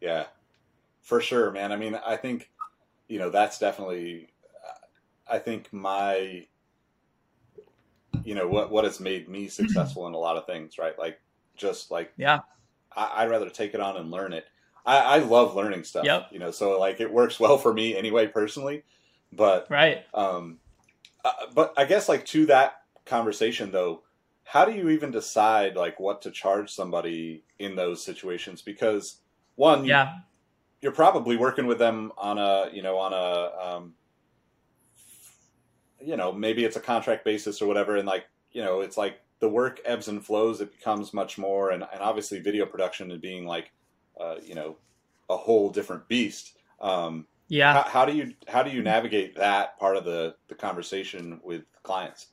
Yeah, 0.00 0.24
for 1.02 1.20
sure, 1.20 1.50
man. 1.50 1.70
I 1.70 1.76
mean, 1.76 2.00
I 2.06 2.16
think, 2.16 2.50
you 3.08 3.18
know, 3.18 3.28
that's 3.28 3.58
definitely, 3.58 4.28
I 5.28 5.38
think 5.38 5.70
my, 5.70 6.46
you 8.24 8.34
know, 8.34 8.48
what, 8.48 8.70
what 8.70 8.84
has 8.84 9.00
made 9.00 9.28
me 9.28 9.48
successful 9.48 10.06
in 10.06 10.14
a 10.14 10.18
lot 10.18 10.36
of 10.36 10.46
things, 10.46 10.78
right? 10.78 10.98
Like 10.98 11.20
just 11.56 11.90
like, 11.90 12.12
yeah, 12.16 12.40
I, 12.96 13.24
would 13.24 13.30
rather 13.30 13.50
take 13.50 13.74
it 13.74 13.80
on 13.80 13.96
and 13.96 14.10
learn 14.10 14.32
it. 14.32 14.46
I, 14.86 14.98
I 14.98 15.18
love 15.18 15.54
learning 15.54 15.84
stuff, 15.84 16.04
yep. 16.04 16.28
you 16.30 16.38
know, 16.38 16.50
so 16.50 16.78
like 16.78 17.00
it 17.00 17.12
works 17.12 17.38
well 17.38 17.58
for 17.58 17.72
me 17.72 17.96
anyway, 17.96 18.26
personally 18.26 18.84
but 19.32 19.66
right. 19.70 20.04
Um, 20.14 20.58
uh, 21.24 21.32
but 21.54 21.74
I 21.76 21.84
guess 21.84 22.08
like 22.08 22.24
to 22.26 22.46
that 22.46 22.82
conversation 23.04 23.70
though, 23.70 24.02
how 24.44 24.64
do 24.64 24.72
you 24.72 24.88
even 24.90 25.10
decide 25.10 25.76
like 25.76 26.00
what 26.00 26.22
to 26.22 26.30
charge 26.30 26.70
somebody 26.70 27.44
in 27.58 27.76
those 27.76 28.04
situations? 28.04 28.62
Because 28.62 29.16
one, 29.56 29.84
yeah, 29.84 30.18
you, 30.80 30.88
are 30.88 30.92
probably 30.92 31.36
working 31.36 31.66
with 31.66 31.78
them 31.78 32.12
on 32.18 32.38
a 32.38 32.70
you 32.72 32.82
know 32.82 32.96
on 32.98 33.12
a 33.12 33.76
um, 33.76 33.94
you 36.00 36.16
know 36.16 36.32
maybe 36.32 36.64
it's 36.64 36.76
a 36.76 36.80
contract 36.80 37.24
basis 37.24 37.60
or 37.60 37.66
whatever, 37.66 37.96
and 37.96 38.06
like 38.06 38.26
you 38.52 38.62
know 38.62 38.80
it's 38.80 38.96
like 38.96 39.20
the 39.40 39.48
work 39.48 39.80
ebbs 39.84 40.08
and 40.08 40.24
flows. 40.24 40.60
It 40.60 40.72
becomes 40.72 41.12
much 41.12 41.38
more, 41.38 41.70
and, 41.70 41.84
and 41.92 42.00
obviously 42.00 42.40
video 42.40 42.66
production 42.66 43.10
and 43.10 43.20
being 43.20 43.46
like 43.46 43.70
uh, 44.20 44.36
you 44.42 44.54
know 44.54 44.76
a 45.28 45.36
whole 45.36 45.70
different 45.70 46.08
beast. 46.08 46.58
Um, 46.80 47.26
yeah. 47.48 47.72
How, 47.72 47.88
how, 47.88 48.04
do 48.04 48.14
you 48.14 48.34
how 48.46 48.62
do 48.62 48.70
you 48.70 48.82
navigate 48.82 49.36
that 49.36 49.78
part 49.78 49.96
of 49.96 50.04
the 50.04 50.36
the 50.48 50.54
conversation 50.54 51.40
with 51.42 51.62
clients? 51.82 52.28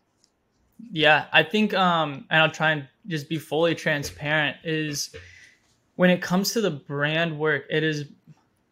Yeah, 0.92 1.26
I 1.34 1.44
think 1.44 1.74
um 1.74 2.26
and 2.30 2.42
I'll 2.42 2.52
try 2.52 2.72
and 2.72 2.88
just 3.08 3.28
be 3.28 3.40
fully 3.40 3.74
transparent 3.74 4.58
is 4.64 5.16
when 5.96 6.12
it 6.12 6.22
comes 6.22 6.54
to 6.54 6.62
the 6.62 6.70
brand 6.70 7.40
work, 7.40 7.66
it 7.70 7.84
is 7.84 8.06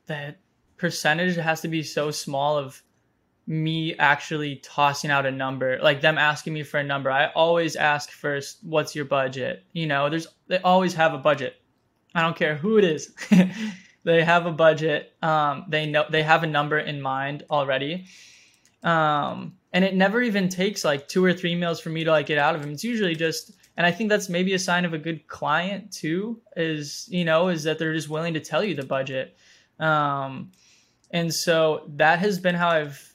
that 0.05 0.37
percentage 0.77 1.35
has 1.35 1.61
to 1.61 1.67
be 1.67 1.81
so 1.81 2.11
small 2.11 2.57
of 2.57 2.81
me 3.47 3.95
actually 3.97 4.55
tossing 4.57 5.11
out 5.11 5.25
a 5.25 5.31
number 5.31 5.79
like 5.81 6.01
them 6.01 6.17
asking 6.17 6.53
me 6.53 6.63
for 6.63 6.79
a 6.79 6.83
number 6.83 7.11
i 7.11 7.27
always 7.27 7.75
ask 7.75 8.09
first 8.09 8.57
what's 8.63 8.95
your 8.95 9.05
budget 9.05 9.63
you 9.73 9.85
know 9.85 10.09
there's 10.09 10.27
they 10.47 10.57
always 10.59 10.95
have 10.95 11.13
a 11.13 11.17
budget 11.17 11.55
i 12.15 12.21
don't 12.21 12.35
care 12.35 12.55
who 12.55 12.77
it 12.77 12.83
is 12.83 13.13
they 14.05 14.23
have 14.23 14.45
a 14.45 14.51
budget. 14.51 15.13
Um, 15.21 15.65
they 15.67 15.87
know 15.87 16.05
they 16.09 16.23
have 16.23 16.43
a 16.43 16.47
number 16.47 16.77
in 16.79 17.01
mind 17.01 17.43
already. 17.49 18.05
Um, 18.83 19.57
and 19.73 19.83
it 19.83 19.95
never 19.95 20.21
even 20.21 20.47
takes 20.47 20.85
like 20.85 21.07
two 21.07 21.25
or 21.25 21.33
three 21.33 21.55
meals 21.55 21.81
for 21.81 21.89
me 21.89 22.03
to 22.05 22.11
like 22.11 22.27
get 22.27 22.37
out 22.37 22.55
of 22.55 22.61
them. 22.61 22.71
It's 22.71 22.83
usually 22.83 23.15
just, 23.15 23.51
and 23.75 23.85
I 23.85 23.91
think 23.91 24.09
that's 24.09 24.29
maybe 24.29 24.53
a 24.53 24.59
sign 24.59 24.85
of 24.85 24.93
a 24.93 24.99
good 24.99 25.27
client 25.27 25.91
too. 25.91 26.39
Is 26.55 27.07
you 27.09 27.25
know 27.25 27.49
is 27.49 27.63
that 27.63 27.79
they're 27.79 27.93
just 27.93 28.07
willing 28.07 28.35
to 28.35 28.39
tell 28.39 28.63
you 28.63 28.75
the 28.75 28.85
budget. 28.85 29.35
Um, 29.79 30.51
and 31.09 31.33
so 31.33 31.89
that 31.95 32.19
has 32.19 32.39
been 32.39 32.55
how 32.55 32.69
I've 32.69 33.11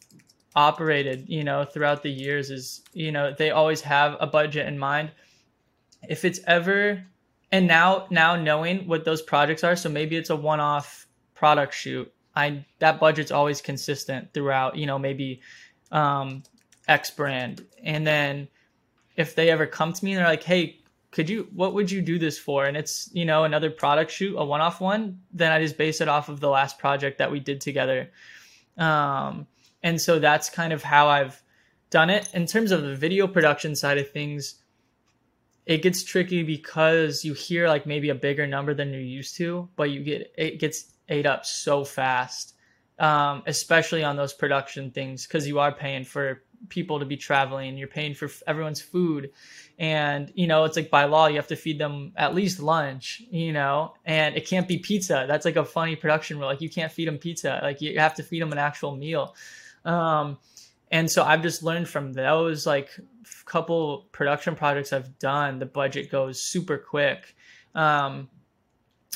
operated. 0.57 1.29
You 1.29 1.45
know, 1.45 1.65
throughout 1.65 2.03
the 2.03 2.11
years 2.11 2.51
is 2.51 2.83
you 2.93 3.13
know 3.13 3.35
they 3.37 3.51
always 3.51 3.81
have 3.83 4.17
a 4.21 4.27
budget 4.27 4.67
in 4.67 4.79
mind. 4.79 5.11
If 6.09 6.25
it's 6.25 6.41
ever 6.47 7.05
and 7.53 7.67
now 7.67 8.07
now 8.11 8.37
knowing 8.37 8.87
what 8.87 9.05
those 9.05 9.23
projects 9.23 9.65
are 9.65 9.77
so 9.77 9.89
maybe 9.89 10.17
it's 10.17 10.31
a 10.31 10.37
one-off 10.37 11.07
product 11.35 11.75
shoot 11.75 12.13
i 12.37 12.65
that 12.79 13.01
budget's 13.01 13.31
always 13.31 13.61
consistent 13.61 14.33
throughout 14.33 14.77
you 14.77 14.87
know 14.87 14.99
maybe 14.99 15.41
um 15.93 16.43
x 16.89 17.11
brand 17.11 17.65
and 17.83 18.07
then 18.07 18.49
if 19.17 19.35
they 19.35 19.51
ever 19.51 19.67
come 19.67 19.93
to 19.93 20.05
me 20.05 20.13
and 20.13 20.21
they're 20.21 20.27
like 20.27 20.43
hey 20.43 20.79
could 21.11 21.29
you 21.29 21.49
what 21.53 21.75
would 21.75 21.91
you 21.91 22.01
do 22.01 22.19
this 22.19 22.39
for 22.39 22.67
and 22.67 22.77
it's 22.77 23.11
you 23.13 23.25
know 23.25 23.45
another 23.45 23.71
product 23.71 24.11
shoot 24.11 24.37
a 24.37 24.45
one-off 24.45 24.81
one 24.81 25.21
then 25.33 25.51
i 25.53 25.61
just 25.61 25.77
base 25.77 26.01
it 26.01 26.09
off 26.09 26.29
of 26.29 26.41
the 26.41 26.49
last 26.49 26.79
project 26.79 27.19
that 27.19 27.31
we 27.31 27.41
did 27.41 27.61
together 27.61 28.11
um 28.79 29.47
and 29.83 30.01
so 30.01 30.19
that's 30.19 30.51
kind 30.51 30.73
of 30.73 30.83
how 30.83 31.09
i've 31.09 31.43
done 31.91 32.11
it 32.11 32.29
in 32.35 32.47
terms 32.47 32.71
of 32.71 32.83
the 32.83 32.95
video 32.95 33.27
production 33.27 33.75
side 33.75 33.99
of 33.99 34.11
things 34.11 34.61
it 35.71 35.83
gets 35.83 36.03
tricky 36.03 36.43
because 36.43 37.25
you 37.25 37.33
hear 37.33 37.69
like 37.69 37.87
maybe 37.87 38.09
a 38.09 38.15
bigger 38.15 38.45
number 38.45 38.75
than 38.75 38.91
you're 38.91 39.01
used 39.01 39.37
to, 39.37 39.69
but 39.77 39.91
you 39.91 40.01
get 40.01 40.33
it 40.37 40.59
gets 40.59 40.93
ate 41.09 41.27
up 41.27 41.47
so 41.47 41.85
fast, 41.85 42.55
um, 42.99 43.45
especially 43.47 44.03
on 44.03 44.17
those 44.17 44.33
production 44.33 44.91
things 44.91 45.29
because 45.29 45.47
you 45.47 45.61
are 45.61 45.71
paying 45.71 46.05
for 46.05 46.43
people 46.69 46.99
to 46.99 47.07
be 47.07 47.17
traveling, 47.17 47.79
you're 47.79 47.89
paying 47.89 48.15
for 48.15 48.29
everyone's 48.49 48.81
food, 48.81 49.31
and 49.79 50.33
you 50.35 50.49
know 50.49 50.65
it's 50.65 50.77
like 50.77 50.91
by 50.91 51.05
law 51.05 51.29
you 51.29 51.37
have 51.37 51.47
to 51.47 51.57
feed 51.57 51.79
them 51.79 52.13
at 52.17 52.35
least 52.35 52.59
lunch, 52.59 53.23
you 53.31 53.53
know, 53.53 53.95
and 54.05 54.37
it 54.37 54.47
can't 54.47 54.67
be 54.67 54.79
pizza. 54.79 55.25
That's 55.29 55.45
like 55.45 55.57
a 55.57 55.65
funny 55.65 55.95
production 55.95 56.39
rule. 56.39 56.49
Like 56.49 56.63
you 56.63 56.71
can't 56.71 56.91
feed 56.91 57.07
them 57.07 57.19
pizza. 57.19 57.61
Like 57.63 57.81
you 57.81 57.99
have 58.01 58.15
to 58.15 58.25
feed 58.25 58.43
them 58.43 58.51
an 58.51 58.59
actual 58.59 58.97
meal. 58.97 59.37
Um, 59.85 60.39
and 60.91 61.11
so 61.11 61.23
I've 61.23 61.43
just 61.43 61.63
learned 61.63 61.89
from 61.89 62.13
those 62.13 62.67
like 62.67 62.91
couple 63.45 64.07
production 64.13 64.55
projects 64.55 64.93
I've 64.93 65.19
done, 65.19 65.59
the 65.59 65.67
budget 65.67 66.11
goes 66.11 66.41
super 66.41 66.79
quick. 66.79 67.35
Um, 67.75 68.29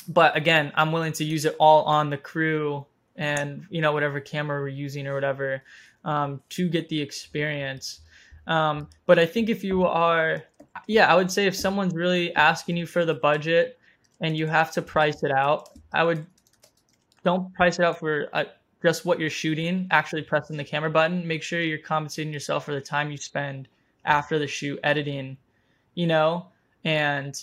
but 0.07 0.35
again, 0.35 0.71
I'm 0.75 0.91
willing 0.91 1.13
to 1.13 1.23
use 1.23 1.45
it 1.45 1.55
all 1.59 1.83
on 1.83 2.09
the 2.09 2.17
crew 2.17 2.85
and 3.15 3.65
you 3.69 3.81
know 3.81 3.93
whatever 3.93 4.19
camera 4.19 4.59
we're 4.59 4.67
using 4.67 5.07
or 5.07 5.13
whatever 5.13 5.63
um, 6.03 6.41
to 6.49 6.69
get 6.69 6.89
the 6.89 7.01
experience. 7.01 8.01
Um, 8.47 8.89
but 9.05 9.17
I 9.17 9.25
think 9.25 9.49
if 9.49 9.63
you 9.63 9.85
are, 9.85 10.43
yeah, 10.87 11.11
I 11.11 11.15
would 11.15 11.31
say 11.31 11.47
if 11.47 11.55
someone's 11.55 11.93
really 11.93 12.35
asking 12.35 12.77
you 12.77 12.85
for 12.85 13.05
the 13.05 13.13
budget 13.13 13.79
and 14.21 14.37
you 14.37 14.47
have 14.47 14.71
to 14.73 14.81
price 14.81 15.23
it 15.23 15.31
out, 15.31 15.69
I 15.93 16.03
would 16.03 16.25
don't 17.23 17.51
price 17.53 17.79
it 17.79 17.85
out 17.85 17.99
for 17.99 18.27
uh, 18.33 18.43
just 18.85 19.03
what 19.03 19.19
you're 19.19 19.31
shooting, 19.31 19.87
actually 19.89 20.21
pressing 20.21 20.57
the 20.57 20.63
camera 20.63 20.91
button. 20.91 21.27
Make 21.27 21.41
sure 21.41 21.59
you're 21.59 21.79
compensating 21.79 22.31
yourself 22.31 22.65
for 22.65 22.71
the 22.71 22.79
time 22.79 23.09
you 23.09 23.17
spend 23.17 23.67
after 24.05 24.37
the 24.37 24.45
shoot 24.45 24.79
editing, 24.83 25.37
you 25.95 26.05
know? 26.05 26.45
And 26.83 27.35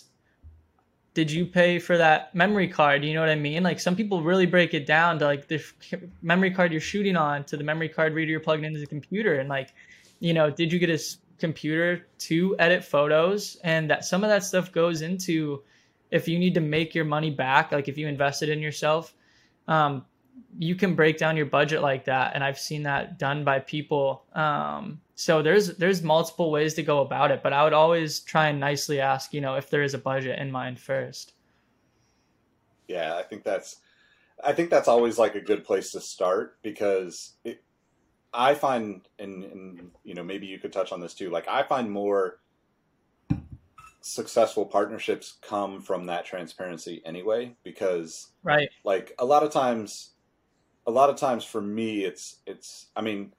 did 1.14 1.32
you 1.32 1.44
pay 1.44 1.80
for 1.80 1.98
that 1.98 2.32
memory 2.32 2.68
card? 2.68 3.04
You 3.04 3.14
know 3.14 3.20
what 3.20 3.28
I 3.28 3.34
mean? 3.34 3.64
Like 3.64 3.80
some 3.80 3.96
people 3.96 4.22
really 4.22 4.46
break 4.46 4.72
it 4.72 4.86
down 4.86 5.18
to 5.18 5.24
like 5.24 5.48
the 5.48 5.60
memory 6.22 6.52
card 6.52 6.70
you're 6.70 6.80
shooting 6.80 7.16
on 7.16 7.42
to 7.46 7.56
the 7.56 7.64
memory 7.64 7.88
card 7.88 8.14
reader 8.14 8.30
you're 8.30 8.38
plugging 8.38 8.64
into 8.64 8.78
the 8.78 8.86
computer 8.86 9.40
and 9.40 9.48
like, 9.48 9.70
you 10.20 10.32
know, 10.34 10.48
did 10.48 10.72
you 10.72 10.78
get 10.78 10.90
a 10.90 11.02
computer 11.38 12.06
to 12.18 12.54
edit 12.60 12.84
photos 12.84 13.56
and 13.64 13.90
that 13.90 14.04
some 14.04 14.22
of 14.22 14.30
that 14.30 14.44
stuff 14.44 14.70
goes 14.70 15.02
into 15.02 15.60
if 16.12 16.28
you 16.28 16.38
need 16.38 16.54
to 16.54 16.60
make 16.60 16.94
your 16.94 17.04
money 17.04 17.30
back 17.32 17.72
like 17.72 17.88
if 17.88 17.98
you 17.98 18.06
invested 18.06 18.48
in 18.48 18.60
yourself 18.60 19.12
um, 19.66 20.04
you 20.58 20.74
can 20.74 20.94
break 20.94 21.18
down 21.18 21.36
your 21.36 21.46
budget 21.46 21.82
like 21.82 22.04
that 22.04 22.34
and 22.34 22.44
i've 22.44 22.58
seen 22.58 22.82
that 22.82 23.18
done 23.18 23.44
by 23.44 23.58
people 23.58 24.24
um, 24.34 25.00
so 25.14 25.42
there's 25.42 25.76
there's 25.76 26.02
multiple 26.02 26.50
ways 26.50 26.74
to 26.74 26.82
go 26.82 27.00
about 27.00 27.30
it 27.30 27.42
but 27.42 27.52
i 27.52 27.64
would 27.64 27.72
always 27.72 28.20
try 28.20 28.48
and 28.48 28.60
nicely 28.60 29.00
ask 29.00 29.32
you 29.32 29.40
know 29.40 29.54
if 29.56 29.70
there 29.70 29.82
is 29.82 29.94
a 29.94 29.98
budget 29.98 30.38
in 30.38 30.50
mind 30.50 30.78
first 30.78 31.32
yeah 32.88 33.16
i 33.16 33.22
think 33.22 33.42
that's 33.42 33.76
i 34.44 34.52
think 34.52 34.70
that's 34.70 34.88
always 34.88 35.18
like 35.18 35.34
a 35.34 35.40
good 35.40 35.64
place 35.64 35.92
to 35.92 36.00
start 36.00 36.58
because 36.62 37.32
it, 37.44 37.62
I 38.34 38.54
find, 38.54 39.02
and, 39.18 39.44
and 39.44 39.90
you 40.04 40.14
know, 40.14 40.22
maybe 40.22 40.46
you 40.46 40.58
could 40.58 40.72
touch 40.72 40.92
on 40.92 41.00
this 41.00 41.14
too. 41.14 41.30
Like, 41.30 41.48
I 41.48 41.62
find 41.62 41.90
more 41.90 42.40
successful 44.00 44.64
partnerships 44.64 45.34
come 45.42 45.80
from 45.80 46.06
that 46.06 46.24
transparency 46.24 47.02
anyway, 47.04 47.54
because 47.62 48.28
right, 48.42 48.70
like 48.84 49.14
a 49.18 49.24
lot 49.24 49.42
of 49.42 49.52
times, 49.52 50.11
a 50.86 50.90
lot 50.90 51.10
of 51.10 51.16
times 51.16 51.44
for 51.44 51.60
me, 51.60 52.04
it's 52.04 52.36
it's. 52.46 52.86
I 52.96 53.00
mean, 53.00 53.32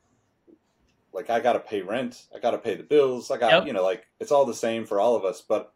like 1.11 1.29
I 1.29 1.39
got 1.39 1.53
to 1.53 1.59
pay 1.59 1.81
rent, 1.81 2.25
I 2.35 2.39
got 2.39 2.51
to 2.51 2.57
pay 2.57 2.75
the 2.75 2.83
bills, 2.83 3.31
I 3.31 3.37
got 3.37 3.51
yep. 3.51 3.67
you 3.67 3.73
know, 3.73 3.83
like 3.83 4.07
it's 4.19 4.31
all 4.31 4.45
the 4.45 4.53
same 4.53 4.85
for 4.85 4.99
all 4.99 5.15
of 5.15 5.25
us. 5.25 5.41
But 5.41 5.73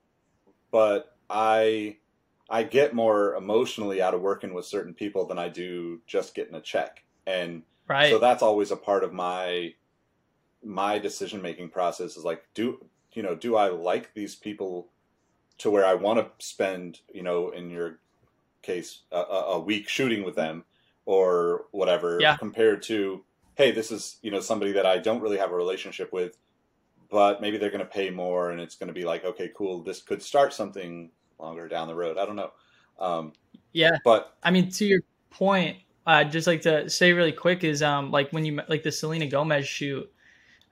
but 0.72 1.15
I 1.30 1.97
I 2.49 2.63
get 2.63 2.93
more 2.93 3.36
emotionally 3.36 4.01
out 4.01 4.13
of 4.13 4.22
working 4.22 4.53
with 4.53 4.65
certain 4.65 4.93
people 4.93 5.26
than 5.26 5.38
I 5.38 5.49
do 5.49 6.01
just 6.07 6.36
getting 6.36 6.55
a 6.55 6.61
check 6.61 7.03
and 7.26 7.63
Right. 7.88 8.11
So 8.11 8.20
that's 8.20 8.43
always 8.43 8.72
a 8.72 8.78
part 8.78 9.03
of 9.03 9.13
my 9.13 9.74
my 10.63 10.99
decision 10.99 11.41
making 11.41 11.70
process 11.70 12.18
is 12.18 12.26
like 12.26 12.43
do 12.53 12.86
you 13.13 13.24
know 13.24 13.36
do 13.36 13.55
I 13.55 13.70
like 13.70 14.13
these 14.13 14.36
people 14.36 14.89
to 15.59 15.72
where 15.72 15.86
I 15.86 15.93
want 15.93 16.20
to 16.20 16.45
spend 16.45 16.99
you 17.13 17.24
know 17.24 17.51
in 17.51 17.70
your 17.70 17.99
case 18.61 19.03
a, 19.11 19.18
a 19.18 19.59
week 19.59 19.88
shooting 19.88 20.26
with 20.26 20.36
them 20.36 20.65
or 21.07 21.67
whatever 21.71 22.19
yeah. 22.19 22.35
compared 22.35 22.83
to 22.83 23.23
hey 23.55 23.71
this 23.71 23.91
is 23.91 24.17
you 24.21 24.29
know 24.29 24.41
somebody 24.41 24.73
that 24.73 24.85
I 24.85 24.97
don't 24.97 25.21
really 25.21 25.37
have 25.37 25.51
a 25.51 25.55
relationship 25.55 26.11
with 26.11 26.37
but 27.09 27.41
maybe 27.41 27.57
they're 27.57 27.71
going 27.71 27.79
to 27.79 27.85
pay 27.85 28.09
more 28.09 28.51
and 28.51 28.59
it's 28.59 28.75
going 28.75 28.87
to 28.87 28.93
be 28.93 29.05
like 29.05 29.23
okay 29.23 29.49
cool 29.55 29.81
this 29.81 30.01
could 30.01 30.21
start 30.21 30.53
something 30.53 31.09
longer 31.39 31.67
down 31.67 31.87
the 31.87 31.95
road. 31.95 32.17
I 32.17 32.25
don't 32.25 32.35
know. 32.35 32.51
Um, 32.99 33.33
yeah. 33.71 33.97
but 34.03 34.35
I 34.43 34.51
mean 34.51 34.69
to 34.71 34.85
your 34.85 35.01
point 35.29 35.77
I'd 36.05 36.31
just 36.31 36.45
like 36.45 36.61
to 36.63 36.89
say 36.89 37.13
really 37.13 37.31
quick 37.31 37.63
is 37.63 37.81
um 37.81 38.11
like 38.11 38.31
when 38.31 38.43
you 38.43 38.59
like 38.67 38.83
the 38.83 38.91
Selena 38.91 39.27
Gomez 39.27 39.65
shoot 39.65 40.11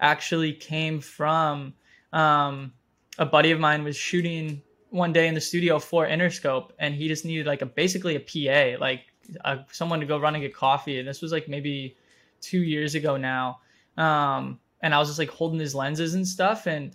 actually 0.01 0.51
came 0.51 0.99
from 0.99 1.73
um 2.11 2.73
a 3.17 3.25
buddy 3.25 3.51
of 3.51 3.59
mine 3.61 3.85
was 3.85 3.95
shooting 3.95 4.61
one 4.89 5.13
day 5.13 5.29
in 5.29 5.33
the 5.33 5.41
studio 5.41 5.79
for 5.79 6.05
Interscope 6.05 6.71
and 6.77 6.93
he 6.93 7.07
just 7.07 7.23
needed 7.23 7.45
like 7.45 7.61
a 7.61 7.65
basically 7.65 8.17
a 8.17 8.19
PA 8.19 8.81
like 8.81 9.05
uh, 9.43 9.57
someone 9.71 9.99
to 9.99 10.05
go 10.05 10.19
run 10.19 10.35
and 10.35 10.43
get 10.43 10.53
coffee 10.53 10.99
and 10.99 11.07
this 11.07 11.21
was 11.21 11.31
like 11.31 11.47
maybe 11.47 11.95
two 12.41 12.61
years 12.61 12.95
ago 12.95 13.17
now 13.17 13.59
um 13.97 14.59
and 14.81 14.93
I 14.93 14.99
was 14.99 15.07
just 15.07 15.19
like 15.19 15.29
holding 15.29 15.59
his 15.59 15.73
lenses 15.73 16.13
and 16.13 16.27
stuff 16.27 16.67
and 16.67 16.91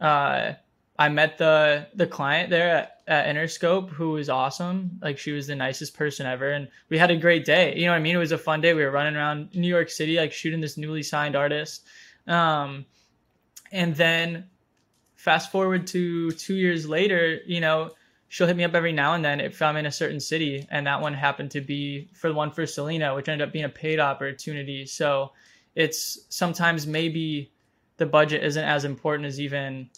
uh 0.00 0.52
I 0.98 1.08
met 1.08 1.38
the 1.38 1.88
the 1.94 2.06
client 2.06 2.50
there 2.50 2.76
at, 2.76 3.00
at 3.08 3.34
Interscope 3.34 3.90
who 3.90 4.12
was 4.12 4.28
awesome. 4.28 5.00
Like 5.02 5.18
she 5.18 5.32
was 5.32 5.46
the 5.46 5.56
nicest 5.56 5.94
person 5.94 6.26
ever, 6.26 6.50
and 6.50 6.68
we 6.90 6.98
had 6.98 7.10
a 7.10 7.16
great 7.16 7.44
day. 7.44 7.74
You 7.76 7.86
know 7.86 7.92
what 7.92 7.96
I 7.96 8.00
mean? 8.00 8.14
It 8.14 8.18
was 8.18 8.32
a 8.32 8.38
fun 8.38 8.60
day. 8.60 8.74
We 8.74 8.84
were 8.84 8.90
running 8.90 9.16
around 9.16 9.54
New 9.54 9.68
York 9.68 9.88
City, 9.88 10.16
like 10.16 10.32
shooting 10.32 10.60
this 10.60 10.76
newly 10.76 11.02
signed 11.02 11.34
artist. 11.34 11.84
Um, 12.26 12.84
and 13.72 13.96
then 13.96 14.48
fast 15.16 15.50
forward 15.50 15.86
to 15.88 16.30
two 16.32 16.54
years 16.54 16.88
later, 16.88 17.40
you 17.46 17.60
know, 17.60 17.90
she'll 18.32 18.46
hit 18.46 18.56
me 18.56 18.64
up 18.64 18.72
every 18.72 18.92
now 18.92 19.12
and 19.12 19.22
then 19.22 19.42
if 19.42 19.60
I'm 19.60 19.76
in 19.76 19.84
a 19.84 19.92
certain 19.92 20.18
city, 20.18 20.66
and 20.70 20.86
that 20.86 21.02
one 21.02 21.12
happened 21.12 21.50
to 21.50 21.60
be 21.60 22.08
for 22.14 22.28
the 22.28 22.34
one 22.34 22.50
for 22.50 22.66
Selena, 22.66 23.14
which 23.14 23.28
ended 23.28 23.46
up 23.46 23.52
being 23.52 23.66
a 23.66 23.68
paid 23.68 24.00
opportunity. 24.00 24.86
So 24.86 25.32
it's 25.74 26.18
sometimes 26.30 26.86
maybe 26.86 27.52
the 27.98 28.06
budget 28.06 28.42
isn't 28.42 28.64
as 28.64 28.86
important 28.86 29.26
as 29.26 29.38
even 29.38 29.90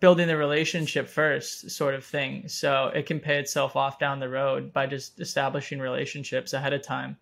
building 0.00 0.28
the 0.28 0.36
relationship 0.36 1.08
first 1.08 1.70
sort 1.70 1.94
of 1.94 2.04
thing 2.04 2.46
so 2.46 2.88
it 2.88 3.06
can 3.06 3.20
pay 3.20 3.38
itself 3.38 3.74
off 3.74 3.98
down 3.98 4.20
the 4.20 4.28
road 4.28 4.70
by 4.74 4.86
just 4.86 5.18
establishing 5.18 5.78
relationships 5.78 6.52
ahead 6.52 6.74
of 6.74 6.82
time 6.82 7.16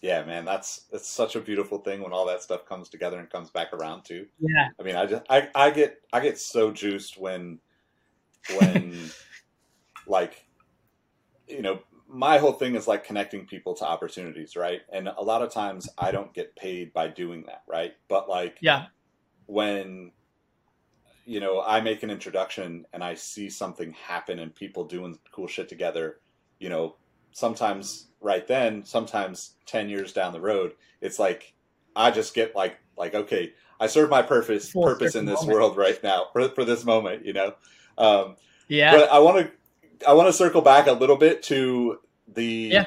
yeah 0.00 0.24
man 0.24 0.44
that's 0.44 0.86
it's 0.92 1.08
such 1.08 1.36
a 1.36 1.40
beautiful 1.40 1.78
thing 1.78 2.02
when 2.02 2.12
all 2.12 2.26
that 2.26 2.42
stuff 2.42 2.64
comes 2.66 2.88
together 2.88 3.18
and 3.18 3.30
comes 3.30 3.50
back 3.50 3.72
around 3.72 4.04
too. 4.04 4.26
Yeah. 4.38 4.68
I 4.78 4.82
mean 4.82 4.96
i 4.96 5.06
just 5.06 5.22
i, 5.28 5.48
I 5.54 5.70
get 5.70 6.00
i 6.12 6.20
get 6.20 6.38
so 6.38 6.70
juiced 6.70 7.18
when 7.18 7.58
when 8.58 9.10
like 10.06 10.46
you 11.46 11.62
know 11.62 11.80
my 12.10 12.38
whole 12.38 12.52
thing 12.52 12.74
is 12.74 12.88
like 12.88 13.04
connecting 13.04 13.46
people 13.46 13.74
to 13.74 13.84
opportunities 13.84 14.56
right? 14.56 14.80
And 14.92 15.08
a 15.08 15.22
lot 15.22 15.42
of 15.42 15.52
times 15.52 15.88
i 15.98 16.10
don't 16.10 16.32
get 16.32 16.56
paid 16.56 16.92
by 16.92 17.08
doing 17.08 17.44
that 17.46 17.62
right? 17.66 17.94
But 18.08 18.28
like 18.28 18.58
yeah. 18.60 18.86
when 19.46 20.12
you 21.28 21.40
know, 21.40 21.60
I 21.60 21.82
make 21.82 22.02
an 22.02 22.08
introduction 22.08 22.86
and 22.94 23.04
I 23.04 23.12
see 23.12 23.50
something 23.50 23.92
happen 23.92 24.38
and 24.38 24.54
people 24.54 24.86
doing 24.86 25.18
cool 25.30 25.46
shit 25.46 25.68
together, 25.68 26.20
you 26.58 26.70
know, 26.70 26.96
sometimes 27.38 28.06
right 28.20 28.46
then, 28.46 28.84
sometimes 28.84 29.52
10 29.66 29.88
years 29.88 30.12
down 30.12 30.32
the 30.32 30.40
road, 30.40 30.72
it's 31.00 31.18
like, 31.18 31.54
I 31.94 32.10
just 32.10 32.34
get 32.34 32.54
like, 32.54 32.78
like, 32.96 33.14
okay, 33.14 33.52
I 33.80 33.86
serve 33.86 34.10
my 34.10 34.22
purpose, 34.22 34.70
Full 34.70 34.82
purpose 34.82 35.14
in 35.14 35.24
this 35.24 35.40
moment. 35.40 35.54
world 35.54 35.76
right 35.76 36.02
now 36.02 36.26
for, 36.32 36.48
for 36.50 36.64
this 36.64 36.84
moment, 36.84 37.24
you 37.24 37.32
know? 37.32 37.54
Um, 37.96 38.36
yeah. 38.68 38.96
But 38.96 39.10
I 39.10 39.18
want 39.20 39.46
to, 39.46 40.08
I 40.08 40.12
want 40.12 40.28
to 40.28 40.32
circle 40.32 40.62
back 40.62 40.86
a 40.86 40.92
little 40.92 41.16
bit 41.16 41.42
to 41.44 42.00
the, 42.26 42.44
yeah. 42.44 42.86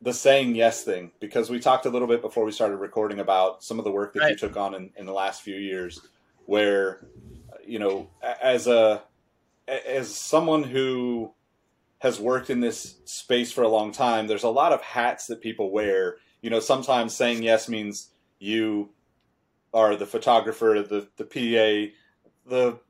the 0.00 0.14
saying 0.14 0.54
yes 0.54 0.84
thing, 0.84 1.12
because 1.20 1.50
we 1.50 1.60
talked 1.60 1.86
a 1.86 1.90
little 1.90 2.08
bit 2.08 2.22
before 2.22 2.44
we 2.44 2.52
started 2.52 2.76
recording 2.76 3.20
about 3.20 3.62
some 3.62 3.78
of 3.78 3.84
the 3.84 3.92
work 3.92 4.14
that 4.14 4.20
right. 4.20 4.30
you 4.30 4.36
took 4.36 4.56
on 4.56 4.74
in, 4.74 4.90
in 4.96 5.06
the 5.06 5.12
last 5.12 5.42
few 5.42 5.56
years 5.56 6.00
where 6.46 7.06
you 7.66 7.78
know, 7.78 8.08
as 8.42 8.66
a 8.66 9.02
as 9.68 10.14
someone 10.14 10.62
who 10.62 11.32
has 12.02 12.18
worked 12.18 12.50
in 12.50 12.58
this 12.58 12.96
space 13.04 13.52
for 13.52 13.62
a 13.62 13.68
long 13.68 13.92
time, 13.92 14.26
there's 14.26 14.42
a 14.42 14.48
lot 14.48 14.72
of 14.72 14.82
hats 14.82 15.28
that 15.28 15.40
people 15.40 15.70
wear. 15.70 16.16
You 16.40 16.50
know, 16.50 16.58
sometimes 16.58 17.14
saying 17.14 17.44
yes 17.44 17.68
means 17.68 18.10
you 18.40 18.90
are 19.72 19.94
the 19.94 20.04
photographer, 20.04 20.82
the 20.82 21.06
the 21.16 21.24
PA, 21.24 22.50
the 22.50 22.80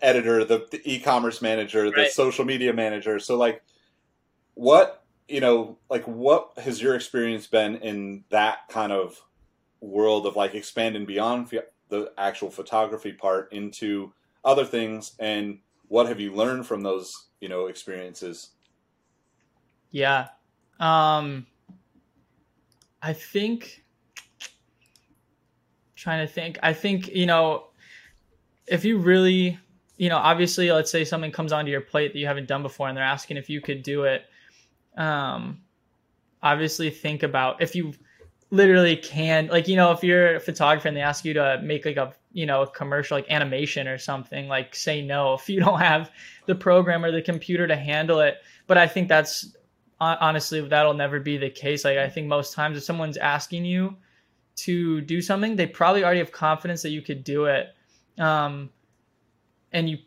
editor, 0.00 0.44
the, 0.44 0.68
the 0.70 0.80
e-commerce 0.84 1.42
manager, 1.42 1.82
right. 1.86 1.94
the 1.96 2.08
social 2.10 2.44
media 2.44 2.72
manager. 2.72 3.18
So 3.18 3.36
like 3.36 3.60
what, 4.54 5.04
you 5.26 5.40
know, 5.40 5.76
like 5.90 6.04
what 6.04 6.52
has 6.58 6.80
your 6.80 6.94
experience 6.94 7.48
been 7.48 7.74
in 7.78 8.22
that 8.30 8.68
kind 8.68 8.92
of 8.92 9.20
world 9.80 10.26
of 10.26 10.36
like 10.36 10.54
expanding 10.54 11.06
beyond 11.06 11.52
the 11.88 12.12
actual 12.16 12.50
photography 12.50 13.12
part 13.12 13.52
into 13.52 14.12
other 14.44 14.64
things 14.64 15.12
and 15.18 15.58
what 15.88 16.06
have 16.06 16.20
you 16.20 16.32
learned 16.34 16.66
from 16.66 16.82
those 16.82 17.26
you 17.40 17.48
know 17.48 17.66
experiences? 17.66 18.50
Yeah. 19.90 20.28
Um 20.80 21.46
i 23.02 23.12
think 23.12 23.84
trying 25.94 26.26
to 26.26 26.32
think 26.32 26.58
i 26.62 26.72
think 26.72 27.08
you 27.08 27.26
know 27.26 27.66
if 28.66 28.84
you 28.84 28.98
really 28.98 29.58
you 29.96 30.08
know 30.08 30.16
obviously 30.16 30.70
let's 30.72 30.90
say 30.90 31.04
something 31.04 31.30
comes 31.30 31.52
onto 31.52 31.70
your 31.70 31.80
plate 31.80 32.12
that 32.12 32.18
you 32.18 32.26
haven't 32.26 32.48
done 32.48 32.62
before 32.62 32.88
and 32.88 32.96
they're 32.96 33.04
asking 33.04 33.36
if 33.36 33.48
you 33.48 33.60
could 33.60 33.82
do 33.82 34.04
it 34.04 34.22
um 34.96 35.60
obviously 36.42 36.90
think 36.90 37.22
about 37.22 37.62
if 37.62 37.74
you 37.74 37.92
literally 38.50 38.96
can 38.96 39.48
like 39.48 39.66
you 39.66 39.74
know 39.74 39.90
if 39.90 40.04
you're 40.04 40.36
a 40.36 40.40
photographer 40.40 40.86
and 40.86 40.96
they 40.96 41.00
ask 41.00 41.24
you 41.24 41.34
to 41.34 41.60
make 41.64 41.84
like 41.84 41.96
a 41.96 42.12
you 42.32 42.46
know 42.46 42.62
a 42.62 42.70
commercial 42.70 43.16
like 43.16 43.28
animation 43.28 43.88
or 43.88 43.98
something 43.98 44.46
like 44.46 44.74
say 44.74 45.02
no 45.02 45.34
if 45.38 45.48
you 45.48 45.58
don't 45.60 45.80
have 45.80 46.10
the 46.46 46.54
program 46.54 47.04
or 47.04 47.10
the 47.10 47.22
computer 47.22 47.66
to 47.66 47.76
handle 47.76 48.20
it. 48.20 48.36
But 48.66 48.78
i 48.78 48.86
think 48.86 49.08
that's 49.08 49.56
honestly 49.98 50.60
that'll 50.60 50.94
never 50.94 51.18
be 51.20 51.36
the 51.38 51.50
case. 51.50 51.84
Like 51.84 51.98
i 51.98 52.08
think 52.08 52.28
most 52.28 52.52
times 52.52 52.76
if 52.76 52.84
someone's 52.84 53.16
asking 53.16 53.64
you 53.64 53.96
to 54.56 55.00
do 55.02 55.20
something 55.20 55.54
they 55.54 55.66
probably 55.66 56.02
already 56.02 56.20
have 56.20 56.32
confidence 56.32 56.82
that 56.82 56.90
you 56.90 57.02
could 57.02 57.24
do 57.24 57.46
it. 57.46 57.74
Um 58.18 58.70
and 59.72 59.90
you 59.90 59.98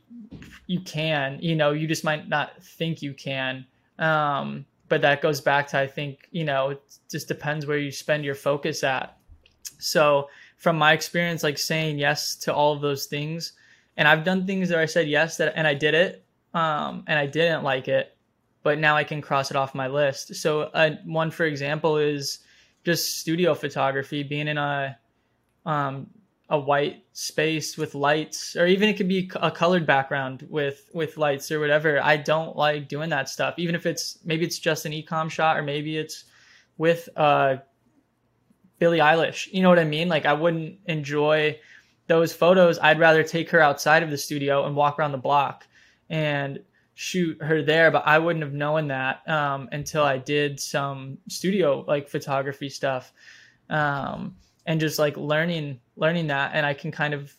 you 0.66 0.80
can 0.80 1.40
you 1.42 1.56
know 1.56 1.72
you 1.72 1.88
just 1.88 2.06
might 2.06 2.30
not 2.30 2.64
think 2.64 3.02
you 3.02 3.14
can. 3.14 3.66
Um 3.98 4.66
but 4.90 5.02
that 5.02 5.22
goes 5.22 5.40
back 5.40 5.68
to 5.70 5.80
I 5.80 5.88
think 5.88 6.28
you 6.32 6.44
know 6.44 6.70
it 6.72 6.82
just 7.10 7.28
depends 7.28 7.66
where 7.66 7.78
you 7.78 7.92
spend 7.92 8.26
your 8.26 8.36
focus 8.36 8.84
at. 8.84 9.18
So 9.78 10.30
from 10.58 10.78
my 10.78 10.94
experience, 10.94 11.44
like 11.44 11.58
saying 11.58 12.00
yes 12.00 12.36
to 12.38 12.54
all 12.54 12.74
of 12.74 12.82
those 12.82 13.06
things, 13.06 13.54
and 13.96 14.08
I've 14.08 14.26
done 14.26 14.46
things 14.46 14.70
that 14.70 14.80
I 14.80 14.86
said 14.86 15.08
yes 15.08 15.38
that 15.38 15.54
and 15.56 15.66
I 15.66 15.74
did 15.74 15.94
it, 15.94 16.26
um, 16.54 17.04
and 17.08 17.18
I 17.18 17.28
didn't 17.28 17.64
like 17.64 17.88
it, 17.88 18.16
but 18.64 18.80
now 18.80 18.98
I 18.98 19.04
can 19.04 19.22
cross 19.22 19.52
it 19.52 19.58
off 19.58 19.74
my 19.74 19.88
list. 19.88 20.36
So 20.36 20.64
uh, 20.64 20.96
one 21.06 21.32
for 21.32 21.46
example 21.46 21.98
is 21.98 22.40
just 22.84 23.20
studio 23.20 23.54
photography, 23.54 24.24
being 24.24 24.48
in 24.48 24.58
a 24.58 24.98
um, 25.66 26.08
a 26.50 26.60
white 26.60 27.04
space 27.14 27.78
with 27.78 27.94
lights 27.94 28.56
or 28.56 28.66
even 28.66 28.90
it 28.90 28.98
could 28.98 29.08
be 29.08 29.30
a 29.36 29.52
colored 29.52 29.86
background 29.86 30.48
with 30.50 30.90
with 30.94 31.16
lights 31.18 31.52
or 31.52 31.60
whatever. 31.60 32.02
I 32.02 32.18
don't 32.18 32.56
like 32.56 32.88
doing 32.88 33.10
that 33.12 33.30
stuff 33.30 33.54
even 33.58 33.76
if 33.76 33.86
it's 33.86 34.18
maybe 34.26 34.46
it's 34.46 34.58
just 34.58 34.86
an 34.86 34.92
ecom 34.92 35.30
shot 35.30 35.58
or 35.58 35.62
maybe 35.62 35.98
it's 35.98 36.26
with 36.78 37.08
uh 37.16 37.58
billie 38.80 38.98
eilish. 39.00 39.48
You 39.54 39.62
know 39.62 39.70
what 39.70 39.80
i 39.80 39.84
mean? 39.84 40.10
Like 40.10 40.26
i 40.26 40.34
wouldn't 40.34 40.80
enjoy 40.86 41.60
those 42.08 42.34
photos. 42.34 42.80
I'd 42.80 43.00
rather 43.00 43.24
take 43.24 43.52
her 43.52 43.60
outside 43.60 44.02
of 44.02 44.10
the 44.10 44.18
studio 44.18 44.66
and 44.66 44.76
walk 44.76 44.98
around 44.98 45.12
the 45.12 45.20
block 45.20 45.68
and 46.10 46.60
shoot 46.96 47.42
her 47.42 47.62
there 47.62 47.92
but 47.92 48.04
i 48.06 48.20
wouldn't 48.20 48.44
have 48.44 48.52
known 48.52 48.90
that 48.90 49.26
um, 49.30 49.70
until 49.72 50.04
i 50.04 50.18
did 50.18 50.60
some 50.60 51.18
studio 51.30 51.86
like 51.88 52.10
photography 52.10 52.68
stuff. 52.68 53.14
Um, 53.70 54.36
and 54.66 54.80
just 54.80 55.00
like 55.00 55.16
learning 55.18 55.80
learning 55.96 56.28
that 56.28 56.52
and 56.54 56.66
i 56.66 56.74
can 56.74 56.92
kind 56.92 57.14
of 57.14 57.34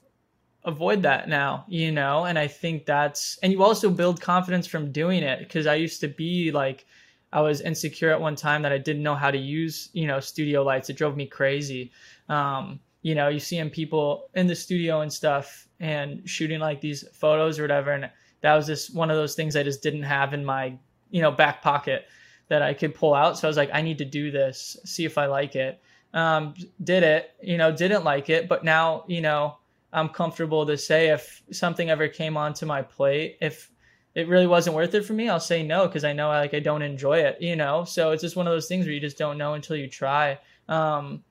avoid 0.64 1.03
that 1.03 1.29
now 1.29 1.64
you 1.68 1.91
know? 1.91 2.25
And 2.25 2.39
i 2.39 2.47
think 2.47 2.85
that's 2.87 3.39
and 3.43 3.53
you 3.53 3.62
also 3.62 3.91
build 3.91 4.21
confidence 4.21 4.66
from 4.66 4.93
doing 4.93 5.23
it 5.23 5.39
because 5.39 5.66
i 5.66 5.75
used 5.75 6.01
to 6.01 6.09
be 6.09 6.53
like 6.53 6.87
i 7.33 7.41
was 7.41 7.61
insecure 7.61 8.11
at 8.11 8.21
one 8.21 8.37
time 8.37 8.62
that 8.62 8.73
i 8.73 8.79
didn't 8.79 9.03
know 9.03 9.14
how 9.14 9.31
to 9.31 9.39
use 9.39 9.89
you 9.93 10.07
know 10.07 10.21
studio 10.21 10.62
lights. 10.62 10.91
It 10.91 10.97
drove 10.97 11.16
me 11.16 11.27
crazy. 11.27 11.93
Um, 12.29 12.81
you 13.03 13.14
know 13.14 13.29
you 13.29 13.41
seeing 13.41 13.71
people 13.71 14.29
in 14.35 14.47
the 14.47 14.55
studio 14.55 15.01
and 15.01 15.12
stuff 15.12 15.68
and 15.81 16.29
shooting 16.29 16.61
like 16.61 16.81
these 16.81 17.05
photos 17.14 17.59
or 17.59 17.62
whatever 17.62 17.93
and 17.93 18.11
that 18.43 18.55
was 18.55 18.66
just 18.66 18.95
one 18.95 19.11
of 19.11 19.16
those 19.16 19.35
things 19.35 19.57
i 19.57 19.62
just 19.62 19.83
didn't 19.83 20.03
have 20.03 20.35
in 20.35 20.45
my 20.45 20.77
you 21.11 21.23
know 21.23 21.31
back 21.31 21.62
pocket 21.62 22.07
that 22.49 22.62
i 22.62 22.75
could 22.75 22.95
pull 22.95 23.14
out. 23.14 23.39
So 23.39 23.47
i 23.47 23.51
was 23.51 23.57
like 23.57 23.71
i 23.73 23.81
need 23.81 23.99
to 23.99 24.05
do 24.05 24.31
this 24.31 24.77
see 24.85 25.05
if 25.05 25.16
i 25.18 25.27
like 25.27 25.57
it 25.57 25.81
um, 26.13 26.55
did 26.83 27.03
it, 27.03 27.33
you 27.43 27.57
know, 27.57 27.75
didn't 27.75 28.05
like 28.05 28.31
it, 28.31 28.49
but 28.49 28.65
now, 28.65 29.05
you 29.07 29.21
know, 29.21 29.57
I'm 29.93 30.09
comfortable 30.09 30.67
to 30.67 30.77
say 30.77 31.09
if 31.09 31.43
something 31.51 31.91
ever 31.91 32.09
came 32.09 32.37
onto 32.37 32.67
my 32.67 32.83
plate, 32.83 33.39
if 33.41 33.71
it 34.15 34.29
really 34.29 34.47
wasn't 34.47 34.77
worth 34.77 34.95
it 34.95 35.05
for 35.05 35.13
me, 35.13 35.29
I'll 35.29 35.41
say 35.41 35.63
no 35.63 35.87
because 35.87 36.05
I 36.05 36.13
know 36.13 36.31
I, 36.31 36.41
like 36.41 36.55
I 36.55 36.61
don't 36.61 36.83
enjoy 36.83 37.19
it, 37.19 37.41
you 37.41 37.57
know. 37.57 37.85
So 37.85 38.11
it's 38.11 38.23
just 38.23 38.37
one 38.37 38.47
of 38.47 38.53
those 38.53 38.67
things 38.67 38.87
where 38.87 38.95
you 38.95 39.01
just 39.01 39.19
don't 39.19 39.39
know 39.39 39.55
until 39.55 39.77
you 39.77 39.89
try. 39.89 40.39
Um, 40.69 41.23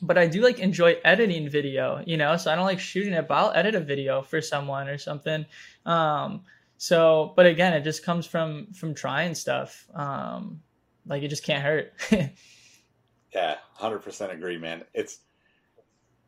but 0.00 0.16
I 0.16 0.26
do 0.26 0.42
like 0.42 0.58
enjoy 0.58 0.96
editing 1.04 1.48
video, 1.48 2.02
you 2.06 2.16
know. 2.16 2.36
So 2.36 2.52
I 2.52 2.54
don't 2.54 2.66
like 2.66 2.80
shooting 2.80 3.14
it, 3.14 3.26
but 3.28 3.34
I'll 3.34 3.52
edit 3.52 3.74
a 3.74 3.80
video 3.80 4.22
for 4.22 4.40
someone 4.40 4.88
or 4.88 4.98
something. 4.98 5.44
Um, 5.86 6.42
so, 6.76 7.32
but 7.34 7.46
again, 7.46 7.72
it 7.72 7.82
just 7.82 8.04
comes 8.04 8.26
from 8.26 8.72
from 8.72 8.94
trying 8.94 9.34
stuff. 9.34 9.86
Um, 9.94 10.60
like 11.06 11.22
it 11.22 11.28
just 11.28 11.44
can't 11.44 11.62
hurt. 11.62 11.92
Yeah, 13.34 13.56
hundred 13.74 14.00
percent 14.00 14.32
agree, 14.32 14.58
man. 14.58 14.84
It's 14.94 15.20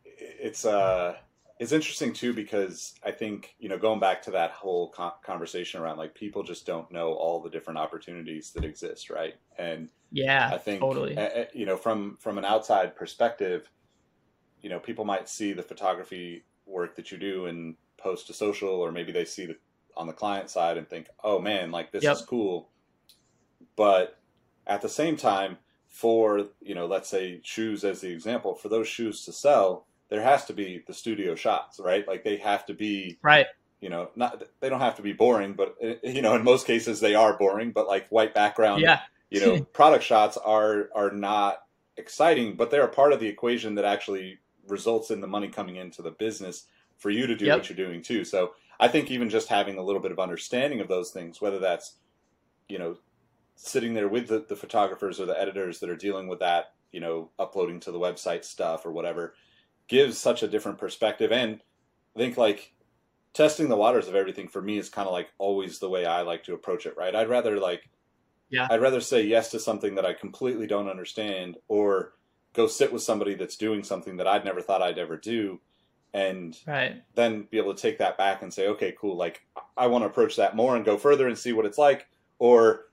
it's 0.05 0.65
uh 0.65 1.17
it's 1.59 1.73
interesting 1.73 2.13
too 2.13 2.33
because 2.33 2.95
I 3.05 3.11
think 3.11 3.55
you 3.59 3.69
know 3.69 3.79
going 3.79 4.01
back 4.01 4.23
to 4.23 4.31
that 4.33 4.53
whole 4.53 4.95
conversation 5.23 5.81
around 5.81 5.99
like 5.99 6.15
people 6.15 6.43
just 6.43 6.67
don't 6.67 6.91
know 6.91 7.13
all 7.13 7.41
the 7.41 7.51
different 7.51 7.79
opportunities 7.79 8.51
that 8.53 8.65
exist, 8.65 9.11
right? 9.11 9.35
And 9.59 9.89
yeah, 10.11 10.51
I 10.53 10.59
think 10.59 10.81
totally. 10.81 11.17
Uh, 11.17 11.45
you 11.53 11.67
know 11.67 11.77
from 11.77 12.17
from 12.19 12.39
an 12.39 12.45
outside 12.45 12.97
perspective, 12.97 13.71
you 14.63 14.71
know 14.71 14.79
people 14.79 15.05
might 15.05 15.29
see 15.29 15.53
the 15.53 15.63
photography 15.63 16.45
work 16.67 16.97
that 16.97 17.11
you 17.11 17.19
do 17.19 17.47
and 17.47 17.77
post 17.99 18.27
to 18.29 18.33
social, 18.33 18.71
or 18.71 18.91
maybe 18.93 19.13
they 19.13 19.25
see 19.25 19.47
the 19.47 19.57
on 19.97 20.07
the 20.07 20.13
client 20.13 20.49
side 20.49 20.79
and 20.79 20.89
think, 20.89 21.09
oh 21.23 21.39
man, 21.39 21.71
like 21.71 21.93
this 21.93 22.03
yep. 22.03 22.17
is 22.17 22.23
cool. 22.23 22.71
But 23.77 24.19
at 24.67 24.81
the 24.81 24.89
same 24.89 25.17
time, 25.17 25.59
for 25.91 26.47
you 26.63 26.75
know 26.75 26.87
let's 26.87 27.09
say 27.09 27.41
shoes 27.43 27.85
as 27.85 28.01
the 28.01 28.09
example 28.09 28.55
for 28.55 28.69
those 28.69 28.87
shoes 28.87 29.25
to 29.25 29.33
sell 29.33 29.87
there 30.09 30.23
has 30.23 30.45
to 30.45 30.53
be 30.53 30.83
the 30.87 30.95
studio 30.95 31.35
shots 31.35 31.81
right? 31.83 32.07
Like 32.07 32.25
they 32.25 32.37
have 32.39 32.65
to 32.67 32.75
be 32.75 33.19
right. 33.23 33.47
you 33.81 33.91
know 33.91 34.11
not 34.15 34.43
they 34.61 34.69
don't 34.69 34.81
have 34.81 34.97
to 34.97 35.03
be 35.03 35.13
boring 35.13 35.55
but 35.55 35.75
eh, 35.83 35.97
you 36.05 36.23
know 36.23 36.35
in 36.37 36.45
most 36.45 36.67
cases 36.67 37.01
they 37.01 37.15
are 37.17 37.37
boring 37.37 37.73
but 37.73 37.89
like 37.89 38.09
white 38.09 38.35
background 38.35 38.83
yeah. 38.83 39.01
you 39.31 39.41
know 39.41 39.61
product 39.73 40.05
shots 40.05 40.37
are 40.37 40.91
are 40.95 41.11
not 41.11 41.63
exciting 41.97 42.55
but 42.55 42.71
they're 42.71 42.85
a 42.85 42.89
part 42.89 43.13
of 43.13 43.19
the 43.19 43.27
equation 43.27 43.75
that 43.75 43.85
actually 43.85 44.39
results 44.69 45.11
in 45.11 45.21
the 45.21 45.27
money 45.27 45.49
coming 45.49 45.77
into 45.77 46.03
the 46.03 46.13
business 46.13 46.67
for 46.99 47.11
you 47.11 47.27
to 47.27 47.35
do 47.35 47.47
yep. 47.47 47.59
what 47.59 47.69
you're 47.69 47.77
doing 47.77 48.01
too. 48.01 48.25
So 48.25 48.53
i 48.79 48.87
think 48.87 49.11
even 49.11 49.29
just 49.29 49.49
having 49.49 49.77
a 49.77 49.83
little 49.83 50.01
bit 50.01 50.13
of 50.13 50.21
understanding 50.21 50.81
of 50.81 50.87
those 50.87 51.11
things 51.11 51.41
whether 51.41 51.59
that's 51.59 51.97
you 52.69 52.79
know 52.79 52.97
sitting 53.63 53.93
there 53.93 54.09
with 54.09 54.29
the, 54.29 54.45
the 54.49 54.57
photographers 54.57 55.21
or 55.21 55.27
the 55.27 55.39
editors 55.39 55.81
that 55.81 55.91
are 55.91 55.97
dealing 55.97 56.29
with 56.29 56.39
that, 56.41 56.73
you 56.93 57.01
know, 57.01 57.31
uploading 57.39 57.79
to 57.81 57.93
the 57.93 57.99
website 57.99 58.43
stuff 58.45 58.87
or 58.87 58.91
whatever, 58.91 59.35
gives 59.87 60.17
such 60.17 60.43
a 60.43 60.49
different 60.49 60.79
perspective. 60.79 61.31
And 61.31 61.61
I 62.17 62.19
think 62.19 62.39
like 62.39 62.73
testing 63.35 63.69
the 63.69 63.77
waters 63.77 64.09
of 64.09 64.15
everything 64.15 64.49
for 64.49 64.63
me 64.63 64.79
is 64.79 64.89
kind 64.89 65.07
of 65.07 65.13
like 65.13 65.29
always 65.37 65.79
the 65.79 65.91
way 65.91 66.07
I 66.07 66.23
like 66.23 66.45
to 66.45 66.55
approach 66.55 66.87
it, 66.87 66.97
right? 66.97 67.15
I'd 67.15 67.29
rather 67.29 67.59
like, 67.59 67.91
yeah, 68.49 68.67
I'd 68.71 68.81
rather 68.81 69.01
say 69.01 69.23
yes 69.23 69.51
to 69.51 69.61
something 69.61 69.95
that 69.97 70.07
I 70.07 70.15
completely 70.15 70.67
don't 70.67 70.89
understand 70.89 71.57
or 71.69 72.15
go 72.55 72.67
sit 72.67 72.93
with 72.93 73.03
somebody 73.03 73.35
that's 73.35 73.57
doing 73.57 73.85
something 73.85 74.17
that 74.17 74.27
I'd 74.27 74.45
never 74.45 74.63
thought 74.63 74.83
I'd 74.83 74.99
ever 74.99 75.17
do 75.17 75.61
and 76.15 76.57
right. 76.67 77.03
then 77.15 77.47
be 77.51 77.59
able 77.59 77.75
to 77.75 77.81
take 77.81 77.99
that 77.99 78.19
back 78.19 78.43
and 78.43 78.53
say, 78.53 78.69
okay, 78.69 78.95
cool. 78.99 79.17
Like 79.17 79.43
I 79.77 79.87
want 79.87 80.03
to 80.03 80.09
approach 80.09 80.37
that 80.37 80.57
more 80.57 80.77
and 80.77 80.85
go 80.85 80.97
further 80.97 81.29
and 81.29 81.39
see 81.39 81.53
what 81.53 81.67
it's 81.67 81.79
like. 81.79 82.09
Or 82.39 82.87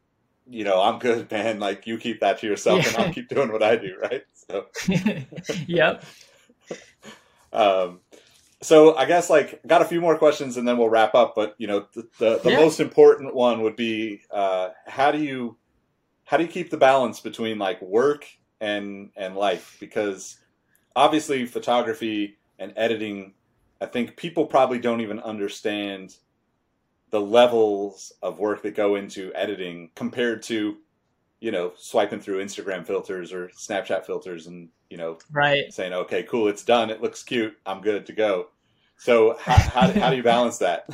you 0.49 0.63
know, 0.63 0.81
I'm 0.81 0.99
good, 0.99 1.29
man. 1.31 1.59
Like 1.59 1.87
you 1.87 1.97
keep 1.97 2.19
that 2.21 2.39
to 2.39 2.47
yourself, 2.47 2.83
yeah. 2.83 2.89
and 2.89 2.97
I'll 2.97 3.13
keep 3.13 3.29
doing 3.29 3.51
what 3.51 3.63
I 3.63 3.75
do, 3.75 3.97
right? 4.01 4.23
So, 4.49 4.65
yep. 5.67 6.03
um, 7.53 7.99
so 8.61 8.95
I 8.95 9.05
guess 9.05 9.29
like 9.29 9.61
got 9.67 9.81
a 9.81 9.85
few 9.85 10.01
more 10.01 10.17
questions, 10.17 10.57
and 10.57 10.67
then 10.67 10.77
we'll 10.77 10.89
wrap 10.89 11.15
up. 11.15 11.33
But 11.35 11.55
you 11.57 11.67
know, 11.67 11.85
the 11.93 12.07
the, 12.17 12.39
the 12.39 12.51
yeah. 12.51 12.59
most 12.59 12.79
important 12.79 13.35
one 13.35 13.61
would 13.61 13.75
be 13.75 14.21
uh, 14.31 14.69
how 14.85 15.11
do 15.11 15.19
you 15.19 15.57
how 16.25 16.37
do 16.37 16.43
you 16.43 16.49
keep 16.49 16.69
the 16.69 16.77
balance 16.77 17.19
between 17.19 17.59
like 17.59 17.81
work 17.81 18.25
and 18.59 19.11
and 19.15 19.35
life? 19.35 19.77
Because 19.79 20.37
obviously, 20.95 21.45
photography 21.45 22.37
and 22.57 22.73
editing, 22.75 23.33
I 23.79 23.85
think 23.85 24.17
people 24.17 24.45
probably 24.45 24.79
don't 24.79 25.01
even 25.01 25.19
understand 25.19 26.15
the 27.09 27.21
levels 27.21 28.11
of 28.21 28.39
work 28.39 28.61
that 28.63 28.75
go 28.75 28.95
into 28.95 29.33
editing 29.33 29.89
compared 29.95 30.43
to 30.43 30.77
you 31.39 31.51
know 31.51 31.71
swiping 31.77 32.19
through 32.19 32.43
instagram 32.43 32.85
filters 32.85 33.31
or 33.31 33.47
snapchat 33.49 34.05
filters 34.05 34.47
and 34.47 34.69
you 34.89 34.97
know 34.97 35.17
right. 35.31 35.71
saying 35.71 35.93
okay 35.93 36.23
cool 36.23 36.47
it's 36.47 36.63
done 36.63 36.89
it 36.89 37.01
looks 37.01 37.23
cute 37.23 37.57
i'm 37.65 37.81
good 37.81 38.05
to 38.05 38.13
go. 38.13 38.47
So 38.97 39.37
how, 39.39 39.57
how, 39.57 39.91
how 39.99 40.09
do 40.09 40.15
you 40.15 40.23
balance 40.23 40.57
that? 40.57 40.89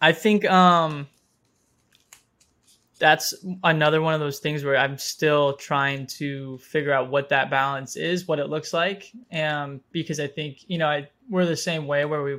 I 0.00 0.12
think 0.12 0.44
um 0.48 1.08
that's 2.98 3.34
another 3.64 4.00
one 4.00 4.14
of 4.14 4.20
those 4.20 4.38
things 4.38 4.62
where 4.62 4.76
i'm 4.76 4.96
still 4.96 5.54
trying 5.54 6.06
to 6.06 6.56
figure 6.58 6.92
out 6.92 7.10
what 7.10 7.28
that 7.28 7.50
balance 7.50 7.96
is 7.96 8.28
what 8.28 8.38
it 8.38 8.48
looks 8.48 8.72
like 8.72 9.10
and 9.32 9.80
because 9.90 10.20
i 10.20 10.28
think 10.28 10.58
you 10.68 10.78
know 10.78 10.86
I, 10.86 11.08
we're 11.28 11.44
the 11.44 11.56
same 11.56 11.88
way 11.88 12.04
where 12.04 12.22
we 12.22 12.38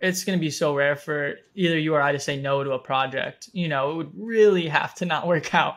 it's 0.00 0.24
going 0.24 0.38
to 0.38 0.40
be 0.40 0.50
so 0.50 0.74
rare 0.74 0.94
for 0.94 1.34
either 1.54 1.78
you 1.78 1.94
or 1.94 2.00
I 2.00 2.12
to 2.12 2.20
say 2.20 2.40
no 2.40 2.62
to 2.62 2.72
a 2.72 2.78
project. 2.78 3.50
You 3.52 3.68
know, 3.68 3.90
it 3.90 3.96
would 3.96 4.12
really 4.16 4.68
have 4.68 4.94
to 4.96 5.06
not 5.06 5.26
work 5.26 5.54
out 5.54 5.76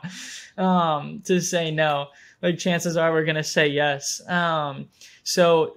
um, 0.58 1.22
to 1.26 1.42
say 1.42 1.72
no. 1.72 2.08
Like 2.42 2.58
chances 2.58 2.98
are 2.98 3.12
we're 3.12 3.26
going 3.26 3.36
to 3.36 3.44
say 3.44 3.68
yes. 3.68 4.22
Um, 4.28 4.90
so 5.24 5.76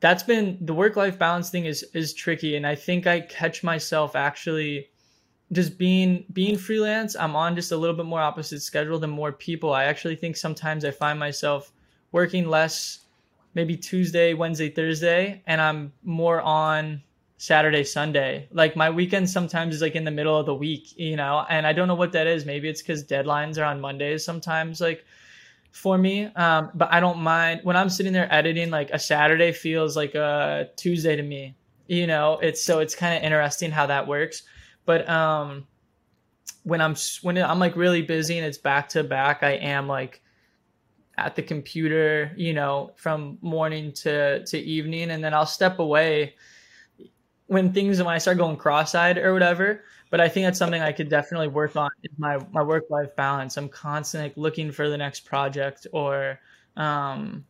that's 0.00 0.22
been 0.22 0.58
the 0.60 0.74
work 0.74 0.96
life 0.96 1.18
balance 1.18 1.50
thing 1.50 1.64
is 1.64 1.82
is 1.94 2.12
tricky, 2.12 2.56
and 2.56 2.66
I 2.66 2.74
think 2.74 3.06
I 3.06 3.20
catch 3.20 3.62
myself 3.62 4.14
actually 4.14 4.88
just 5.52 5.78
being 5.78 6.24
being 6.32 6.58
freelance. 6.58 7.16
I'm 7.16 7.36
on 7.36 7.54
just 7.54 7.72
a 7.72 7.76
little 7.76 7.96
bit 7.96 8.06
more 8.06 8.20
opposite 8.20 8.60
schedule 8.60 8.98
than 8.98 9.10
more 9.10 9.32
people. 9.32 9.72
I 9.72 9.84
actually 9.84 10.16
think 10.16 10.36
sometimes 10.36 10.84
I 10.84 10.90
find 10.90 11.18
myself 11.18 11.72
working 12.12 12.48
less 12.48 13.00
maybe 13.54 13.74
Tuesday, 13.74 14.34
Wednesday, 14.34 14.68
Thursday, 14.68 15.42
and 15.46 15.60
I'm 15.62 15.92
more 16.04 16.42
on 16.42 17.02
Saturday, 17.38 17.84
Sunday. 17.84 18.48
Like 18.50 18.76
my 18.76 18.90
weekend 18.90 19.28
sometimes 19.28 19.74
is 19.74 19.82
like 19.82 19.94
in 19.94 20.04
the 20.04 20.10
middle 20.10 20.38
of 20.38 20.46
the 20.46 20.54
week, 20.54 20.98
you 20.98 21.16
know, 21.16 21.44
and 21.48 21.66
I 21.66 21.72
don't 21.72 21.88
know 21.88 21.94
what 21.94 22.12
that 22.12 22.26
is. 22.26 22.46
Maybe 22.46 22.68
it's 22.68 22.82
because 22.82 23.04
deadlines 23.04 23.58
are 23.58 23.64
on 23.64 23.80
Mondays 23.80 24.24
sometimes, 24.24 24.80
like 24.80 25.04
for 25.70 25.98
me. 25.98 26.26
Um, 26.34 26.70
but 26.74 26.92
I 26.92 27.00
don't 27.00 27.18
mind 27.18 27.60
when 27.62 27.76
I'm 27.76 27.90
sitting 27.90 28.12
there 28.12 28.32
editing, 28.32 28.70
like 28.70 28.90
a 28.90 28.98
Saturday 28.98 29.52
feels 29.52 29.96
like 29.96 30.14
a 30.14 30.70
Tuesday 30.76 31.16
to 31.16 31.22
me, 31.22 31.56
you 31.86 32.06
know, 32.06 32.38
it's 32.40 32.62
so 32.62 32.78
it's 32.78 32.94
kind 32.94 33.16
of 33.16 33.22
interesting 33.22 33.70
how 33.70 33.86
that 33.86 34.06
works. 34.06 34.42
But, 34.86 35.08
um, 35.08 35.66
when 36.62 36.80
I'm, 36.80 36.96
when 37.22 37.38
I'm 37.38 37.58
like 37.58 37.76
really 37.76 38.02
busy 38.02 38.38
and 38.38 38.46
it's 38.46 38.58
back 38.58 38.88
to 38.90 39.04
back, 39.04 39.42
I 39.42 39.52
am 39.52 39.86
like, 39.86 40.22
at 41.18 41.34
the 41.34 41.42
computer, 41.42 42.32
you 42.36 42.52
know, 42.52 42.92
from 42.96 43.38
morning 43.40 43.90
to 43.90 44.44
to 44.44 44.58
evening, 44.58 45.10
and 45.10 45.24
then 45.24 45.32
I'll 45.32 45.46
step 45.46 45.78
away 45.78 46.34
when 47.46 47.72
things 47.72 47.98
when 47.98 48.08
I 48.08 48.18
start 48.18 48.38
going 48.38 48.56
cross-eyed 48.56 49.18
or 49.18 49.32
whatever. 49.32 49.84
But 50.10 50.20
I 50.20 50.28
think 50.28 50.46
that's 50.46 50.58
something 50.58 50.80
I 50.80 50.92
could 50.92 51.08
definitely 51.08 51.48
work 51.48 51.76
on 51.76 51.90
is 52.02 52.12
my 52.18 52.38
my 52.52 52.62
work 52.62 52.84
life 52.90 53.14
balance. 53.16 53.56
I'm 53.56 53.68
constantly 53.68 54.32
looking 54.36 54.72
for 54.72 54.88
the 54.88 54.96
next 54.96 55.20
project 55.20 55.86
or 55.92 56.38
um 56.76 57.44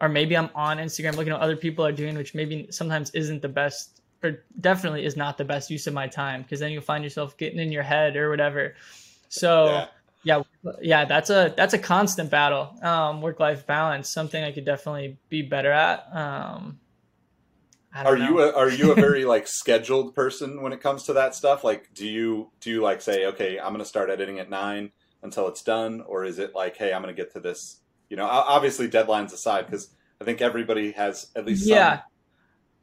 or 0.00 0.08
maybe 0.08 0.36
I'm 0.36 0.48
on 0.54 0.78
Instagram 0.78 1.16
looking 1.16 1.32
at 1.32 1.38
what 1.38 1.42
other 1.42 1.56
people 1.56 1.84
are 1.84 1.92
doing, 1.92 2.16
which 2.16 2.34
maybe 2.34 2.68
sometimes 2.70 3.10
isn't 3.10 3.42
the 3.42 3.48
best 3.48 4.00
or 4.22 4.44
definitely 4.60 5.04
is 5.04 5.16
not 5.16 5.38
the 5.38 5.44
best 5.44 5.70
use 5.70 5.86
of 5.86 5.94
my 5.94 6.06
time 6.06 6.42
because 6.42 6.60
then 6.60 6.72
you'll 6.72 6.82
find 6.82 7.04
yourself 7.04 7.36
getting 7.36 7.58
in 7.58 7.70
your 7.72 7.82
head 7.82 8.16
or 8.16 8.30
whatever. 8.30 8.74
So 9.28 9.86
yeah. 10.24 10.42
yeah, 10.64 10.72
yeah, 10.80 11.04
that's 11.04 11.30
a 11.30 11.52
that's 11.56 11.74
a 11.74 11.78
constant 11.78 12.30
battle. 12.30 12.74
Um, 12.82 13.20
work 13.20 13.40
life 13.40 13.66
balance, 13.66 14.08
something 14.08 14.42
I 14.42 14.52
could 14.52 14.64
definitely 14.64 15.18
be 15.28 15.42
better 15.42 15.70
at. 15.70 16.06
Um, 16.14 16.80
are 17.94 18.16
know. 18.16 18.28
you 18.28 18.40
a, 18.40 18.52
are 18.52 18.70
you 18.70 18.92
a 18.92 18.94
very 18.94 19.24
like 19.24 19.46
scheduled 19.46 20.14
person 20.14 20.62
when 20.62 20.72
it 20.72 20.80
comes 20.80 21.04
to 21.04 21.12
that 21.14 21.34
stuff? 21.34 21.64
Like, 21.64 21.92
do 21.94 22.06
you 22.06 22.50
do 22.60 22.70
you 22.70 22.82
like 22.82 23.00
say, 23.00 23.26
okay, 23.26 23.58
I'm 23.58 23.68
going 23.68 23.78
to 23.78 23.84
start 23.84 24.10
editing 24.10 24.38
at 24.38 24.48
nine 24.48 24.92
until 25.22 25.48
it's 25.48 25.62
done, 25.62 26.00
or 26.02 26.24
is 26.24 26.38
it 26.38 26.54
like, 26.54 26.76
hey, 26.76 26.92
I'm 26.92 27.02
going 27.02 27.14
to 27.14 27.20
get 27.20 27.32
to 27.34 27.40
this? 27.40 27.80
You 28.08 28.16
know, 28.16 28.26
obviously 28.26 28.88
deadlines 28.88 29.32
aside, 29.32 29.66
because 29.66 29.90
I 30.20 30.24
think 30.24 30.40
everybody 30.40 30.92
has 30.92 31.28
at 31.36 31.46
least 31.46 31.66
yeah. 31.66 32.00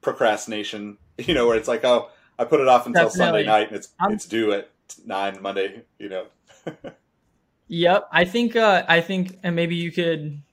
procrastination. 0.01 0.97
You 1.19 1.33
know, 1.33 1.47
where 1.47 1.57
it's 1.57 1.67
like, 1.67 1.83
oh, 1.83 2.11
I 2.37 2.45
put 2.45 2.59
it 2.59 2.67
off 2.67 2.85
until 2.85 3.05
Definitely. 3.05 3.41
Sunday 3.41 3.45
night, 3.47 3.67
and 3.69 3.77
it's 3.77 3.89
I'm, 3.99 4.11
it's 4.11 4.27
due 4.27 4.51
at 4.53 4.69
nine 5.03 5.41
Monday. 5.41 5.81
You 5.97 6.09
know. 6.09 6.25
yep, 7.67 8.07
I 8.11 8.25
think 8.25 8.55
uh, 8.55 8.83
I 8.87 9.01
think, 9.01 9.39
and 9.41 9.55
maybe 9.55 9.77
you 9.77 9.91
could 9.91 10.43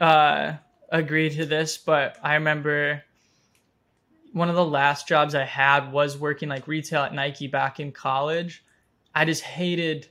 uh, 0.00 0.54
agree 0.88 1.28
to 1.28 1.44
this, 1.44 1.76
but 1.76 2.16
I 2.22 2.36
remember 2.36 3.02
one 4.32 4.48
of 4.48 4.54
the 4.54 4.64
last 4.64 5.08
jobs 5.08 5.34
I 5.34 5.44
had 5.44 5.92
was 5.92 6.16
working 6.18 6.48
like 6.48 6.68
retail 6.68 7.02
at 7.02 7.14
Nike 7.14 7.46
back 7.46 7.80
in 7.80 7.92
college. 7.92 8.64
I 9.14 9.24
just 9.24 9.42
hated 9.42 10.08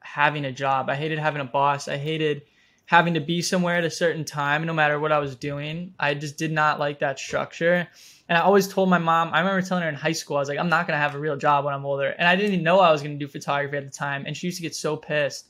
having 0.00 0.44
a 0.44 0.52
job. 0.52 0.88
I 0.88 0.94
hated 0.94 1.18
having 1.18 1.40
a 1.40 1.44
boss. 1.46 1.88
I 1.88 1.96
hated 1.96 2.42
having 2.86 3.14
to 3.14 3.20
be 3.20 3.40
somewhere 3.40 3.76
at 3.76 3.84
a 3.84 3.90
certain 3.90 4.24
time 4.24 4.66
no 4.66 4.72
matter 4.72 5.00
what 5.00 5.10
I 5.10 5.18
was 5.18 5.34
doing. 5.34 5.94
I 5.98 6.14
just 6.14 6.36
did 6.36 6.52
not 6.52 6.78
like 6.78 7.00
that 7.00 7.18
structure. 7.18 7.88
And 8.28 8.38
I 8.38 8.42
always 8.42 8.68
told 8.68 8.88
my 8.88 8.98
mom, 8.98 9.30
I 9.32 9.40
remember 9.40 9.62
telling 9.62 9.82
her 9.82 9.88
in 9.88 9.94
high 9.94 10.12
school, 10.12 10.36
I 10.36 10.40
was 10.40 10.48
like, 10.48 10.58
I'm 10.58 10.68
not 10.68 10.86
going 10.86 10.96
to 10.96 11.02
have 11.02 11.14
a 11.14 11.18
real 11.18 11.36
job 11.36 11.64
when 11.64 11.74
I'm 11.74 11.84
older. 11.84 12.08
And 12.18 12.28
I 12.28 12.36
didn't 12.36 12.52
even 12.52 12.64
know 12.64 12.80
I 12.80 12.92
was 12.92 13.02
going 13.02 13.18
to 13.18 13.24
do 13.24 13.30
photography 13.30 13.76
at 13.76 13.84
the 13.84 13.90
time. 13.90 14.24
And 14.26 14.36
she 14.36 14.46
used 14.46 14.58
to 14.58 14.62
get 14.62 14.74
so 14.74 14.96
pissed. 14.96 15.48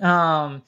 Um, 0.00 0.62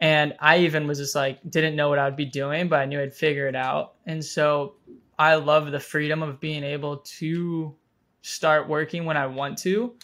and 0.00 0.34
I 0.38 0.58
even 0.58 0.86
was 0.86 0.98
just 0.98 1.14
like, 1.14 1.38
didn't 1.48 1.74
know 1.74 1.88
what 1.88 1.98
I 1.98 2.04
would 2.04 2.16
be 2.16 2.24
doing, 2.24 2.68
but 2.68 2.80
I 2.80 2.84
knew 2.84 3.00
I'd 3.00 3.14
figure 3.14 3.48
it 3.48 3.56
out. 3.56 3.94
And 4.06 4.24
so 4.24 4.74
I 5.18 5.34
love 5.34 5.70
the 5.70 5.80
freedom 5.80 6.22
of 6.22 6.40
being 6.40 6.62
able 6.62 6.98
to 7.18 7.74
start 8.22 8.68
working 8.68 9.04
when 9.04 9.16
I 9.16 9.26
want 9.26 9.58
to. 9.58 9.94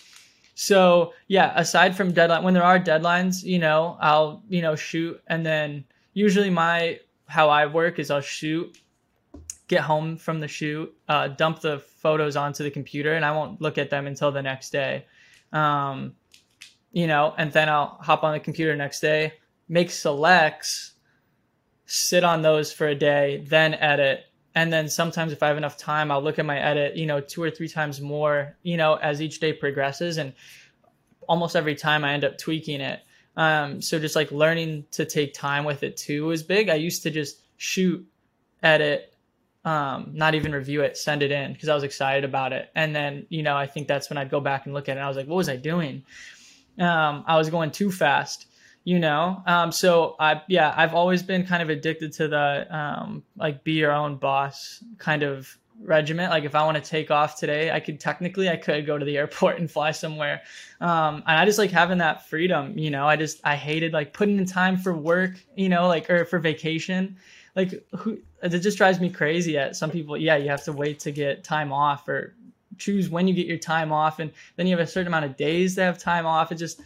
So 0.54 1.12
yeah, 1.28 1.52
aside 1.56 1.96
from 1.96 2.12
deadline, 2.12 2.42
when 2.42 2.54
there 2.54 2.62
are 2.62 2.78
deadlines, 2.78 3.42
you 3.42 3.58
know, 3.58 3.96
I'll 4.00 4.42
you 4.48 4.62
know 4.62 4.76
shoot, 4.76 5.20
and 5.26 5.44
then 5.44 5.84
usually 6.12 6.50
my 6.50 7.00
how 7.26 7.48
I 7.48 7.66
work 7.66 7.98
is 7.98 8.10
I'll 8.10 8.20
shoot, 8.20 8.78
get 9.68 9.80
home 9.80 10.16
from 10.16 10.40
the 10.40 10.48
shoot, 10.48 10.94
uh, 11.08 11.28
dump 11.28 11.60
the 11.60 11.78
photos 11.78 12.36
onto 12.36 12.62
the 12.62 12.70
computer, 12.70 13.14
and 13.14 13.24
I 13.24 13.32
won't 13.32 13.60
look 13.60 13.78
at 13.78 13.90
them 13.90 14.06
until 14.06 14.30
the 14.30 14.42
next 14.42 14.70
day. 14.70 15.06
Um, 15.52 16.14
you 16.92 17.06
know, 17.06 17.34
and 17.36 17.52
then 17.52 17.68
I'll 17.68 17.98
hop 18.00 18.22
on 18.22 18.32
the 18.32 18.40
computer 18.40 18.76
next 18.76 19.00
day, 19.00 19.34
make 19.68 19.90
selects, 19.90 20.92
sit 21.86 22.22
on 22.22 22.42
those 22.42 22.72
for 22.72 22.86
a 22.86 22.94
day, 22.94 23.44
then 23.48 23.74
edit, 23.74 24.24
and 24.54 24.72
then 24.72 24.88
sometimes 24.88 25.32
if 25.32 25.42
i 25.42 25.48
have 25.48 25.56
enough 25.56 25.76
time 25.76 26.10
i'll 26.10 26.22
look 26.22 26.38
at 26.38 26.46
my 26.46 26.58
edit 26.58 26.96
you 26.96 27.06
know 27.06 27.20
two 27.20 27.42
or 27.42 27.50
three 27.50 27.68
times 27.68 28.00
more 28.00 28.56
you 28.62 28.76
know 28.76 28.94
as 28.94 29.20
each 29.20 29.40
day 29.40 29.52
progresses. 29.52 30.18
And 30.18 30.32
almost 31.26 31.56
every 31.56 31.74
time 31.74 32.04
i 32.04 32.12
end 32.12 32.24
up 32.24 32.38
tweaking 32.38 32.80
it. 32.80 33.00
Um, 33.36 33.80
so 33.82 33.98
just 33.98 34.14
like 34.14 34.30
learning 34.30 34.84
to 34.92 35.04
take 35.04 35.34
time 35.34 35.64
with 35.64 35.82
it 35.82 35.96
too 35.96 36.30
is 36.30 36.42
big. 36.42 36.68
I 36.68 36.74
used 36.74 37.02
to 37.02 37.10
just 37.10 37.40
shoot 37.56 38.06
edit 38.62 39.10
um, 39.64 40.10
not 40.12 40.34
even 40.34 40.52
review 40.52 40.82
it 40.82 40.96
send 40.98 41.22
it 41.22 41.32
in 41.32 41.52
because 41.52 41.70
i 41.70 41.74
was 41.74 41.84
excited 41.84 42.24
about 42.24 42.52
it. 42.52 42.70
And 42.74 42.94
then 42.94 43.26
you 43.30 43.42
know 43.42 43.56
i 43.56 43.66
think 43.66 43.88
that's 43.88 44.10
when 44.10 44.18
i'd 44.18 44.30
go 44.30 44.40
back 44.40 44.66
and 44.66 44.74
look 44.74 44.88
at 44.88 44.96
it 44.96 45.00
i 45.00 45.08
was 45.08 45.16
like 45.16 45.26
what 45.26 45.36
was 45.36 45.48
i 45.48 45.56
doing? 45.56 46.04
Um, 46.78 47.24
i 47.26 47.36
was 47.36 47.50
going 47.50 47.70
too 47.70 47.90
fast 47.90 48.46
you 48.84 48.98
know? 48.98 49.42
Um, 49.46 49.72
so 49.72 50.14
i 50.20 50.40
yeah 50.48 50.72
i've 50.76 50.94
always 50.94 51.22
been 51.22 51.46
kind 51.46 51.62
of 51.62 51.70
addicted 51.70 52.12
to 52.14 52.28
the 52.28 52.66
um, 52.76 53.22
like 53.36 53.64
be 53.64 53.72
your 53.72 53.92
own 53.92 54.16
boss 54.16 54.84
kind 54.98 55.22
of 55.22 55.58
regiment. 55.80 56.30
Like 56.30 56.44
if 56.44 56.54
i 56.54 56.64
want 56.64 56.82
to 56.82 56.90
take 56.90 57.10
off 57.10 57.36
today 57.38 57.70
i 57.70 57.80
could 57.80 57.98
technically 57.98 58.48
i 58.48 58.56
could 58.56 58.86
go 58.86 58.96
to 58.96 59.04
the 59.04 59.16
airport 59.16 59.58
and 59.60 59.70
fly 59.70 59.90
somewhere. 59.90 60.42
Um, 60.80 61.16
and 61.26 61.38
i 61.38 61.44
just 61.44 61.58
like 61.58 61.70
having 61.70 61.98
that 61.98 62.26
freedom 62.28 62.78
you 62.78 62.90
know? 62.90 63.06
I 63.06 63.16
just 63.16 63.40
i 63.44 63.56
hated 63.56 63.92
like 63.92 64.12
putting 64.12 64.38
in 64.38 64.46
time 64.46 64.76
for 64.76 64.94
work 64.94 65.32
you 65.56 65.68
know 65.68 65.88
like 65.88 66.08
or 66.10 66.24
for 66.24 66.38
vacation. 66.38 67.16
Like 67.56 67.86
who 67.96 68.18
it 68.42 68.50
just 68.58 68.76
drives 68.76 69.00
me 69.00 69.10
crazy 69.10 69.56
at 69.56 69.76
some 69.76 69.90
people 69.90 70.16
yeah 70.16 70.36
you 70.36 70.48
have 70.50 70.64
to 70.64 70.72
wait 70.72 70.98
to 71.00 71.10
get 71.10 71.44
time 71.44 71.72
off 71.72 72.08
or 72.08 72.34
choose 72.78 73.08
when 73.08 73.28
you 73.28 73.34
get 73.34 73.46
your 73.46 73.58
time 73.58 73.92
off. 73.92 74.18
And 74.18 74.30
then 74.56 74.66
you 74.66 74.76
have 74.76 74.86
a 74.86 74.90
certain 74.90 75.08
amount 75.08 75.24
of 75.24 75.36
days 75.36 75.74
to 75.76 75.82
have 75.82 75.98
time 75.98 76.26
off. 76.26 76.52
It 76.52 76.56
just 76.56 76.80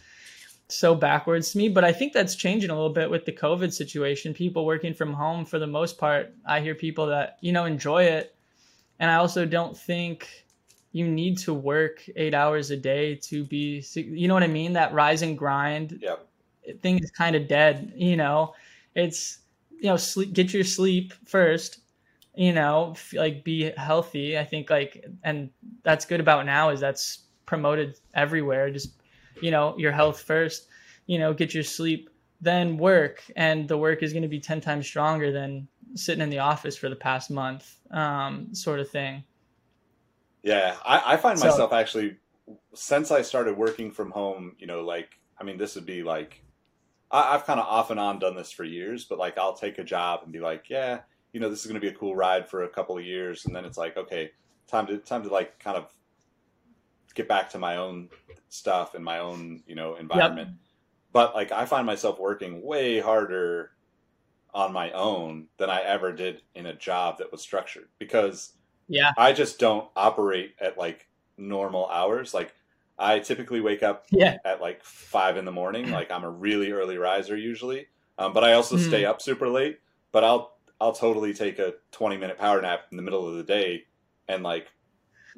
so 0.69 0.95
backwards 0.95 1.51
to 1.51 1.57
me. 1.57 1.67
But 1.67 1.83
I 1.83 1.91
think 1.91 2.13
that's 2.13 2.35
changing 2.35 2.69
a 2.69 2.73
little 2.73 2.93
bit 2.93 3.09
with 3.09 3.25
the 3.25 3.31
COVID 3.31 3.73
situation. 3.73 4.33
People 4.33 4.65
working 4.65 4.93
from 4.93 5.13
home 5.13 5.43
for 5.45 5.59
the 5.59 5.67
most 5.67 5.97
part. 5.97 6.33
I 6.45 6.61
hear 6.61 6.75
people 6.75 7.07
that, 7.07 7.37
you 7.41 7.51
know, 7.51 7.65
enjoy 7.65 8.03
it. 8.03 8.35
And 8.99 9.09
I 9.09 9.15
also 9.15 9.45
don't 9.45 9.77
think 9.77 10.45
you 10.91 11.07
need 11.07 11.37
to 11.39 11.53
work 11.53 12.03
eight 12.15 12.33
hours 12.33 12.71
a 12.71 12.77
day 12.77 13.15
to 13.15 13.43
be, 13.43 13.83
you 13.95 14.27
know 14.27 14.33
what 14.33 14.43
I 14.43 14.47
mean? 14.47 14.73
That 14.73 14.93
rise 14.93 15.21
and 15.21 15.37
grind 15.37 15.99
yep. 16.01 16.27
thing 16.81 16.99
is 16.99 17.11
kind 17.11 17.35
of 17.35 17.47
dead. 17.47 17.93
You 17.95 18.15
know, 18.15 18.53
it's, 18.95 19.39
you 19.71 19.85
know, 19.85 19.97
sleep, 19.97 20.33
get 20.33 20.53
your 20.53 20.63
sleep 20.63 21.13
first, 21.25 21.79
you 22.35 22.53
know, 22.53 22.95
like 23.13 23.43
be 23.43 23.71
healthy. 23.71 24.37
I 24.37 24.43
think 24.43 24.69
like, 24.69 25.05
and 25.23 25.49
that's 25.83 26.05
good 26.05 26.19
about 26.19 26.45
now 26.45 26.69
is 26.69 26.79
that's 26.79 27.19
promoted 27.45 27.99
everywhere. 28.13 28.69
Just 28.69 28.98
you 29.41 29.51
know 29.51 29.77
your 29.77 29.91
health 29.91 30.21
first 30.21 30.67
you 31.07 31.19
know 31.19 31.33
get 31.33 31.53
your 31.53 31.63
sleep 31.63 32.09
then 32.41 32.77
work. 32.77 33.23
And 33.35 33.67
the 33.67 33.77
work 33.77 34.03
is 34.03 34.13
going 34.13 34.23
to 34.23 34.29
be 34.29 34.39
10 34.39 34.61
times 34.61 34.87
stronger 34.87 35.31
than 35.31 35.67
sitting 35.95 36.21
in 36.21 36.29
the 36.29 36.39
office 36.39 36.77
for 36.77 36.89
the 36.89 36.95
past 36.95 37.31
month 37.31 37.75
um, 37.91 38.53
sort 38.53 38.79
of 38.79 38.89
thing. 38.89 39.23
Yeah 40.43 40.77
i, 40.85 41.13
I 41.13 41.17
find 41.17 41.37
so, 41.37 41.47
myself 41.47 41.73
actually 41.73 42.15
since 42.73 43.11
i 43.11 43.21
started 43.21 43.57
working 43.57 43.91
from 43.91 44.09
home 44.09 44.55
you 44.57 44.67
know 44.67 44.81
like 44.81 45.19
i 45.37 45.43
mean 45.43 45.57
this 45.57 45.75
would 45.75 45.85
be 45.85 46.01
like 46.01 46.41
I, 47.11 47.35
i've 47.35 47.45
kind 47.45 47.59
of 47.59 47.65
off 47.65 47.91
and 47.91 47.99
on 47.99 48.19
done 48.19 48.37
this 48.37 48.49
for 48.49 48.63
years 48.63 49.03
but 49.03 49.19
like 49.19 49.37
i'll 49.37 49.53
take 49.53 49.79
a 49.79 49.83
job 49.83 50.21
and 50.23 50.31
be 50.31 50.39
like 50.39 50.69
yeah 50.69 51.01
you 51.33 51.41
know 51.41 51.49
this 51.49 51.59
is 51.59 51.65
going 51.65 51.79
to 51.79 51.81
be 51.81 51.93
a 51.93 51.97
cool 51.97 52.15
ride 52.15 52.47
for 52.47 52.63
a 52.63 52.69
couple 52.69 52.97
of 52.97 53.03
years 53.03 53.45
and 53.45 53.53
then 53.53 53.65
it's 53.65 53.77
like 53.77 53.97
okay 53.97 54.31
time 54.65 54.87
to 54.87 54.97
time 54.97 55.23
to 55.23 55.29
like 55.29 55.59
kind 55.59 55.75
of 55.75 55.87
get 57.13 57.27
back 57.27 57.49
to 57.51 57.59
my 57.59 57.77
own 57.77 58.09
stuff 58.49 58.95
and 58.95 59.03
my 59.03 59.19
own 59.19 59.63
you 59.67 59.75
know 59.75 59.95
environment. 59.95 60.49
Yep. 60.49 60.57
But 61.11 61.35
like 61.35 61.51
I 61.51 61.65
find 61.65 61.85
myself 61.85 62.19
working 62.19 62.61
way 62.61 62.99
harder 62.99 63.71
on 64.53 64.73
my 64.73 64.91
own 64.91 65.47
than 65.57 65.69
I 65.69 65.81
ever 65.81 66.11
did 66.11 66.41
in 66.55 66.65
a 66.65 66.73
job 66.73 67.19
that 67.19 67.31
was 67.31 67.41
structured 67.41 67.87
because 67.99 68.53
yeah 68.87 69.11
I 69.17 69.31
just 69.31 69.59
don't 69.59 69.87
operate 69.95 70.55
at 70.59 70.77
like 70.77 71.07
normal 71.37 71.87
hours 71.87 72.33
like 72.33 72.53
I 72.97 73.19
typically 73.19 73.61
wake 73.61 73.83
up 73.83 74.05
yeah. 74.09 74.37
at 74.43 74.59
like 74.59 74.83
five 74.83 75.37
in 75.37 75.45
the 75.45 75.51
morning 75.51 75.91
like 75.91 76.11
I'm 76.11 76.23
a 76.23 76.29
really 76.29 76.71
early 76.71 76.97
riser 76.97 77.37
usually 77.37 77.87
um, 78.17 78.33
but 78.33 78.43
I 78.43 78.53
also 78.53 78.75
mm. 78.75 78.87
stay 78.87 79.05
up 79.05 79.21
super 79.21 79.47
late 79.47 79.79
but 80.11 80.23
I'll 80.23 80.57
I'll 80.81 80.93
totally 80.93 81.33
take 81.33 81.59
a 81.59 81.75
20 81.91 82.17
minute 82.17 82.37
power 82.37 82.61
nap 82.61 82.85
in 82.89 82.97
the 82.97 83.03
middle 83.03 83.27
of 83.27 83.35
the 83.35 83.43
day 83.43 83.83
and 84.27 84.43
like 84.43 84.67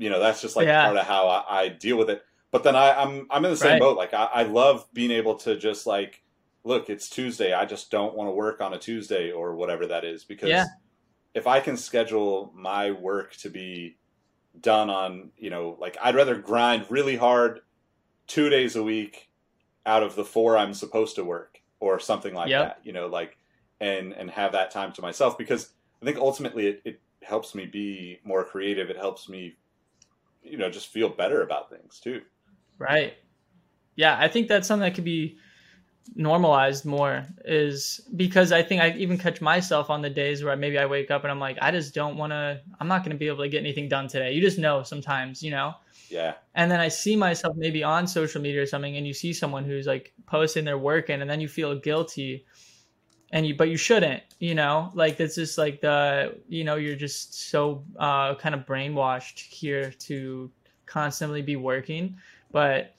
you 0.02 0.10
know 0.10 0.20
that's 0.20 0.42
just 0.42 0.56
like 0.56 0.66
yeah. 0.66 0.86
part 0.86 0.98
of 0.98 1.06
how 1.06 1.28
I, 1.28 1.62
I, 1.62 1.68
deal 1.70 1.96
with 1.96 2.10
it 2.10 2.24
but 2.50 2.64
then 2.64 2.76
I, 2.76 3.02
am 3.02 3.08
I'm, 3.08 3.28
I'm 3.30 3.46
in 3.46 3.52
the 3.52 3.58
same 3.58 3.74
right. 3.74 3.80
boat 3.80 3.98
like 3.98 4.14
I, 4.14 4.26
I 4.26 4.44
love 4.44 4.88
being 4.94 5.12
able 5.12 5.36
to 5.36 5.56
just 5.56 5.86
like 5.86 6.24
look 6.64 6.90
it's 6.90 7.10
tuesday 7.10 7.54
i 7.54 7.66
just 7.66 7.92
don't 7.92 8.16
want 8.16 8.28
to 8.28 8.32
work 8.32 8.62
on 8.62 8.74
a 8.74 8.80
tuesday 8.80 9.32
or 9.32 9.56
whatever 9.56 9.88
that 9.88 10.04
is 10.04 10.24
because 10.24 10.50
yeah. 10.50 10.66
if 11.36 11.46
i 11.48 11.60
can 11.60 11.78
schedule 11.78 12.52
my 12.56 12.92
work 12.92 13.36
to 13.38 13.50
be 13.50 13.98
done 14.60 14.90
on 14.90 15.30
you 15.38 15.50
know 15.50 15.78
like 15.80 15.98
i'd 16.02 16.16
rather 16.16 16.36
grind 16.36 16.86
really 16.90 17.16
hard 17.16 17.62
two 18.28 18.50
days 18.50 18.76
a 18.76 18.84
week 18.84 19.30
out 19.86 20.04
of 20.04 20.16
the 20.16 20.26
four 20.26 20.58
i'm 20.58 20.74
supposed 20.74 21.16
to 21.16 21.24
work 21.24 21.62
or 21.80 22.00
something 22.00 22.34
like 22.34 22.50
yep. 22.50 22.64
that 22.64 22.80
you 22.84 22.92
know 22.92 23.08
like 23.08 23.38
and 23.80 24.14
and 24.14 24.30
have 24.32 24.52
that 24.52 24.72
time 24.72 24.92
to 24.92 25.02
myself 25.02 25.38
because 25.38 25.70
i 26.02 26.06
think 26.06 26.18
ultimately 26.18 26.68
it, 26.68 26.82
it 26.86 27.02
helps 27.24 27.54
me 27.56 27.66
be 27.66 28.20
more 28.24 28.44
creative 28.44 28.90
it 28.90 28.98
helps 28.98 29.30
me 29.30 29.56
you 30.44 30.58
know 30.58 30.70
just 30.70 30.88
feel 30.88 31.10
better 31.10 31.42
about 31.42 31.70
things 31.70 32.00
too. 32.00 32.22
Right. 32.78 33.14
Yeah, 33.96 34.18
I 34.20 34.28
think 34.28 34.48
that's 34.48 34.68
something 34.68 34.88
that 34.88 34.96
could 34.96 35.04
be 35.04 35.38
normalized 36.16 36.86
more 36.86 37.26
is 37.46 38.02
because 38.16 38.52
I 38.52 38.64
think 38.64 38.82
I 38.82 38.92
even 38.92 39.18
catch 39.18 39.42
myself 39.42 39.90
on 39.90 40.02
the 40.02 40.10
days 40.10 40.44
where 40.44 40.56
maybe 40.56 40.78
I 40.78 40.86
wake 40.86 41.12
up 41.12 41.24
and 41.24 41.32
I'm 41.32 41.40
like, 41.40 41.58
I 41.62 41.72
just 41.72 41.94
don't 41.94 42.18
want 42.18 42.32
to, 42.32 42.62
I'm 42.80 42.88
not 42.88 43.04
going 43.04 43.12
to 43.12 43.18
be 43.18 43.28
able 43.28 43.44
to 43.44 43.50
get 43.50 43.60
anything 43.60 43.88
done 43.88 44.08
today. 44.08 44.34
You 44.34 44.42
just 44.42 44.58
know 44.58 44.84
sometimes, 44.84 45.44
you 45.44 45.52
know? 45.52 45.76
Yeah. 46.10 46.34
And 46.56 46.70
then 46.70 46.80
I 46.80 46.88
see 46.88 47.16
myself 47.16 47.56
maybe 47.56 47.84
on 47.84 48.08
social 48.08 48.42
media 48.42 48.62
or 48.62 48.66
something 48.66 48.98
and 48.98 49.08
you 49.08 49.14
see 49.14 49.32
someone 49.34 49.64
who's 49.64 49.88
like 49.88 50.14
posting 50.26 50.66
their 50.66 50.78
work 50.78 51.10
in 51.10 51.22
and 51.22 51.30
then 51.30 51.40
you 51.40 51.48
feel 51.48 51.80
guilty. 51.80 52.46
And 53.32 53.46
you 53.46 53.56
but 53.56 53.70
you 53.70 53.78
shouldn't 53.78 54.24
you 54.42 54.56
know? 54.56 54.92
Like 54.96 55.20
it's 55.20 55.36
just 55.36 55.58
like 55.58 55.82
the 55.82 56.36
you 56.50 56.64
know 56.64 56.76
you're 56.76 56.96
just 56.96 57.50
so 57.50 57.84
uh, 57.98 58.36
kind 58.36 58.56
of 58.56 58.66
brainwashed 58.66 59.40
here 59.40 59.92
to 59.92 60.52
constantly 60.88 61.42
be 61.42 61.56
working 61.56 62.18
but 62.52 62.96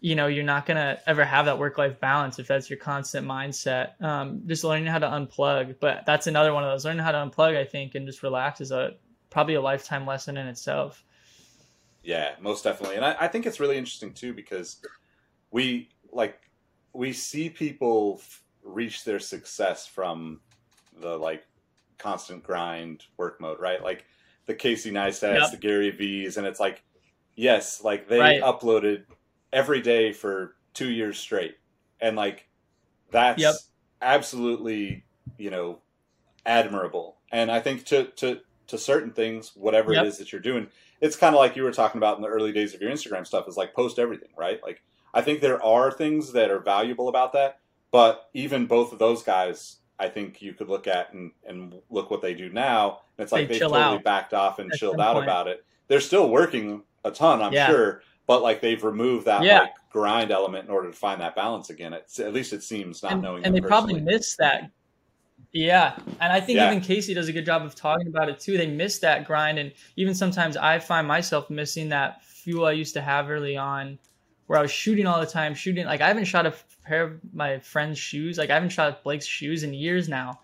you 0.00 0.14
know 0.14 0.28
you're 0.28 0.44
not 0.44 0.64
gonna 0.64 0.98
ever 1.06 1.24
have 1.24 1.44
that 1.44 1.58
work 1.58 1.76
life 1.76 2.00
balance 2.00 2.38
if 2.38 2.46
that's 2.46 2.70
your 2.70 2.78
constant 2.78 3.26
mindset. 3.26 4.00
Um, 4.00 4.42
just 4.46 4.64
learning 4.64 4.86
how 4.86 5.00
to 5.00 5.06
unplug 5.06 5.76
but 5.80 6.06
that's 6.06 6.28
another 6.28 6.54
one 6.54 6.62
of 6.62 6.70
those. 6.70 6.84
Learning 6.84 7.02
how 7.02 7.12
to 7.12 7.18
unplug 7.18 7.56
i 7.56 7.64
think 7.64 7.96
and 7.96 8.06
just 8.06 8.22
relax 8.22 8.60
is 8.60 8.70
a 8.70 8.94
probably 9.30 9.54
a 9.54 9.60
lifetime 9.60 10.06
lesson 10.06 10.36
in 10.36 10.46
itself. 10.46 11.04
Yeah 12.04 12.36
most 12.40 12.62
definitely. 12.62 12.96
And 12.96 13.04
I, 13.04 13.16
I 13.22 13.28
think 13.28 13.46
it's 13.46 13.58
really 13.58 13.76
interesting 13.76 14.12
too 14.12 14.32
because 14.32 14.80
we 15.50 15.88
like 16.12 16.38
we 16.92 17.12
see 17.12 17.50
people 17.50 18.20
reach 18.64 19.04
their 19.04 19.20
success 19.20 19.86
from 19.86 20.40
the 21.00 21.16
like 21.16 21.44
constant 21.98 22.42
grind 22.42 23.04
work 23.16 23.40
mode, 23.40 23.60
right? 23.60 23.82
Like 23.82 24.04
the 24.46 24.54
Casey 24.54 24.90
Neistats, 24.90 25.40
yep. 25.40 25.50
the 25.50 25.56
Gary 25.56 25.90
V's, 25.90 26.36
and 26.36 26.46
it's 26.46 26.60
like, 26.60 26.82
yes, 27.34 27.82
like 27.82 28.08
they 28.08 28.18
right. 28.18 28.42
uploaded 28.42 29.04
every 29.52 29.80
day 29.80 30.12
for 30.12 30.56
two 30.72 30.90
years 30.90 31.18
straight, 31.18 31.56
and 32.00 32.16
like 32.16 32.48
that's 33.10 33.40
yep. 33.40 33.54
absolutely 34.02 35.04
you 35.38 35.50
know 35.50 35.78
admirable. 36.44 37.16
And 37.32 37.50
I 37.50 37.60
think 37.60 37.84
to 37.86 38.06
to 38.16 38.40
to 38.66 38.78
certain 38.78 39.12
things, 39.12 39.52
whatever 39.54 39.92
yep. 39.92 40.04
it 40.04 40.08
is 40.08 40.18
that 40.18 40.32
you're 40.32 40.40
doing, 40.40 40.66
it's 41.00 41.16
kind 41.16 41.34
of 41.34 41.38
like 41.38 41.56
you 41.56 41.62
were 41.62 41.72
talking 41.72 41.98
about 41.98 42.16
in 42.16 42.22
the 42.22 42.28
early 42.28 42.52
days 42.52 42.74
of 42.74 42.80
your 42.80 42.90
Instagram 42.90 43.26
stuff. 43.26 43.48
Is 43.48 43.56
like 43.56 43.74
post 43.74 43.98
everything, 43.98 44.30
right? 44.36 44.60
Like 44.62 44.82
I 45.12 45.22
think 45.22 45.40
there 45.40 45.62
are 45.62 45.90
things 45.90 46.32
that 46.32 46.50
are 46.50 46.60
valuable 46.60 47.08
about 47.08 47.32
that, 47.32 47.60
but 47.94 48.28
even 48.34 48.66
both 48.66 48.92
of 48.92 48.98
those 48.98 49.22
guys, 49.22 49.76
I 50.00 50.08
think 50.08 50.42
you 50.42 50.52
could 50.52 50.68
look 50.68 50.88
at 50.88 51.14
and, 51.14 51.30
and 51.46 51.80
look 51.90 52.10
what 52.10 52.22
they 52.22 52.34
do 52.34 52.48
now. 52.48 53.02
And 53.16 53.22
it's 53.22 53.30
like 53.30 53.46
they 53.46 53.54
have 53.54 53.70
totally 53.70 53.80
out. 53.80 54.02
backed 54.02 54.34
off 54.34 54.58
and 54.58 54.68
chilled 54.72 55.00
out 55.00 55.14
point. 55.14 55.26
about 55.26 55.46
it. 55.46 55.64
They're 55.86 56.00
still 56.00 56.28
working 56.28 56.82
a 57.04 57.12
ton, 57.12 57.40
I'm 57.40 57.52
yeah. 57.52 57.68
sure, 57.68 58.02
but 58.26 58.42
like 58.42 58.60
they've 58.60 58.82
removed 58.82 59.26
that 59.26 59.44
yeah. 59.44 59.60
like 59.60 59.74
grind 59.90 60.32
element 60.32 60.64
in 60.64 60.74
order 60.74 60.90
to 60.90 60.96
find 60.96 61.20
that 61.20 61.36
balance 61.36 61.70
again. 61.70 61.92
It's, 61.92 62.18
at 62.18 62.32
least 62.32 62.52
it 62.52 62.64
seems 62.64 63.00
not 63.00 63.12
and, 63.12 63.22
knowing. 63.22 63.44
And 63.44 63.54
they 63.54 63.60
personally. 63.60 63.92
probably 63.94 64.12
miss 64.12 64.34
that. 64.38 64.72
Yeah, 65.52 65.96
and 66.20 66.32
I 66.32 66.40
think 66.40 66.56
yeah. 66.56 66.72
even 66.72 66.80
Casey 66.80 67.14
does 67.14 67.28
a 67.28 67.32
good 67.32 67.46
job 67.46 67.62
of 67.62 67.76
talking 67.76 68.08
about 68.08 68.28
it 68.28 68.40
too. 68.40 68.58
They 68.58 68.66
miss 68.66 68.98
that 68.98 69.24
grind, 69.24 69.60
and 69.60 69.70
even 69.94 70.16
sometimes 70.16 70.56
I 70.56 70.80
find 70.80 71.06
myself 71.06 71.48
missing 71.48 71.90
that 71.90 72.24
fuel 72.24 72.66
I 72.66 72.72
used 72.72 72.94
to 72.94 73.00
have 73.00 73.30
early 73.30 73.56
on 73.56 74.00
where 74.46 74.58
I 74.58 74.62
was 74.62 74.70
shooting 74.70 75.06
all 75.06 75.20
the 75.20 75.26
time, 75.26 75.54
shooting. 75.54 75.86
Like 75.86 76.00
I 76.00 76.08
haven't 76.08 76.24
shot 76.24 76.46
a 76.46 76.54
pair 76.84 77.04
of 77.04 77.20
my 77.32 77.58
friend's 77.60 77.98
shoes. 77.98 78.38
Like 78.38 78.50
I 78.50 78.54
haven't 78.54 78.70
shot 78.70 79.02
Blake's 79.02 79.26
shoes 79.26 79.62
in 79.62 79.72
years 79.74 80.08
now. 80.08 80.40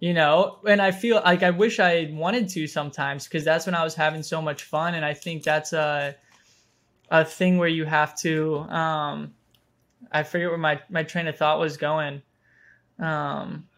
You 0.00 0.14
know, 0.14 0.58
and 0.68 0.82
I 0.82 0.90
feel 0.90 1.22
like 1.24 1.44
I 1.44 1.50
wish 1.50 1.78
I 1.78 2.10
wanted 2.12 2.48
to 2.50 2.66
sometimes 2.66 3.24
because 3.24 3.44
that's 3.44 3.66
when 3.66 3.76
I 3.76 3.84
was 3.84 3.94
having 3.94 4.24
so 4.24 4.42
much 4.42 4.64
fun. 4.64 4.94
And 4.94 5.04
I 5.04 5.14
think 5.14 5.44
that's 5.44 5.72
a 5.72 6.16
a 7.08 7.24
thing 7.24 7.58
where 7.58 7.68
you 7.68 7.84
have 7.84 8.18
to. 8.20 8.60
Um, 8.60 9.34
I 10.10 10.24
forget 10.24 10.48
where 10.48 10.58
my 10.58 10.80
my 10.88 11.04
train 11.04 11.28
of 11.28 11.36
thought 11.36 11.60
was 11.60 11.76
going. 11.76 12.22
Um, 12.98 13.68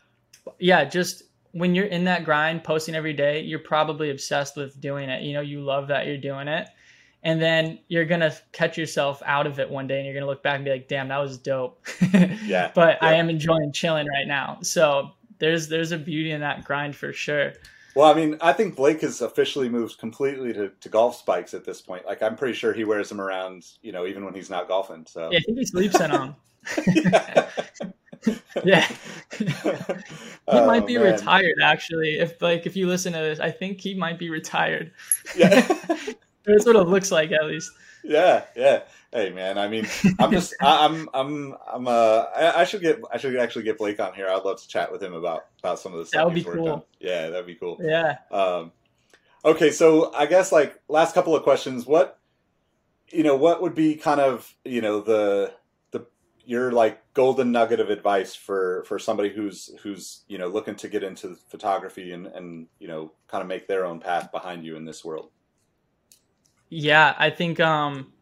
yeah, 0.58 0.86
just 0.86 1.24
when 1.52 1.74
you're 1.74 1.86
in 1.86 2.04
that 2.04 2.24
grind, 2.24 2.64
posting 2.64 2.94
every 2.94 3.12
day, 3.12 3.42
you're 3.42 3.58
probably 3.58 4.10
obsessed 4.10 4.56
with 4.56 4.80
doing 4.80 5.10
it. 5.10 5.22
You 5.22 5.34
know, 5.34 5.42
you 5.42 5.60
love 5.60 5.88
that 5.88 6.06
you're 6.06 6.16
doing 6.16 6.48
it 6.48 6.68
and 7.24 7.40
then 7.40 7.78
you're 7.88 8.04
gonna 8.04 8.32
catch 8.52 8.78
yourself 8.78 9.22
out 9.24 9.46
of 9.46 9.58
it 9.58 9.68
one 9.68 9.86
day 9.86 9.96
and 9.96 10.06
you're 10.06 10.14
gonna 10.14 10.26
look 10.26 10.42
back 10.42 10.56
and 10.56 10.64
be 10.64 10.70
like 10.70 10.86
damn 10.86 11.08
that 11.08 11.18
was 11.18 11.38
dope. 11.38 11.84
Yeah 12.44 12.70
but 12.74 12.98
yeah. 13.00 13.08
i 13.08 13.14
am 13.14 13.30
enjoying 13.30 13.72
chilling 13.72 14.06
right 14.06 14.26
now. 14.26 14.58
So 14.62 15.12
there's 15.38 15.68
there's 15.68 15.92
a 15.92 15.98
beauty 15.98 16.30
in 16.30 16.42
that 16.42 16.64
grind 16.64 16.94
for 16.94 17.12
sure. 17.12 17.54
Well 17.96 18.10
i 18.10 18.14
mean 18.14 18.36
i 18.40 18.52
think 18.52 18.76
blake 18.76 19.00
has 19.00 19.20
officially 19.22 19.68
moved 19.68 19.98
completely 19.98 20.52
to, 20.52 20.68
to 20.80 20.88
golf 20.88 21.16
spikes 21.16 21.54
at 21.54 21.64
this 21.64 21.80
point. 21.80 22.04
Like 22.06 22.22
i'm 22.22 22.36
pretty 22.36 22.54
sure 22.54 22.72
he 22.72 22.84
wears 22.84 23.08
them 23.08 23.20
around 23.20 23.64
you 23.82 23.92
know 23.92 24.06
even 24.06 24.24
when 24.24 24.34
he's 24.34 24.50
not 24.50 24.68
golfing 24.68 25.06
so. 25.06 25.30
Yeah 25.32 25.38
i 25.38 25.42
think 25.42 25.58
he 25.58 25.64
sleeps 25.64 26.00
in 26.00 26.10
them 26.10 26.36
yeah. 28.64 28.86
He 30.46 30.58
oh, 30.58 30.66
might 30.66 30.86
be 30.86 30.98
man. 30.98 31.14
retired 31.14 31.56
actually. 31.62 32.18
If 32.18 32.40
like 32.42 32.66
if 32.66 32.76
you 32.76 32.86
listen 32.86 33.14
to 33.14 33.18
this 33.18 33.40
i 33.40 33.50
think 33.50 33.80
he 33.80 33.94
might 33.94 34.18
be 34.18 34.28
retired. 34.28 34.92
Yeah 35.34 35.66
that's 36.44 36.66
what 36.66 36.76
it 36.76 36.88
looks 36.88 37.10
like, 37.10 37.32
at 37.32 37.46
least. 37.46 37.70
Yeah, 38.04 38.44
yeah. 38.54 38.82
Hey, 39.12 39.30
man. 39.30 39.58
I 39.58 39.68
mean, 39.68 39.86
I'm 40.18 40.30
just, 40.30 40.54
I, 40.60 40.84
am 40.84 41.08
I'm, 41.14 41.54
I'm. 41.72 41.88
Uh, 41.88 42.24
I, 42.36 42.60
I, 42.60 42.64
should 42.64 42.82
get, 42.82 43.00
I 43.12 43.16
should 43.16 43.36
actually 43.36 43.64
get 43.64 43.78
Blake 43.78 43.98
on 44.00 44.12
here. 44.12 44.28
I'd 44.28 44.44
love 44.44 44.60
to 44.60 44.68
chat 44.68 44.92
with 44.92 45.02
him 45.02 45.14
about 45.14 45.46
about 45.60 45.78
some 45.78 45.92
of 45.92 46.00
the 46.00 46.06
stuff 46.06 46.20
that 46.20 46.26
would 46.26 46.34
be 46.34 46.44
cool. 46.44 46.68
On. 46.68 46.82
Yeah, 47.00 47.30
that'd 47.30 47.46
be 47.46 47.54
cool. 47.54 47.78
Yeah. 47.80 48.16
Um, 48.30 48.72
okay, 49.44 49.70
so 49.70 50.12
I 50.12 50.26
guess 50.26 50.52
like 50.52 50.80
last 50.88 51.14
couple 51.14 51.34
of 51.34 51.42
questions. 51.42 51.86
What, 51.86 52.18
you 53.10 53.22
know, 53.22 53.36
what 53.36 53.62
would 53.62 53.74
be 53.74 53.94
kind 53.94 54.20
of, 54.20 54.52
you 54.64 54.82
know, 54.82 55.00
the 55.00 55.54
the 55.92 56.06
your 56.44 56.72
like 56.72 57.00
golden 57.14 57.52
nugget 57.52 57.80
of 57.80 57.88
advice 57.88 58.34
for 58.34 58.84
for 58.86 58.98
somebody 58.98 59.30
who's 59.30 59.70
who's 59.82 60.24
you 60.28 60.36
know 60.36 60.48
looking 60.48 60.76
to 60.76 60.88
get 60.88 61.02
into 61.02 61.36
photography 61.48 62.12
and 62.12 62.26
and 62.26 62.66
you 62.78 62.88
know 62.88 63.12
kind 63.28 63.40
of 63.40 63.48
make 63.48 63.66
their 63.66 63.86
own 63.86 64.00
path 64.00 64.30
behind 64.30 64.64
you 64.64 64.76
in 64.76 64.84
this 64.84 65.04
world. 65.04 65.30
Yeah, 66.76 67.14
I 67.16 67.30
think 67.30 67.60
um 67.60 68.12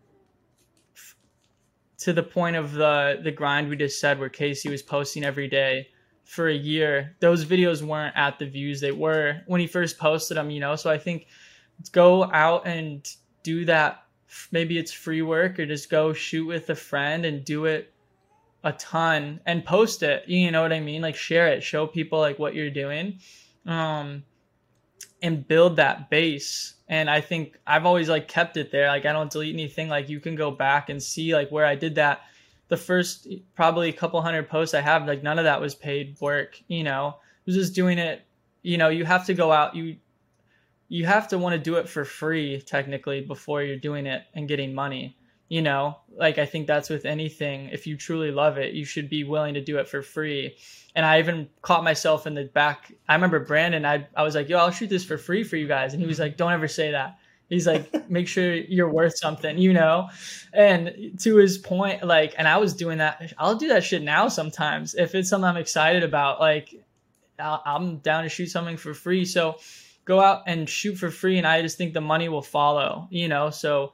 to 2.00 2.12
the 2.12 2.22
point 2.22 2.55
of 2.55 2.72
the 2.72 3.18
the 3.24 3.30
grind 3.30 3.70
we 3.70 3.76
just 3.76 3.98
said 3.98 4.18
where 4.18 4.28
Casey 4.28 4.68
was 4.68 4.82
posting 4.82 5.24
every 5.24 5.48
day 5.48 5.88
for 6.24 6.48
a 6.48 6.55
year, 6.55 7.16
those 7.20 7.46
videos 7.46 7.80
weren't 7.80 8.14
at 8.14 8.38
the 8.38 8.46
views 8.46 8.78
they 8.78 8.92
were 8.92 9.40
when 9.46 9.62
he 9.62 9.66
first 9.66 9.98
posted 9.98 10.36
them, 10.36 10.50
you 10.50 10.61
know. 10.61 10.76
So 10.76 10.90
I 10.90 10.98
think 10.98 11.28
go 11.92 12.24
out 12.24 12.66
and 12.66 13.09
do 13.42 13.64
that 13.64 14.05
maybe 14.50 14.76
it's 14.76 14.92
free 14.92 15.22
work 15.22 15.59
or 15.59 15.64
just 15.64 15.88
go 15.88 16.12
shoot 16.12 16.44
with 16.46 16.68
a 16.68 16.74
friend 16.74 17.24
and 17.24 17.46
do 17.46 17.64
it 17.64 17.94
a 18.64 18.72
ton 18.72 19.40
and 19.46 19.64
post 19.64 20.03
it. 20.03 20.28
You 20.28 20.50
know 20.50 20.61
what 20.61 20.74
I 20.74 20.80
mean? 20.80 21.00
Like 21.00 21.16
share 21.16 21.48
it, 21.48 21.62
show 21.62 21.86
people 21.86 22.18
like 22.18 22.38
what 22.38 22.55
you're 22.55 22.70
doing. 22.70 23.18
Um 23.64 24.24
and 25.22 25.46
build 25.46 25.76
that 25.76 26.10
base. 26.10 26.74
And 26.88 27.08
i 27.08 27.20
think 27.20 27.58
i've 27.66 27.86
always 27.86 28.08
like 28.08 28.28
kept 28.28 28.56
it 28.56 28.70
there. 28.70 28.88
Like 28.88 29.06
i 29.06 29.12
don't 29.12 29.30
delete 29.30 29.54
anything. 29.54 29.88
Like 29.88 30.08
you 30.08 30.20
can 30.20 30.34
go 30.34 30.50
back 30.50 30.88
and 30.88 31.02
see 31.02 31.34
like 31.34 31.50
where 31.50 31.66
i 31.66 31.74
did 31.74 31.94
that. 31.96 32.22
The 32.68 32.76
first 32.76 33.28
probably 33.54 33.88
a 33.88 33.92
couple 33.92 34.20
hundred 34.22 34.48
posts 34.48 34.74
i 34.74 34.80
have 34.80 35.06
like 35.06 35.22
none 35.22 35.38
of 35.38 35.44
that 35.44 35.60
was 35.60 35.74
paid 35.74 36.16
work 36.20 36.60
you 36.68 36.84
know? 36.84 37.16
I 37.16 37.42
was 37.46 37.56
just 37.56 37.74
doing 37.74 37.98
it 37.98 38.22
you 38.62 38.78
know 38.78 38.88
you 38.88 39.04
have 39.04 39.26
to 39.26 39.34
go 39.34 39.52
out 39.52 39.74
you 39.74 39.96
you 40.88 41.06
have 41.06 41.28
to 41.28 41.38
want 41.38 41.54
to 41.54 41.58
do 41.58 41.76
it 41.76 41.88
for 41.88 42.04
free 42.04 42.60
technically 42.60 43.22
before 43.22 43.62
you're 43.62 43.78
doing 43.78 44.06
it 44.06 44.24
and 44.34 44.48
getting 44.48 44.74
money 44.74 45.16
you 45.53 45.61
know 45.61 45.98
like 46.16 46.38
i 46.38 46.46
think 46.46 46.66
that's 46.66 46.88
with 46.88 47.05
anything. 47.05 47.68
If 47.68 47.86
you 47.86 47.94
truly 47.94 48.30
love 48.30 48.57
it 48.57 48.72
you 48.72 48.86
should 48.86 49.11
be 49.11 49.22
willing 49.22 49.53
to 49.53 49.61
do 49.61 49.76
it 49.76 49.86
for 49.86 50.00
free. 50.03 50.57
And 50.96 51.05
i 51.05 51.18
even 51.18 51.46
caught 51.61 51.84
myself 51.84 52.26
in 52.26 52.32
the 52.32 52.44
back 52.44 52.90
i 53.07 53.14
remember 53.14 53.38
brandon 53.38 53.84
i, 53.84 54.07
I 54.16 54.22
was 54.22 54.34
like 54.34 54.48
yo 54.48 54.57
i'll 54.57 54.70
shoot 54.70 54.88
this 54.88 55.05
for 55.05 55.18
free 55.18 55.44
for 55.44 55.57
you 55.57 55.68
guys. 55.68 55.92
And 55.92 56.00
he 56.00 56.09
was 56.09 56.18
like 56.18 56.38
don't 56.38 56.53
ever 56.53 56.68
say 56.68 56.92
that. 56.92 57.18
He's 57.50 57.66
like 57.66 57.84
make 58.16 58.28
sure 58.28 58.55
you're 58.55 58.88
worth 58.88 59.18
something 59.18 59.59
you 59.59 59.74
know? 59.74 60.09
And 60.55 61.20
to 61.20 61.36
his 61.36 61.59
point 61.59 62.03
like 62.03 62.34
and 62.38 62.48
i 62.48 62.57
was 62.57 62.72
doing 62.72 62.96
that 62.98 63.34
i'll 63.36 63.57
do 63.57 63.68
that 63.68 63.84
shit 63.84 64.03
now 64.03 64.28
sometimes 64.28 64.94
if 64.94 65.14
it's 65.14 65.28
something 65.28 65.50
i'm 65.50 65.59
excited 65.59 66.03
about 66.03 66.40
like 66.40 66.82
i'm 67.38 67.98
down 67.98 68.22
to 68.22 68.30
shoot 68.30 68.46
something 68.46 68.78
for 68.78 68.94
free. 68.94 69.26
So 69.26 69.59
go 70.07 70.18
out 70.18 70.44
and 70.46 70.66
shoot 70.66 70.96
for 70.96 71.11
free 71.11 71.36
and 71.36 71.46
i 71.46 71.61
just 71.61 71.76
think 71.76 71.92
the 71.92 72.00
money 72.00 72.30
will 72.30 72.48
follow 72.59 73.07
you 73.11 73.28
know? 73.28 73.50
So 73.50 73.92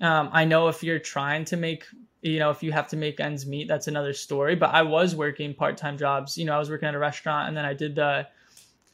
um, 0.00 0.30
I 0.32 0.44
know 0.44 0.68
if 0.68 0.82
you're 0.82 0.98
trying 0.98 1.44
to 1.46 1.56
make, 1.56 1.84
you 2.22 2.38
know, 2.38 2.50
if 2.50 2.62
you 2.62 2.72
have 2.72 2.88
to 2.88 2.96
make 2.96 3.20
ends 3.20 3.46
meet, 3.46 3.68
that's 3.68 3.88
another 3.88 4.12
story. 4.12 4.54
But 4.54 4.74
I 4.74 4.82
was 4.82 5.14
working 5.14 5.54
part 5.54 5.76
time 5.76 5.98
jobs. 5.98 6.38
You 6.38 6.44
know, 6.44 6.54
I 6.54 6.58
was 6.58 6.70
working 6.70 6.88
at 6.88 6.94
a 6.94 6.98
restaurant, 6.98 7.48
and 7.48 7.56
then 7.56 7.64
I 7.64 7.74
did 7.74 7.94
the 7.94 8.26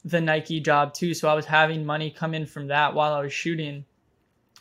the 0.05 0.21
Nike 0.21 0.61
job 0.61 0.95
too. 0.95 1.15
So 1.15 1.29
I 1.29 1.35
was 1.35 1.47
having 1.47 1.85
money 1.85 2.11
come 2.11 2.35
in 2.35 2.47
from 2.47 2.69
that 2.69 2.95
while 2.95 3.13
I 3.13 3.23
was 3.23 3.33
shooting. 3.33 3.85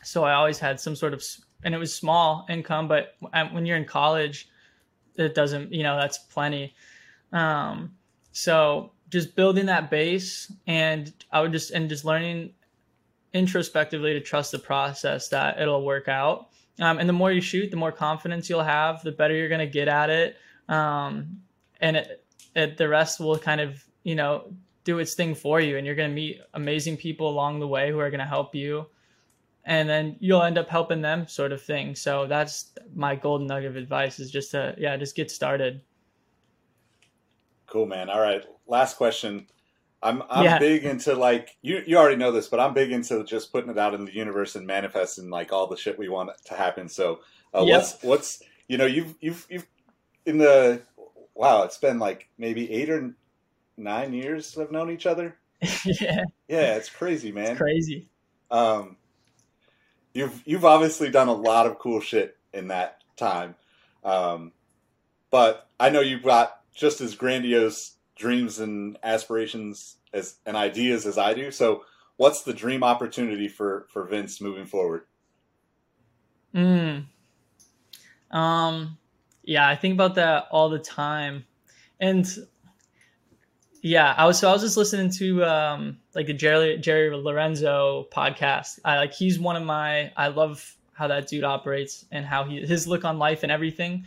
So 0.02 0.24
I 0.24 0.34
always 0.34 0.58
had 0.58 0.80
some 0.80 0.96
sort 0.96 1.14
of, 1.14 1.22
and 1.62 1.74
it 1.74 1.78
was 1.78 1.94
small 1.94 2.46
income, 2.48 2.88
but 2.88 3.14
when 3.52 3.64
you're 3.64 3.76
in 3.76 3.84
college, 3.84 4.48
it 5.16 5.34
doesn't, 5.34 5.72
you 5.72 5.82
know, 5.82 5.96
that's 5.96 6.18
plenty. 6.18 6.74
Um, 7.32 7.94
so 8.32 8.92
just 9.10 9.36
building 9.36 9.66
that 9.66 9.90
base, 9.90 10.52
and 10.66 11.12
I 11.30 11.40
would 11.40 11.52
just 11.52 11.70
and 11.70 11.88
just 11.88 12.04
learning 12.04 12.52
introspectively 13.34 14.14
to 14.14 14.20
trust 14.20 14.52
the 14.52 14.58
process 14.58 15.28
that 15.28 15.60
it'll 15.60 15.84
work 15.84 16.08
out. 16.08 16.48
Um, 16.80 16.98
and 16.98 17.08
the 17.08 17.12
more 17.12 17.30
you 17.30 17.40
shoot, 17.40 17.70
the 17.70 17.76
more 17.76 17.92
confidence 17.92 18.48
you'll 18.48 18.62
have, 18.62 19.02
the 19.02 19.12
better 19.12 19.34
you're 19.34 19.48
going 19.48 19.60
to 19.60 19.66
get 19.66 19.88
at 19.88 20.08
it. 20.08 20.36
Um, 20.68 21.40
and 21.80 21.96
it, 21.96 22.24
it, 22.56 22.76
the 22.76 22.88
rest 22.88 23.20
will 23.20 23.38
kind 23.38 23.60
of, 23.60 23.84
you 24.04 24.14
know, 24.14 24.52
do 24.84 24.98
its 24.98 25.14
thing 25.14 25.34
for 25.34 25.60
you. 25.60 25.76
And 25.76 25.86
you're 25.86 25.94
going 25.94 26.10
to 26.10 26.14
meet 26.14 26.40
amazing 26.54 26.96
people 26.96 27.28
along 27.28 27.60
the 27.60 27.68
way 27.68 27.90
who 27.90 27.98
are 27.98 28.10
going 28.10 28.20
to 28.20 28.26
help 28.26 28.54
you. 28.54 28.86
And 29.64 29.88
then 29.88 30.16
you'll 30.20 30.42
end 30.42 30.58
up 30.58 30.68
helping 30.68 31.00
them, 31.00 31.26
sort 31.26 31.52
of 31.52 31.62
thing. 31.62 31.94
So 31.94 32.26
that's 32.26 32.70
my 32.94 33.16
golden 33.16 33.46
nugget 33.46 33.70
of 33.70 33.76
advice 33.76 34.20
is 34.20 34.30
just 34.30 34.50
to, 34.50 34.74
yeah, 34.78 34.96
just 34.96 35.16
get 35.16 35.30
started. 35.30 35.80
Cool, 37.66 37.86
man. 37.86 38.10
All 38.10 38.20
right, 38.20 38.44
last 38.66 38.96
question. 38.96 39.46
I'm 40.04 40.22
I'm 40.28 40.44
yeah. 40.44 40.58
big 40.58 40.84
into 40.84 41.14
like 41.14 41.56
you 41.62 41.82
you 41.86 41.96
already 41.96 42.16
know 42.16 42.30
this, 42.30 42.46
but 42.46 42.60
I'm 42.60 42.74
big 42.74 42.92
into 42.92 43.24
just 43.24 43.50
putting 43.50 43.70
it 43.70 43.78
out 43.78 43.94
in 43.94 44.04
the 44.04 44.14
universe 44.14 44.54
and 44.54 44.66
manifesting 44.66 45.30
like 45.30 45.50
all 45.50 45.66
the 45.66 45.78
shit 45.78 45.98
we 45.98 46.10
want 46.10 46.30
to 46.44 46.54
happen. 46.54 46.90
So 46.90 47.20
uh, 47.54 47.62
yep. 47.62 47.78
what's 47.78 48.02
what's 48.02 48.42
you 48.68 48.76
know 48.76 48.84
you've 48.84 49.14
you've 49.20 49.46
you've 49.48 49.66
in 50.26 50.36
the 50.36 50.82
wow 51.34 51.62
it's 51.62 51.78
been 51.78 51.98
like 51.98 52.28
maybe 52.36 52.70
eight 52.70 52.90
or 52.90 53.14
nine 53.78 54.12
years 54.12 54.54
we've 54.56 54.70
known 54.70 54.90
each 54.90 55.06
other. 55.06 55.36
yeah, 55.84 56.24
yeah, 56.48 56.76
it's 56.76 56.90
crazy, 56.90 57.32
man. 57.32 57.52
It's 57.52 57.58
crazy. 57.58 58.08
Um, 58.50 58.98
you've 60.12 60.42
you've 60.44 60.66
obviously 60.66 61.10
done 61.10 61.28
a 61.28 61.34
lot 61.34 61.66
of 61.66 61.78
cool 61.78 62.00
shit 62.00 62.36
in 62.52 62.68
that 62.68 63.02
time, 63.16 63.54
um, 64.04 64.52
but 65.30 65.66
I 65.80 65.88
know 65.88 66.00
you've 66.00 66.22
got 66.22 66.60
just 66.74 67.00
as 67.00 67.14
grandiose 67.14 67.94
dreams 68.16 68.58
and 68.60 68.98
aspirations 69.02 69.96
as 70.12 70.36
and 70.46 70.56
ideas 70.56 71.06
as 71.06 71.18
I 71.18 71.34
do. 71.34 71.50
So, 71.50 71.84
what's 72.16 72.42
the 72.42 72.54
dream 72.54 72.82
opportunity 72.82 73.48
for 73.48 73.86
for 73.90 74.04
Vince 74.04 74.40
moving 74.40 74.66
forward? 74.66 75.02
Hmm. 76.54 77.00
Um. 78.30 78.98
Yeah, 79.42 79.68
I 79.68 79.76
think 79.76 79.94
about 79.94 80.14
that 80.14 80.46
all 80.50 80.70
the 80.70 80.78
time, 80.78 81.44
and 82.00 82.26
yeah, 83.84 84.14
I 84.16 84.24
was 84.24 84.38
so 84.38 84.48
I 84.48 84.52
was 84.52 84.62
just 84.62 84.78
listening 84.78 85.10
to 85.10 85.44
um 85.44 85.98
like 86.14 86.26
the 86.26 86.32
Jerry 86.32 86.78
Jerry 86.78 87.14
Lorenzo 87.14 88.08
podcast. 88.10 88.78
I 88.82 88.96
like 88.96 89.12
he's 89.12 89.38
one 89.38 89.56
of 89.56 89.62
my 89.62 90.10
I 90.16 90.28
love 90.28 90.74
how 90.94 91.08
that 91.08 91.28
dude 91.28 91.44
operates 91.44 92.06
and 92.10 92.24
how 92.24 92.44
he 92.44 92.64
his 92.64 92.86
look 92.86 93.04
on 93.04 93.18
life 93.18 93.42
and 93.42 93.52
everything. 93.52 94.06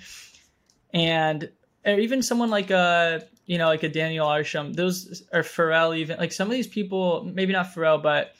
And 0.95 1.51
even 1.85 2.23
someone 2.23 2.49
like 2.49 2.71
uh 2.71 3.19
you 3.47 3.57
know, 3.57 3.67
like 3.67 3.83
a 3.83 3.89
Daniel 3.89 4.27
Arsham, 4.27 4.75
those 4.75 5.23
are 5.33 5.41
Pharrell 5.41 5.97
even 5.97 6.17
like 6.17 6.33
some 6.33 6.47
of 6.47 6.51
these 6.51 6.67
people, 6.67 7.23
maybe 7.33 7.53
not 7.53 7.73
Pharrell, 7.73 8.03
but 8.03 8.35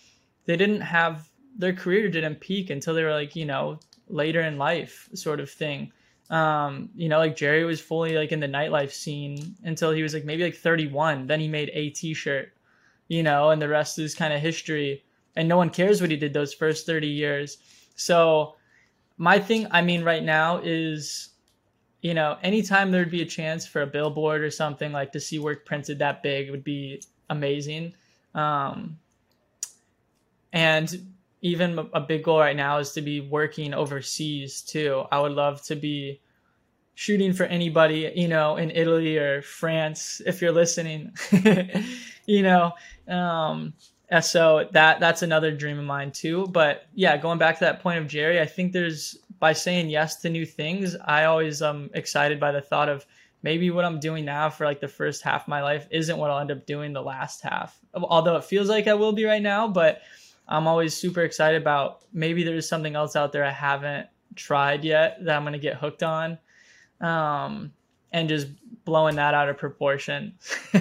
they 0.46 0.58
didn't 0.58 0.82
have 0.82 1.28
their 1.58 1.74
career 1.74 2.10
didn't 2.10 2.40
peak 2.40 2.70
until 2.70 2.94
they 2.94 3.04
were 3.04 3.14
like, 3.14 3.36
you 3.36 3.46
know, 3.46 3.80
later 4.10 4.42
in 4.42 4.58
life 4.58 5.10
sort 5.16 5.40
of 5.40 5.50
thing. 5.50 5.92
Um, 6.30 6.90
you 6.94 7.08
know, 7.08 7.20
like 7.20 7.38
Jerry 7.38 7.64
was 7.64 7.80
fully 7.80 8.18
like 8.18 8.34
in 8.34 8.42
the 8.42 8.48
nightlife 8.48 8.92
scene 8.92 9.56
until 9.64 9.92
he 9.92 10.04
was 10.04 10.14
like 10.14 10.26
maybe 10.26 10.44
like 10.44 10.56
31. 10.56 11.26
Then 11.26 11.40
he 11.40 11.48
made 11.48 11.72
a 11.74 11.90
t-shirt, 11.90 12.54
you 13.08 13.24
know, 13.24 13.50
and 13.50 13.62
the 13.62 13.70
rest 13.70 13.98
is 13.98 14.14
kind 14.14 14.34
of 14.34 14.42
history. 14.42 15.04
And 15.38 15.48
no 15.48 15.56
one 15.56 15.70
cares 15.70 16.02
what 16.02 16.12
he 16.12 16.18
did 16.18 16.34
those 16.34 16.54
first 16.54 16.86
30 16.86 17.08
years. 17.08 17.58
So 17.96 18.56
my 19.18 19.40
thing, 19.40 19.68
I 19.72 19.82
mean, 19.82 20.04
right 20.04 20.24
now 20.24 20.58
is 20.64 21.30
you 22.02 22.14
know, 22.14 22.38
anytime 22.44 22.92
there'd 22.92 23.12
be 23.12 23.22
a 23.22 23.26
chance 23.26 23.66
for 23.66 23.82
a 23.82 23.88
billboard 23.88 24.42
or 24.42 24.52
something 24.52 24.92
like 24.92 25.12
to 25.14 25.20
see 25.20 25.40
work 25.40 25.66
printed 25.66 26.00
that 26.00 26.22
big 26.22 26.52
would 26.52 26.64
be 26.64 27.02
amazing. 27.30 27.94
Um, 28.36 29.00
and 30.54 31.08
even 31.42 31.88
a 31.94 32.02
big 32.02 32.24
goal 32.24 32.40
right 32.40 32.56
now 32.56 32.78
is 32.78 32.92
to 32.94 33.02
be 33.02 33.22
working 33.22 33.74
overseas 33.74 34.62
too. 34.62 35.04
I 35.12 35.20
would 35.20 35.34
love 35.34 35.62
to 35.64 35.76
be 35.76 36.22
shooting 36.96 37.34
for 37.34 37.44
anybody, 37.44 38.12
you 38.16 38.28
know, 38.28 38.58
in 38.58 38.72
Italy 38.72 39.18
or 39.18 39.42
France, 39.44 40.22
if 40.26 40.42
you're 40.42 40.52
listening, 40.52 41.16
you 42.26 42.42
know, 42.42 42.72
um, 43.08 43.74
so 44.22 44.68
that 44.72 45.00
that's 45.00 45.22
another 45.22 45.52
dream 45.52 45.78
of 45.78 45.86
mine 45.86 46.12
too. 46.12 46.48
But 46.48 46.88
yeah, 46.96 47.18
going 47.18 47.38
back 47.38 47.60
to 47.60 47.66
that 47.66 47.82
point 47.82 48.00
of 48.00 48.08
Jerry, 48.08 48.40
I 48.40 48.46
think 48.46 48.72
there's 48.72 49.18
by 49.40 49.54
saying 49.54 49.90
yes 49.90 50.18
to 50.18 50.30
new 50.30 50.46
things, 50.46 50.96
I 51.06 51.26
always 51.26 51.62
am 51.62 51.90
excited 51.94 52.40
by 52.40 52.52
the 52.52 52.62
thought 52.62 52.90
of 52.90 53.06
maybe 53.44 53.70
what 53.70 53.86
I'm 53.86 54.00
doing 54.00 54.26
now 54.26 54.50
for 54.50 54.66
like 54.66 54.80
the 54.80 54.88
first 54.88 55.22
half 55.22 55.44
of 55.44 55.48
my 55.48 55.62
life 55.62 55.88
isn't 55.92 56.18
what 56.18 56.32
I'll 56.32 56.40
end 56.40 56.52
up 56.52 56.66
doing 56.66 56.94
the 56.94 57.02
last 57.02 57.42
half. 57.42 57.80
Although 57.94 58.36
it 58.36 58.44
feels 58.44 58.68
like 58.68 58.88
I 58.88 58.94
will 58.94 59.14
be 59.14 59.26
right 59.26 59.42
now, 59.42 59.68
but 59.68 60.02
I'm 60.48 60.68
always 60.68 60.96
super 60.96 61.22
excited 61.22 61.62
about 61.62 62.04
maybe 62.14 62.44
there's 62.44 62.68
something 62.68 62.96
else 62.96 63.16
out 63.16 63.32
there 63.32 63.44
I 63.44 63.52
haven't 63.52 64.08
tried 64.36 64.84
yet 64.84 65.24
that 65.24 65.36
I'm 65.36 65.44
going 65.44 65.54
to 65.54 65.60
get 65.60 65.76
hooked 65.76 66.04
on. 66.04 66.38
Um, 67.02 67.74
and 68.12 68.30
just 68.30 68.48
blowing 68.86 69.16
that 69.18 69.34
out 69.34 69.50
of 69.50 69.58
proportion. 69.58 70.36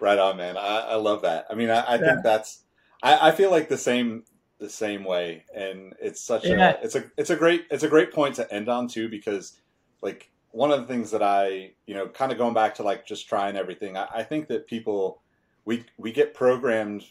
right 0.00 0.18
on, 0.18 0.36
man. 0.36 0.56
I, 0.56 0.78
I, 0.90 0.94
love 0.94 1.22
that. 1.22 1.46
I 1.50 1.54
mean, 1.54 1.68
I, 1.68 1.80
I 1.80 1.94
yeah. 1.94 1.98
think 1.98 2.22
that's, 2.22 2.62
I, 3.02 3.28
I 3.28 3.32
feel 3.32 3.50
like 3.50 3.68
the 3.68 3.76
same 3.76 4.24
the 4.58 4.70
same 4.70 5.04
way, 5.04 5.44
and 5.54 5.94
it's 6.00 6.20
such 6.20 6.44
yeah. 6.44 6.76
a 6.80 6.84
it's 6.84 6.94
a 6.94 7.04
it's 7.16 7.30
a 7.30 7.36
great 7.36 7.66
it's 7.70 7.82
a 7.82 7.88
great 7.88 8.12
point 8.12 8.36
to 8.36 8.52
end 8.52 8.68
on 8.68 8.88
too 8.88 9.08
because 9.08 9.58
like 10.00 10.30
one 10.50 10.70
of 10.70 10.80
the 10.80 10.86
things 10.86 11.10
that 11.10 11.22
I 11.22 11.72
you 11.86 11.94
know 11.94 12.08
kind 12.08 12.32
of 12.32 12.38
going 12.38 12.54
back 12.54 12.76
to 12.76 12.82
like 12.82 13.06
just 13.06 13.28
trying 13.28 13.56
everything. 13.56 13.96
I, 13.96 14.06
I 14.14 14.22
think 14.22 14.48
that 14.48 14.66
people 14.66 15.22
we 15.64 15.84
we 15.96 16.12
get 16.12 16.34
programmed, 16.34 17.04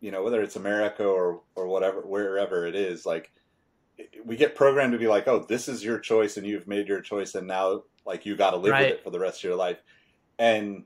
you 0.00 0.10
know, 0.10 0.22
whether 0.22 0.42
it's 0.42 0.56
America 0.56 1.04
or 1.04 1.42
or 1.54 1.66
whatever 1.66 2.00
wherever 2.02 2.66
it 2.66 2.74
is, 2.74 3.04
like 3.04 3.30
we 4.24 4.36
get 4.36 4.54
programmed 4.54 4.92
to 4.92 4.98
be 4.98 5.08
like, 5.08 5.26
oh, 5.28 5.44
this 5.48 5.68
is 5.68 5.84
your 5.84 5.98
choice 5.98 6.36
and 6.36 6.46
you've 6.46 6.68
made 6.68 6.88
your 6.88 7.00
choice 7.00 7.34
and 7.34 7.46
now 7.46 7.82
like 8.06 8.24
you 8.24 8.36
got 8.36 8.50
to 8.52 8.56
live 8.56 8.72
right. 8.72 8.90
with 8.90 8.98
it 8.98 9.04
for 9.04 9.10
the 9.10 9.18
rest 9.18 9.40
of 9.40 9.44
your 9.44 9.56
life, 9.56 9.78
and 10.38 10.84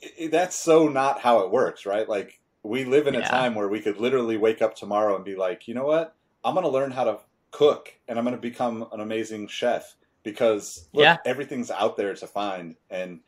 it, 0.00 0.30
that's 0.30 0.58
so 0.58 0.88
not 0.88 1.20
how 1.20 1.40
it 1.40 1.50
works, 1.50 1.84
right? 1.84 2.08
Like 2.08 2.40
we 2.66 2.84
live 2.84 3.06
in 3.06 3.14
yeah. 3.14 3.20
a 3.20 3.28
time 3.28 3.54
where 3.54 3.68
we 3.68 3.80
could 3.80 3.98
literally 3.98 4.36
wake 4.36 4.62
up 4.62 4.74
tomorrow 4.74 5.16
and 5.16 5.24
be 5.24 5.36
like, 5.36 5.68
you 5.68 5.74
know 5.74 5.86
what? 5.86 6.14
I'm 6.44 6.54
going 6.54 6.64
to 6.64 6.70
learn 6.70 6.90
how 6.90 7.04
to 7.04 7.18
cook 7.50 7.92
and 8.08 8.18
I'm 8.18 8.24
going 8.24 8.36
to 8.36 8.42
become 8.42 8.86
an 8.92 9.00
amazing 9.00 9.48
chef 9.48 9.96
because 10.22 10.88
look, 10.92 11.02
yeah. 11.02 11.16
everything's 11.24 11.70
out 11.70 11.96
there 11.96 12.14
to 12.14 12.26
find. 12.26 12.76
And, 12.90 13.20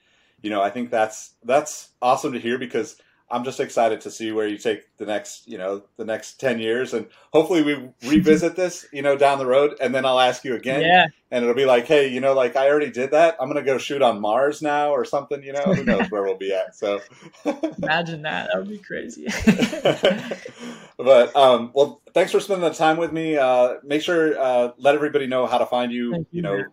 you 0.42 0.50
know, 0.50 0.62
I 0.62 0.70
think 0.70 0.90
that's, 0.90 1.34
that's 1.44 1.90
awesome 2.02 2.32
to 2.32 2.40
hear 2.40 2.58
because 2.58 2.96
I'm 3.30 3.44
just 3.44 3.60
excited 3.60 4.00
to 4.02 4.10
see 4.10 4.32
where 4.32 4.48
you 4.48 4.56
take 4.56 4.96
the 4.96 5.04
next, 5.04 5.46
you 5.46 5.58
know, 5.58 5.82
the 5.98 6.04
next 6.04 6.40
10 6.40 6.60
years. 6.60 6.94
And 6.94 7.06
hopefully 7.30 7.62
we 7.62 7.90
revisit 8.08 8.56
this, 8.56 8.86
you 8.92 9.02
know, 9.02 9.18
down 9.18 9.38
the 9.38 9.44
road. 9.44 9.76
And 9.80 9.94
then 9.94 10.06
I'll 10.06 10.18
ask 10.20 10.44
you 10.44 10.54
again. 10.54 10.80
Yeah. 10.80 11.06
And 11.30 11.44
it'll 11.44 11.54
be 11.54 11.66
like, 11.66 11.86
hey, 11.86 12.08
you 12.08 12.20
know, 12.20 12.32
like 12.32 12.56
I 12.56 12.70
already 12.70 12.90
did 12.90 13.10
that. 13.10 13.36
I'm 13.38 13.50
going 13.50 13.62
to 13.62 13.70
go 13.70 13.76
shoot 13.76 14.00
on 14.00 14.18
Mars 14.18 14.62
now 14.62 14.92
or 14.92 15.04
something, 15.04 15.42
you 15.42 15.52
know, 15.52 15.60
who 15.60 15.84
knows 15.84 16.10
where 16.10 16.22
we'll 16.22 16.38
be 16.38 16.54
at. 16.54 16.74
So 16.74 17.02
imagine 17.82 18.22
that. 18.22 18.48
That 18.50 18.60
would 18.60 18.68
be 18.68 18.78
crazy. 18.78 19.26
but, 20.96 21.36
um, 21.36 21.70
well, 21.74 22.00
thanks 22.14 22.32
for 22.32 22.40
spending 22.40 22.66
the 22.66 22.74
time 22.74 22.96
with 22.96 23.12
me. 23.12 23.36
Uh, 23.36 23.74
make 23.84 24.00
sure, 24.00 24.40
uh, 24.40 24.70
let 24.78 24.94
everybody 24.94 25.26
know 25.26 25.46
how 25.46 25.58
to 25.58 25.66
find 25.66 25.92
you, 25.92 26.14
you, 26.14 26.26
you 26.30 26.42
know. 26.42 26.64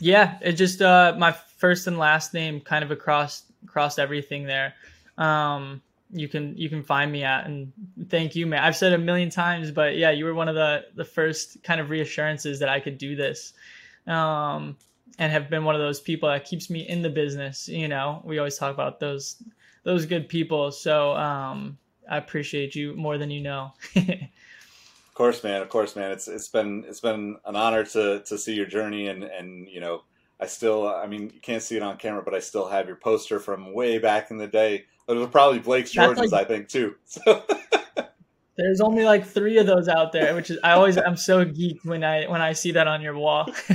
Yeah. 0.00 0.38
It 0.40 0.52
just, 0.52 0.80
uh, 0.80 1.14
my 1.18 1.32
first 1.32 1.86
and 1.86 1.98
last 1.98 2.32
name 2.32 2.62
kind 2.62 2.82
of 2.82 2.90
across, 2.90 3.42
across 3.62 3.98
everything 3.98 4.44
there 4.44 4.72
um, 5.18 5.82
you 6.12 6.28
can 6.28 6.56
you 6.56 6.68
can 6.68 6.82
find 6.82 7.10
me 7.10 7.24
at 7.24 7.46
and 7.46 7.72
thank 8.08 8.36
you 8.36 8.46
man. 8.46 8.62
I've 8.62 8.76
said 8.76 8.92
a 8.92 8.98
million 8.98 9.30
times 9.30 9.70
but 9.70 9.96
yeah 9.96 10.10
you 10.10 10.24
were 10.24 10.34
one 10.34 10.48
of 10.48 10.54
the 10.54 10.84
the 10.94 11.04
first 11.04 11.62
kind 11.62 11.80
of 11.80 11.90
reassurances 11.90 12.58
that 12.60 12.68
i 12.68 12.80
could 12.80 12.98
do 12.98 13.16
this. 13.16 13.54
Um, 14.06 14.76
and 15.18 15.30
have 15.30 15.48
been 15.48 15.64
one 15.64 15.74
of 15.74 15.80
those 15.80 16.00
people 16.00 16.28
that 16.28 16.44
keeps 16.44 16.68
me 16.68 16.88
in 16.88 17.02
the 17.02 17.10
business 17.10 17.68
you 17.68 17.88
know? 17.88 18.22
We 18.24 18.38
always 18.38 18.58
talk 18.58 18.74
about 18.74 19.00
those 19.00 19.42
those 19.84 20.06
good 20.06 20.28
people. 20.28 20.70
So 20.70 21.12
um, 21.16 21.78
i 22.08 22.18
appreciate 22.18 22.74
you 22.74 22.94
more 22.94 23.18
than 23.18 23.30
you 23.30 23.40
know. 23.40 23.72
Of 25.12 25.16
course 25.16 25.44
man. 25.44 25.60
Of 25.60 25.68
course 25.68 25.94
man. 25.94 26.10
It's 26.10 26.26
it's 26.26 26.48
been 26.48 26.86
it's 26.88 27.00
been 27.00 27.36
an 27.44 27.54
honor 27.54 27.84
to 27.84 28.20
to 28.20 28.38
see 28.38 28.54
your 28.54 28.64
journey 28.64 29.08
and 29.08 29.22
and 29.22 29.68
you 29.68 29.78
know 29.78 30.04
i 30.40 30.46
still 30.46 30.88
i 30.88 31.06
mean 31.06 31.30
you 31.34 31.40
can't 31.40 31.62
see 31.62 31.76
it 31.76 31.82
on 31.82 31.98
camera 31.98 32.22
but 32.22 32.32
i 32.32 32.40
still 32.40 32.66
have 32.66 32.86
your 32.86 32.96
poster 32.96 33.38
from 33.38 33.74
way 33.74 33.98
back 33.98 34.30
in 34.30 34.38
the 34.38 34.46
day 34.46 34.86
it 35.08 35.14
was 35.14 35.28
probably 35.28 35.58
Blake's 35.58 35.90
George's, 35.90 36.32
like, 36.32 36.46
I 36.46 36.48
think, 36.48 36.68
too. 36.68 36.94
So. 37.04 37.44
There's 38.56 38.80
only 38.80 39.04
like 39.04 39.26
three 39.26 39.58
of 39.58 39.66
those 39.66 39.88
out 39.88 40.12
there, 40.12 40.34
which 40.34 40.50
is 40.50 40.58
I 40.62 40.72
always 40.72 40.98
I'm 40.98 41.16
so 41.16 41.44
geeked 41.44 41.84
when 41.84 42.04
I 42.04 42.26
when 42.26 42.42
I 42.42 42.52
see 42.52 42.72
that 42.72 42.86
on 42.86 43.00
your 43.00 43.14
wall. 43.14 43.50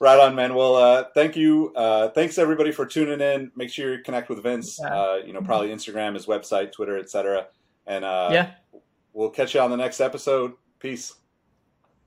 right 0.00 0.20
on, 0.20 0.34
man. 0.34 0.54
Well, 0.54 0.76
uh, 0.76 1.04
thank 1.14 1.36
you. 1.36 1.72
Uh, 1.76 2.08
thanks 2.08 2.38
everybody 2.38 2.72
for 2.72 2.86
tuning 2.86 3.20
in. 3.20 3.52
Make 3.54 3.70
sure 3.70 3.94
you 3.94 4.02
connect 4.02 4.30
with 4.30 4.42
Vince. 4.42 4.78
Yeah. 4.82 4.94
Uh, 4.94 5.16
you 5.26 5.34
know, 5.34 5.42
probably 5.42 5.68
Instagram, 5.68 6.14
his 6.14 6.24
website, 6.24 6.72
Twitter, 6.72 6.98
etc. 6.98 7.48
And 7.86 8.04
uh, 8.04 8.30
yeah, 8.32 8.50
we'll 9.12 9.30
catch 9.30 9.54
you 9.54 9.60
on 9.60 9.70
the 9.70 9.76
next 9.76 10.00
episode. 10.00 10.54
Peace. 10.78 11.14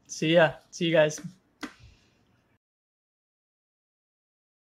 See 0.07 0.33
ya. 0.33 0.53
See 0.71 0.85
you 0.85 0.93
guys. 0.93 1.21